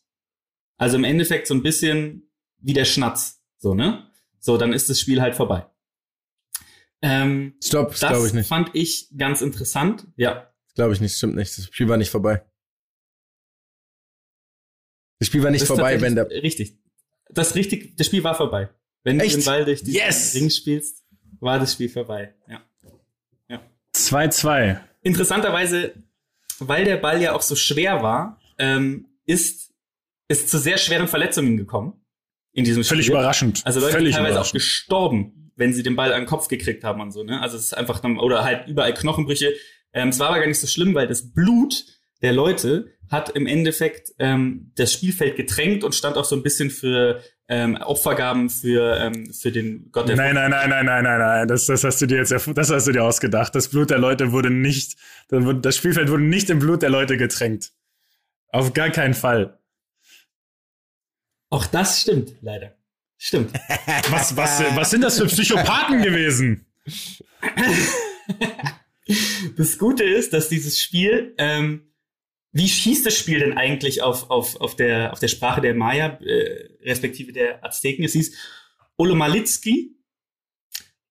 [0.79, 3.43] Also im Endeffekt so ein bisschen wie der Schnatz.
[3.59, 4.11] So, ne?
[4.39, 5.66] So, dann ist das Spiel halt vorbei.
[7.03, 8.49] Ähm, Stopp, das glaube ich nicht.
[8.49, 10.07] fand ich ganz interessant.
[10.17, 10.53] Ja.
[10.75, 11.57] Glaube ich nicht, stimmt nicht.
[11.57, 12.45] Das Spiel war nicht vorbei.
[15.19, 16.29] Das Spiel war nicht vorbei, wenn der.
[16.31, 16.79] Richtig.
[17.31, 18.69] Das richtig, das Spiel war vorbei.
[19.03, 19.35] Wenn Echt?
[19.35, 20.35] du den Ball durch diesen Yes!
[20.35, 21.05] Ring spielst,
[21.41, 22.35] war das Spiel vorbei.
[22.49, 22.63] Ja.
[23.97, 24.79] 2-2.
[25.03, 25.95] Interessanterweise,
[26.59, 29.73] weil der Ball ja auch so schwer war, ähm, ist
[30.29, 32.05] es zu sehr schweren Verletzungen gekommen
[32.53, 32.97] in diesem Spiel.
[32.97, 33.63] Völlig überraschend.
[33.65, 36.85] Also Leute Völlig sind teilweise auch gestorben, wenn sie den Ball an den Kopf gekriegt
[36.85, 37.41] haben und so, ne?
[37.41, 39.53] Also es ist einfach dann, oder halt überall Knochenbrüche.
[39.93, 41.85] Ähm, es war aber gar nicht so schlimm, weil das Blut
[42.23, 46.71] der Leute hat im Endeffekt ähm, das Spielfeld getränkt und stand auch so ein bisschen
[46.71, 51.19] für ähm, Opfergaben für, ähm, für den Gott der Nein, nein, nein, nein, nein, nein,
[51.19, 51.49] nein.
[51.49, 53.55] Das, das hast du dir jetzt, das hast du dir ausgedacht.
[53.55, 54.97] Das Blut der Leute wurde nicht,
[55.29, 57.73] das Spielfeld wurde nicht im Blut der Leute getränkt.
[58.49, 59.59] Auf gar keinen Fall.
[61.51, 62.75] Auch das stimmt, leider.
[63.19, 63.53] Stimmt.
[64.11, 66.67] Was, was, was sind das für Psychopathen gewesen?
[69.57, 71.93] Das Gute ist, dass dieses Spiel, ähm,
[72.53, 76.19] wie hieß das Spiel denn eigentlich auf, auf, auf, der, auf der Sprache der Maya,
[76.23, 78.05] äh, respektive der Azteken?
[78.05, 78.37] Es hieß
[78.97, 79.95] Olomalitski.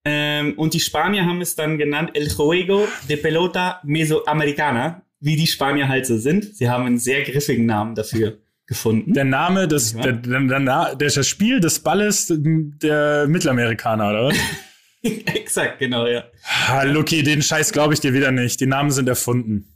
[0.03, 5.47] Ähm, und die Spanier haben es dann genannt El Juego de Pelota Mesoamericana, wie die
[5.47, 6.55] Spanier halt so sind.
[6.55, 9.13] Sie haben einen sehr griffigen Namen dafür gefunden.
[9.13, 10.01] Der Name des, Ja.
[10.01, 14.35] der, der, der, der, das Spiel des Balles der Mittelamerikaner, oder was?
[15.03, 16.25] Exakt, genau, ja.
[16.67, 18.59] Ah, Lucky, den Scheiß glaube ich dir wieder nicht.
[18.59, 19.71] Die Namen sind erfunden.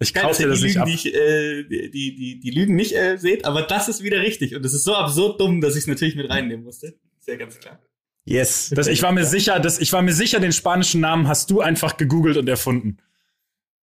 [0.00, 0.86] Ich kaufe dir das die nicht Lügen, ab.
[0.88, 4.56] die, ich, äh, die, die, die, Lügen nicht äh, seht, aber das ist wieder richtig.
[4.56, 6.94] Und es ist so absurd dumm, dass ich es natürlich mit reinnehmen musste.
[7.18, 7.78] Ist ja ganz klar.
[8.24, 8.72] Yes.
[8.74, 11.60] Das, ich war mir sicher, dass, ich war mir sicher, den spanischen Namen hast du
[11.60, 12.96] einfach gegoogelt und erfunden.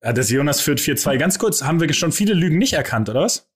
[0.04, 1.18] Ja, das Jonas führt 4-2.
[1.18, 3.47] Ganz kurz, haben wir schon viele Lügen nicht erkannt, oder was?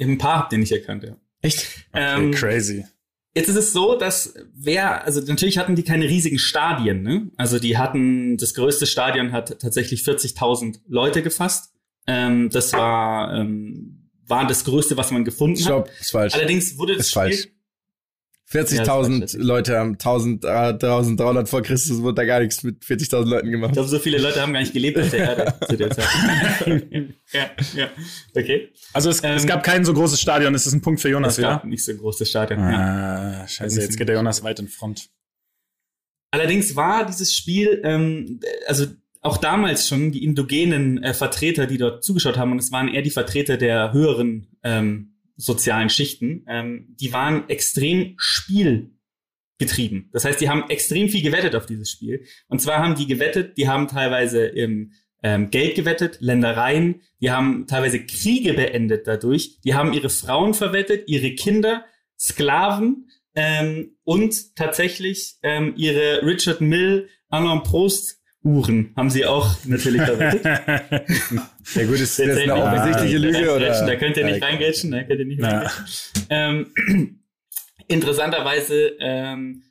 [0.00, 1.16] Ein paar habt ihr nicht erkannt, ja.
[1.42, 1.66] Echt?
[1.92, 2.84] Ähm, Crazy.
[3.34, 7.30] Jetzt ist es so, dass wer, also natürlich hatten die keine riesigen Stadien, ne?
[7.36, 11.72] Also die hatten, das größte Stadion hat tatsächlich 40.000 Leute gefasst.
[12.06, 15.64] Ähm, das war, ähm, war das größte, was man gefunden hat.
[15.64, 16.34] Stopp, ist falsch.
[16.34, 17.48] Allerdings wurde das Ist Spiel, falsch.
[18.50, 22.24] Ja, ist falsch, 40.000 das ist- Leute haben 1000, äh, 1300 vor Christus wurde da
[22.24, 23.72] gar nichts mit 40.000 Leuten ich gemacht.
[23.74, 26.06] glaube, so viele Leute haben gar nicht gelebt auf der Erde zu der Zeit.
[27.32, 27.88] ja, ja,
[28.34, 28.68] okay.
[28.94, 30.54] Also es, Ähm, es gab kein so großes Stadion.
[30.54, 31.68] Es ist ein Punkt für Jonas, Es gab ja?
[31.68, 32.60] nicht so ein großes Stadion.
[32.60, 33.42] Ja.
[33.42, 35.08] Ah, scheiße, jetzt geht der Jonas weit in Front.
[36.30, 38.86] Allerdings war dieses Spiel, ähm, also
[39.20, 43.02] auch damals schon die indogenen äh, Vertreter, die dort zugeschaut haben, und es waren eher
[43.02, 50.10] die Vertreter der höheren ähm, sozialen Schichten, ähm, die waren extrem spielgetrieben.
[50.12, 52.26] Das heißt, die haben extrem viel gewettet auf dieses Spiel.
[52.48, 57.66] Und zwar haben die gewettet, die haben teilweise im ähm, Geld gewettet, Ländereien, die haben
[57.66, 61.84] teilweise Kriege beendet dadurch, die haben ihre Frauen verwettet, ihre Kinder,
[62.18, 70.02] Sklaven ähm, und tatsächlich ähm, ihre Richard Mill Alain Prost Uhren haben sie auch natürlich
[70.02, 70.44] verwettet.
[71.74, 73.86] Ja gut, ist das Jetzt eine offensichtliche Lüge reingrätschen, oder?
[73.86, 76.26] Da könnt ihr nicht reingrätschen, da könnt ihr nicht reingrätschen.
[76.30, 77.20] Ähm,
[77.88, 79.64] interessanterweise ähm,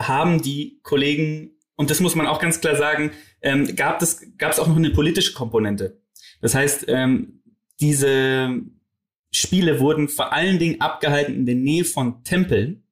[0.00, 3.10] haben die Kollegen, und das muss man auch ganz klar sagen,
[3.42, 6.00] ähm, gab es gab es auch noch eine politische Komponente.
[6.40, 7.42] Das heißt, ähm,
[7.80, 8.60] diese
[9.30, 12.84] Spiele wurden vor allen Dingen abgehalten in der Nähe von Tempeln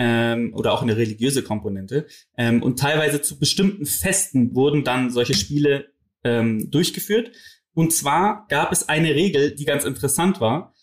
[0.00, 2.06] ähm, oder auch eine religiöse Komponente.
[2.36, 5.92] Ähm, und teilweise zu bestimmten Festen wurden dann solche Spiele
[6.24, 7.32] ähm, durchgeführt.
[7.74, 10.74] Und zwar gab es eine Regel, die ganz interessant war.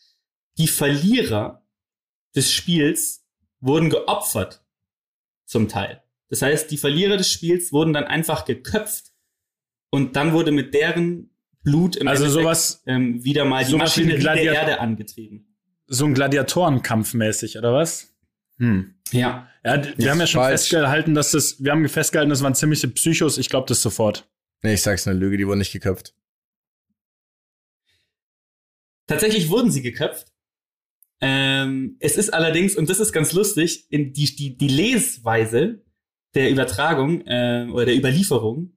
[0.59, 1.65] Die Verlierer
[2.35, 3.25] des Spiels
[3.59, 4.63] wurden geopfert,
[5.45, 6.03] zum Teil.
[6.29, 9.13] Das heißt, die Verlierer des Spiels wurden dann einfach geköpft
[9.89, 11.31] und dann wurde mit deren
[11.63, 15.55] Blut im Also Endeffekt, sowas- ähm, wieder mal die Maschinerie der Erde angetrieben.
[15.87, 18.13] So ein Gladiatorenkampf mäßig, oder was?
[18.59, 18.95] Hm.
[19.11, 19.47] Ja.
[19.63, 20.61] Ja, wir haben ja schon falsch.
[20.61, 23.37] festgehalten, dass das, wir haben festgehalten, das waren ziemliche Psychos.
[23.37, 24.29] Ich glaube das sofort.
[24.63, 26.13] Nee, ich sag's eine Lüge, die wurden nicht geköpft.
[29.07, 30.31] Tatsächlich wurden sie geköpft.
[31.19, 35.83] Ähm, es ist allerdings, und das ist ganz lustig, in die, die, die Lesweise
[36.35, 38.73] der Übertragung äh, oder der Überlieferung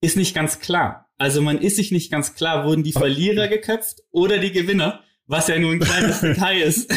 [0.00, 1.10] ist nicht ganz klar.
[1.18, 5.48] Also man ist sich nicht ganz klar, wurden die Verlierer geköpft oder die Gewinner, was
[5.48, 6.92] ja nur ein kleines Detail ist.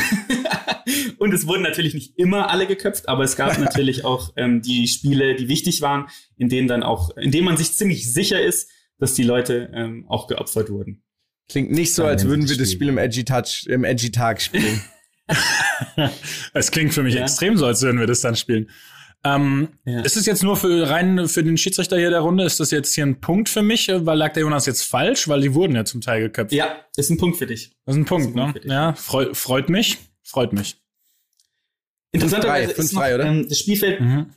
[1.17, 4.87] Und es wurden natürlich nicht immer alle geköpft, aber es gab natürlich auch ähm, die
[4.87, 8.69] Spiele, die wichtig waren, in denen dann auch, in denen man sich ziemlich sicher ist,
[8.97, 11.03] dass die Leute ähm, auch geopfert wurden.
[11.49, 12.75] Klingt nicht so, als würden wir das Spiel.
[12.75, 14.81] Spiel im Edgy Touch, im Edgy Tag spielen.
[16.53, 17.21] Es klingt für mich Ja.
[17.21, 18.69] extrem so, als würden wir das dann spielen.
[19.23, 20.01] Ähm, Ja.
[20.01, 22.45] Ist es jetzt nur für rein für den Schiedsrichter hier der Runde?
[22.45, 23.89] Ist das jetzt hier ein Punkt für mich?
[23.93, 25.27] Weil lag der Jonas jetzt falsch?
[25.27, 26.53] Weil die wurden ja zum Teil geköpft.
[26.53, 27.71] Ja, ist ein Punkt für dich.
[27.85, 28.53] Das ist ein Punkt, ist ein Punkt ne?
[28.53, 28.71] für dich.
[28.71, 29.97] Ja, freu, freut mich.
[30.29, 30.77] Freut mich.
[32.11, 33.25] Interessanterweise 5-3, ist noch, 5-3, oder?
[33.25, 34.29] Ähm, das Spielfeld, Mhm.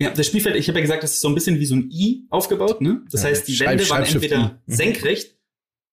[0.00, 1.90] ja, das Spielfeld, ich habe ja gesagt, das ist so ein bisschen wie so ein
[1.90, 3.02] I aufgebaut, ne?
[3.10, 4.60] Das Ja, heißt, die Wände waren entweder.
[4.66, 4.72] Mhm.
[4.74, 5.36] senkrecht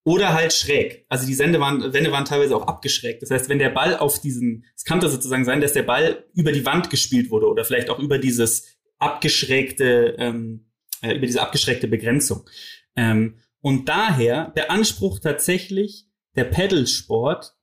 [0.05, 1.05] oder halt schräg.
[1.09, 3.22] Also die Wände waren, Wände waren teilweise auch abgeschrägt.
[3.22, 6.26] Das heißt, wenn der Ball auf diesen, es kann das sozusagen sein, dass der Ball
[6.34, 11.41] über die Wand gespielt wurde oder vielleicht auch über dieses abgeschrägte, ähm, äh, über diese
[11.41, 12.47] abgeschrägte Begrenzung.
[12.95, 17.56] Ähm, und daher beansprucht tatsächlich der Pedalsport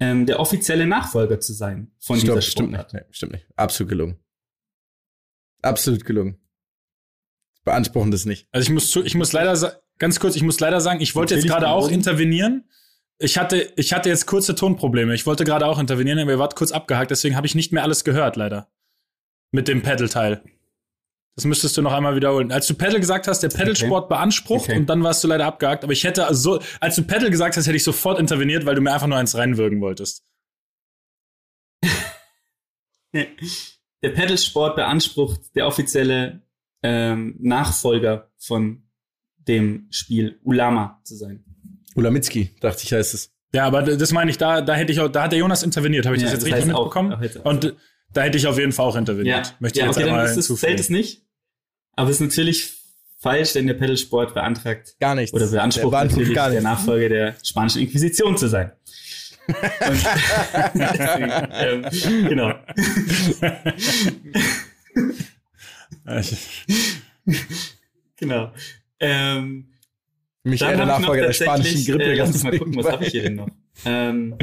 [0.00, 2.94] ähm, der offizielle Nachfolger zu sein von Stopp, dieser stimmt Sportart.
[2.94, 3.04] nicht.
[3.04, 3.46] Nee, stimmt nicht.
[3.56, 4.18] Absolut gelungen.
[5.62, 6.38] Absolut gelungen.
[7.64, 8.48] Beanspruchen das nicht.
[8.52, 11.34] Also ich muss zu, ich muss leider ganz kurz, ich muss leider sagen, ich wollte
[11.34, 12.68] jetzt gerade auch intervenieren.
[13.18, 15.12] Ich hatte, ich hatte jetzt kurze Tonprobleme.
[15.14, 17.82] Ich wollte gerade auch intervenieren, aber ihr wart kurz abgehakt, deswegen habe ich nicht mehr
[17.82, 18.70] alles gehört, leider.
[19.50, 20.42] Mit dem Pedal-Teil.
[21.36, 22.50] Das müsstest du noch einmal wiederholen.
[22.50, 24.76] Als du Pedal gesagt hast, der Pedalsport beansprucht Okay.
[24.78, 27.56] und dann warst du leider abgehakt, aber ich hätte also so, als du Pedal gesagt
[27.56, 30.24] hast, hätte ich sofort interveniert, weil du mir einfach nur eins reinwürgen wolltest.
[33.14, 36.42] Der Pedalsport beansprucht der offizielle
[36.82, 38.84] ähm, Nachfolger von
[39.38, 41.42] dem Spiel Ulama zu sein.
[41.96, 43.34] Ulamitski, dachte ich, heißt es.
[43.52, 46.04] Ja, aber das meine ich, da, da hätte ich auch, da hat der Jonas interveniert,
[46.06, 47.12] habe ich Ja, das jetzt das richtig mitbekommen?
[47.44, 47.74] Und
[48.12, 49.54] da hätte ich auf jeden Fall auch interveniert.
[49.60, 51.22] Möchte ich ja jetzt okay, dann einmal ist es, zählt es nicht.
[51.94, 52.72] Aber es ist natürlich
[53.18, 55.34] falsch, denn der Pedalsport beantragt Gar nichts.
[55.34, 56.78] oder beansprucht Der beansprucht natürlich gar der nichts.
[56.78, 58.72] Nachfolger der spanischen Inquisition zu sein.
[59.48, 59.56] Und
[60.74, 62.54] deswegen, ähm, genau.
[66.06, 66.22] Ja,
[68.16, 68.52] Genau.
[69.00, 69.68] Ähm,
[70.42, 72.04] Mich der Nachfolger der tatsächlich, spanischen Grippe.
[72.04, 73.48] Äh, lass ganz mich mal gucken, was habe ich hier denn noch?
[73.84, 74.36] Ähm,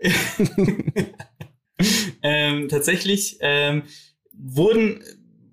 [2.22, 3.82] ähm, tatsächlich ähm,
[4.32, 5.02] wurden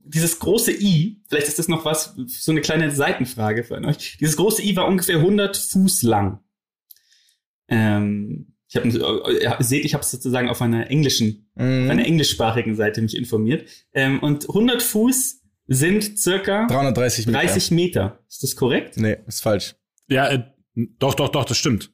[0.03, 4.17] dieses große I, vielleicht ist das noch was, so eine kleine Seitenfrage für euch.
[4.19, 6.39] Dieses große I war ungefähr 100 Fuß lang.
[7.67, 11.89] Ähm, ich habe, ihr seht, ich habe sozusagen auf einer englischen auf Mhm.
[11.89, 13.67] einer englischsprachigen Seite mich informiert.
[13.93, 17.39] Ähm, und 100 Fuß sind circa 330 Meter.
[17.39, 18.19] 30 Meter.
[18.29, 18.97] Ist das korrekt?
[18.97, 19.75] Nee, ist falsch.
[20.07, 20.43] ja, äh,
[20.75, 21.93] doch, doch, doch, das stimmt.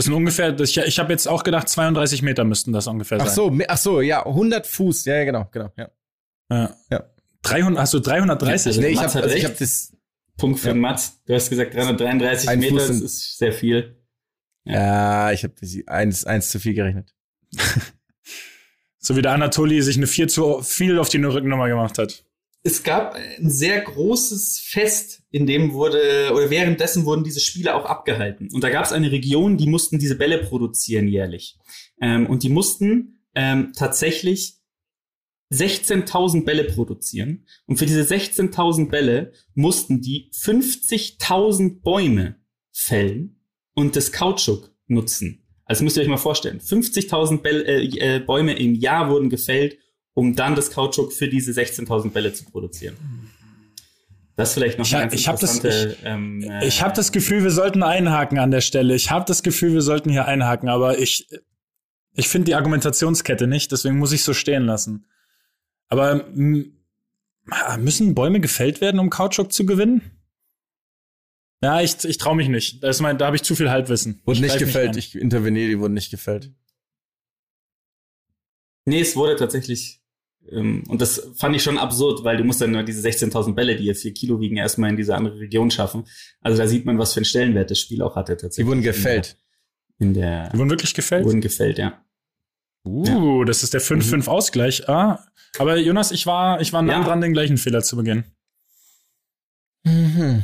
[0.00, 3.18] Das sind ungefähr, das, ich, ich habe jetzt auch gedacht, 32 Meter müssten das ungefähr
[3.20, 3.34] Ach sein.
[3.34, 5.04] so, me- ach so, ja, 100 Fuß.
[5.04, 5.70] Ja, ja, genau, genau.
[5.76, 5.90] Ja.
[6.50, 6.74] Ja.
[6.90, 7.04] Ja.
[7.42, 8.66] 300, hast du 330?
[8.68, 9.92] Also nee, ich habe also ich hab das.
[10.38, 10.74] Punkt für Ja.
[10.74, 11.20] Mats.
[11.26, 14.02] Du hast gesagt 333 Ein Meter, das sind- ist sehr viel.
[14.64, 15.54] Ja, ich habe
[15.86, 17.14] eins, eins zu viel gerechnet.
[19.02, 22.24] So wie der Anatoli sich eine 4 zu viel auf die Rückennummer gemacht hat.
[22.62, 27.86] Es gab ein sehr großes Fest, in dem wurde, oder währenddessen wurden diese Spiele auch
[27.86, 28.48] abgehalten.
[28.52, 31.58] Und da gab es eine Region, die mussten diese Bälle produzieren jährlich.
[32.02, 34.60] Ähm, und die mussten ähm, tatsächlich
[35.52, 37.46] 16.000 Bälle produzieren.
[37.66, 42.36] Und für diese 16.000 Bälle mussten die 50.000 Bäume
[42.72, 43.40] fällen
[43.74, 45.46] und das Kautschuk nutzen.
[45.64, 49.78] Also müsst ihr euch mal vorstellen, 50.000 Bälle, äh, äh, Bäume im Jahr wurden gefällt,
[50.14, 52.96] um dann das Kautschuk für diese 16.000 Bälle zu produzieren.
[54.36, 56.82] Das ist vielleicht noch Ich eine hab- ganz ich hab das- interessante, ähm, äh, Ich
[56.82, 58.94] habe das Gefühl, wir sollten einhaken an der Stelle.
[58.94, 61.28] Ich habe das Gefühl, wir sollten hier einhaken, aber ich,
[62.14, 65.06] ich finde die Argumentationskette nicht, deswegen muss ich so stehen lassen.
[65.88, 66.72] Aber m,
[67.78, 70.02] müssen Bäume gefällt werden, um Kautschuk zu gewinnen?
[71.62, 72.82] Ja, ich, ich traue mich nicht.
[72.82, 74.22] Da, ist mein, da habe ich zu viel Halbwissen.
[74.24, 74.90] Wurde Ich nicht gefällt.
[74.92, 74.98] ein.
[74.98, 76.50] Ich interveniere, die wurden nicht gefällt.
[78.86, 79.99] Nee, es wurde tatsächlich,
[80.52, 83.84] und das fand ich schon absurd, weil du musst dann nur diese 16.000 Bälle, die
[83.84, 86.06] ja vier Kilo wiegen, erstmal in diese andere Region schaffen.
[86.40, 88.64] Also da sieht man, was für einen Stellenwert das Spiel auch hatte tatsächlich.
[88.64, 89.36] Die wurden gefällt.
[89.98, 91.24] In der, Die in wurden wirklich der gefällt?
[91.26, 92.04] wurden gefällt, ja.
[92.84, 94.88] Uh, das ist der 5-5-Ausgleich.
[94.88, 95.22] Ah,
[95.58, 97.04] aber Jonas, ich war, ich war nah Ja.
[97.04, 98.24] dran, den gleichen Fehler zu begehen.
[99.84, 100.42] Mhm.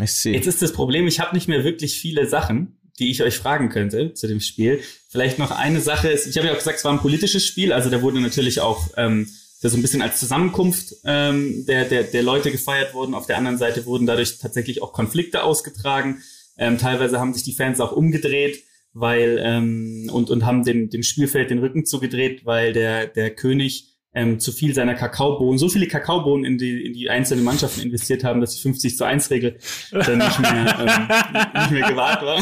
[0.00, 0.34] Ich sehe.
[0.34, 3.68] Jetzt ist das Problem, ich habe nicht mehr wirklich viele Sachen, die ich euch fragen
[3.68, 4.80] könnte zu dem Spiel.
[5.08, 7.72] Vielleicht noch eine Sache ist, ich habe ja auch gesagt, es war ein politisches Spiel,
[7.72, 9.28] also da wurde natürlich auch ähm,
[9.60, 13.14] so ein bisschen als Zusammenkunft ähm, der, der, der Leute gefeiert worden.
[13.14, 16.22] Auf der anderen Seite wurden dadurch tatsächlich auch Konflikte ausgetragen.
[16.56, 18.62] Ähm, teilweise haben sich die Fans auch umgedreht,
[18.92, 23.95] weil ähm, und, und haben dem, dem Spielfeld den Rücken zugedreht, weil der, der König
[24.16, 28.24] ähm, zu viel seiner Kakaobohnen, so viele Kakaobohnen in die, in die einzelnen Mannschaften investiert
[28.24, 29.58] haben, dass die 50 zu 1 Regel
[29.92, 32.40] dann nicht mehr, ähm, nicht mehr gewahrt war.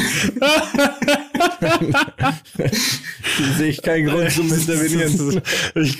[3.36, 5.42] Hier sehe ich keinen Grund zum Intervenieren.
[5.74, 5.98] Ich,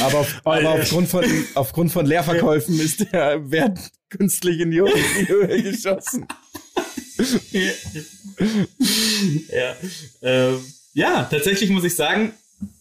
[0.00, 0.70] Aber, auf, Oh, aber ja.
[0.70, 5.62] aufgrund, von, aufgrund von Leerverkäufen ist der Wert künstlich in die Höhe, in die Höhe
[5.64, 6.26] geschossen.
[9.50, 9.74] ja.
[10.22, 10.60] Ähm,
[10.98, 12.32] ja, tatsächlich muss ich sagen,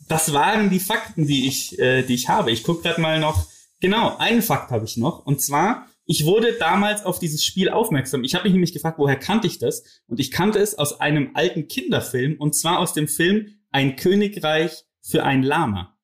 [0.08, 2.52] das waren die Fakten, die ich, äh, die ich habe.
[2.52, 3.48] Ich gucke gerade mal noch.
[3.80, 5.26] Genau, einen Fakt habe ich noch.
[5.26, 8.24] Und zwar, ich wurde damals auf dieses Spiel aufmerksam.
[8.24, 9.84] Ich habe mich nämlich gefragt, woher kannte ich das?
[10.08, 12.38] Und ich kannte es aus einem alten Kinderfilm.
[12.40, 15.96] Und zwar aus dem Film Ein Königreich für ein Lama.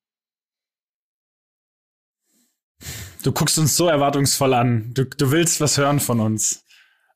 [3.24, 4.92] Du guckst uns so erwartungsvoll an.
[4.94, 6.64] Du, du willst was hören von uns.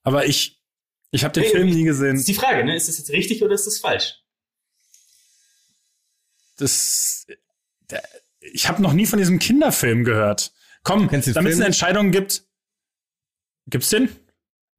[0.02, 0.60] Aber ich,
[1.10, 2.24] ich habe den Hey, Film nie Das ist gesehen.
[2.24, 2.74] die Frage, ne?
[2.74, 4.14] Ist das jetzt richtig oder ist das falsch?
[6.59, 7.26] Das,
[7.90, 8.02] der,
[8.40, 10.52] ich habe noch nie von diesem Kinderfilm gehört.
[10.82, 11.66] Komm, den damit es eine?
[11.66, 12.44] Entscheidung gibt.
[13.66, 14.09] Gibt's den?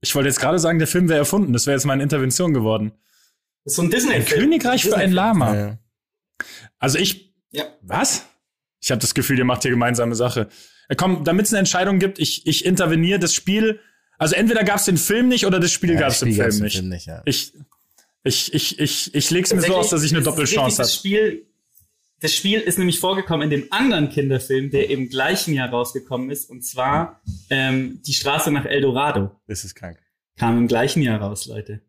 [0.01, 1.53] Ich wollte jetzt gerade sagen, der Film wäre erfunden.
[1.53, 2.93] Das wäre jetzt meine Intervention geworden.
[3.65, 4.21] Das ist so ein Disney-Film.
[4.21, 5.11] Ein Königreich für ein.
[5.11, 5.55] Lama.
[5.55, 5.77] Ja.
[6.77, 7.65] Also ich, Ja.
[7.81, 8.25] Was?
[8.81, 10.47] Ich habe das Gefühl, ihr macht hier gemeinsame Sache.
[10.87, 13.81] Äh, komm, damit es eine Entscheidung gibt, ich, ich interveniere das Spiel.
[14.17, 16.59] Also entweder gab es den Film nicht oder das Spiel Ja, gab es Spiel Film
[16.59, 16.75] nicht.
[16.77, 17.21] Film nicht, ja.
[17.25, 17.53] Ich,
[18.23, 20.97] ich, ich, ich, ich leg's mir so aus, dass ich eine Doppelchance richtig, Das habe.
[20.97, 21.45] Spiel,
[22.21, 26.49] das Spiel ist nämlich vorgekommen in dem anderen Kinderfilm, der im gleichen Jahr rausgekommen ist,
[26.49, 29.31] und zwar ähm, Die Straße nach El Dorado.
[29.47, 29.97] Das ist krank.
[30.37, 31.81] Kam im gleichen Jahr raus, Leute.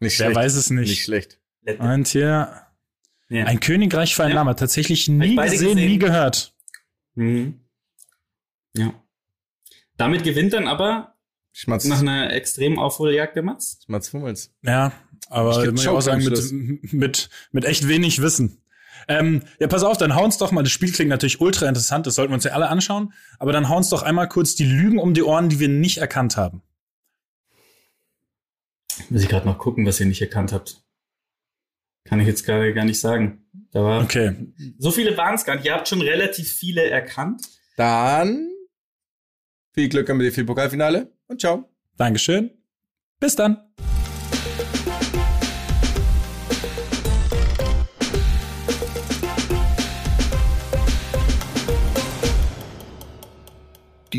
[0.00, 0.34] Nicht Wer schlecht.
[0.36, 0.88] weiß es nicht.
[0.88, 1.38] Nicht schlecht.
[1.78, 2.52] Und hier
[3.28, 3.44] Ja.
[3.46, 4.36] ein Königreich für ein Ja.
[4.36, 4.54] Lama.
[4.54, 5.76] Tatsächlich ich nie gesehen, gesehen.
[5.76, 6.54] nie gehört.
[7.14, 7.60] Mhm.
[8.76, 8.94] Ja.
[9.96, 11.14] Damit gewinnt dann aber
[11.52, 13.80] Schmatz, nach einer extremen Aufholjagd der Matz.
[13.84, 14.54] Schmatz Hummels.
[14.62, 14.92] Ja,
[15.28, 18.59] aber Ich muss ich auch sagen, mit, mit, mit echt wenig Wissen.
[19.10, 20.62] Ähm, ja, pass auf, dann hauen's doch mal.
[20.62, 23.12] Das Spiel klingt natürlich ultra interessant, das sollten wir uns ja alle anschauen.
[23.40, 26.36] Aber dann hauen's doch einmal kurz die Lügen um die Ohren, die wir nicht erkannt
[26.36, 26.62] haben.
[29.08, 30.82] Muss ich gerade noch gucken, was ihr nicht erkannt habt.
[32.04, 33.44] Kann ich jetzt gerade gar nicht sagen.
[33.72, 34.34] Da war Okay.
[34.78, 35.64] so viele waren es gar nicht.
[35.66, 37.42] Ihr habt schon relativ viele erkannt.
[37.76, 38.48] Dann
[39.74, 41.68] viel Glück am DFB-Pokalfinale und ciao.
[41.96, 42.50] Dankeschön.
[43.18, 43.58] Bis dann.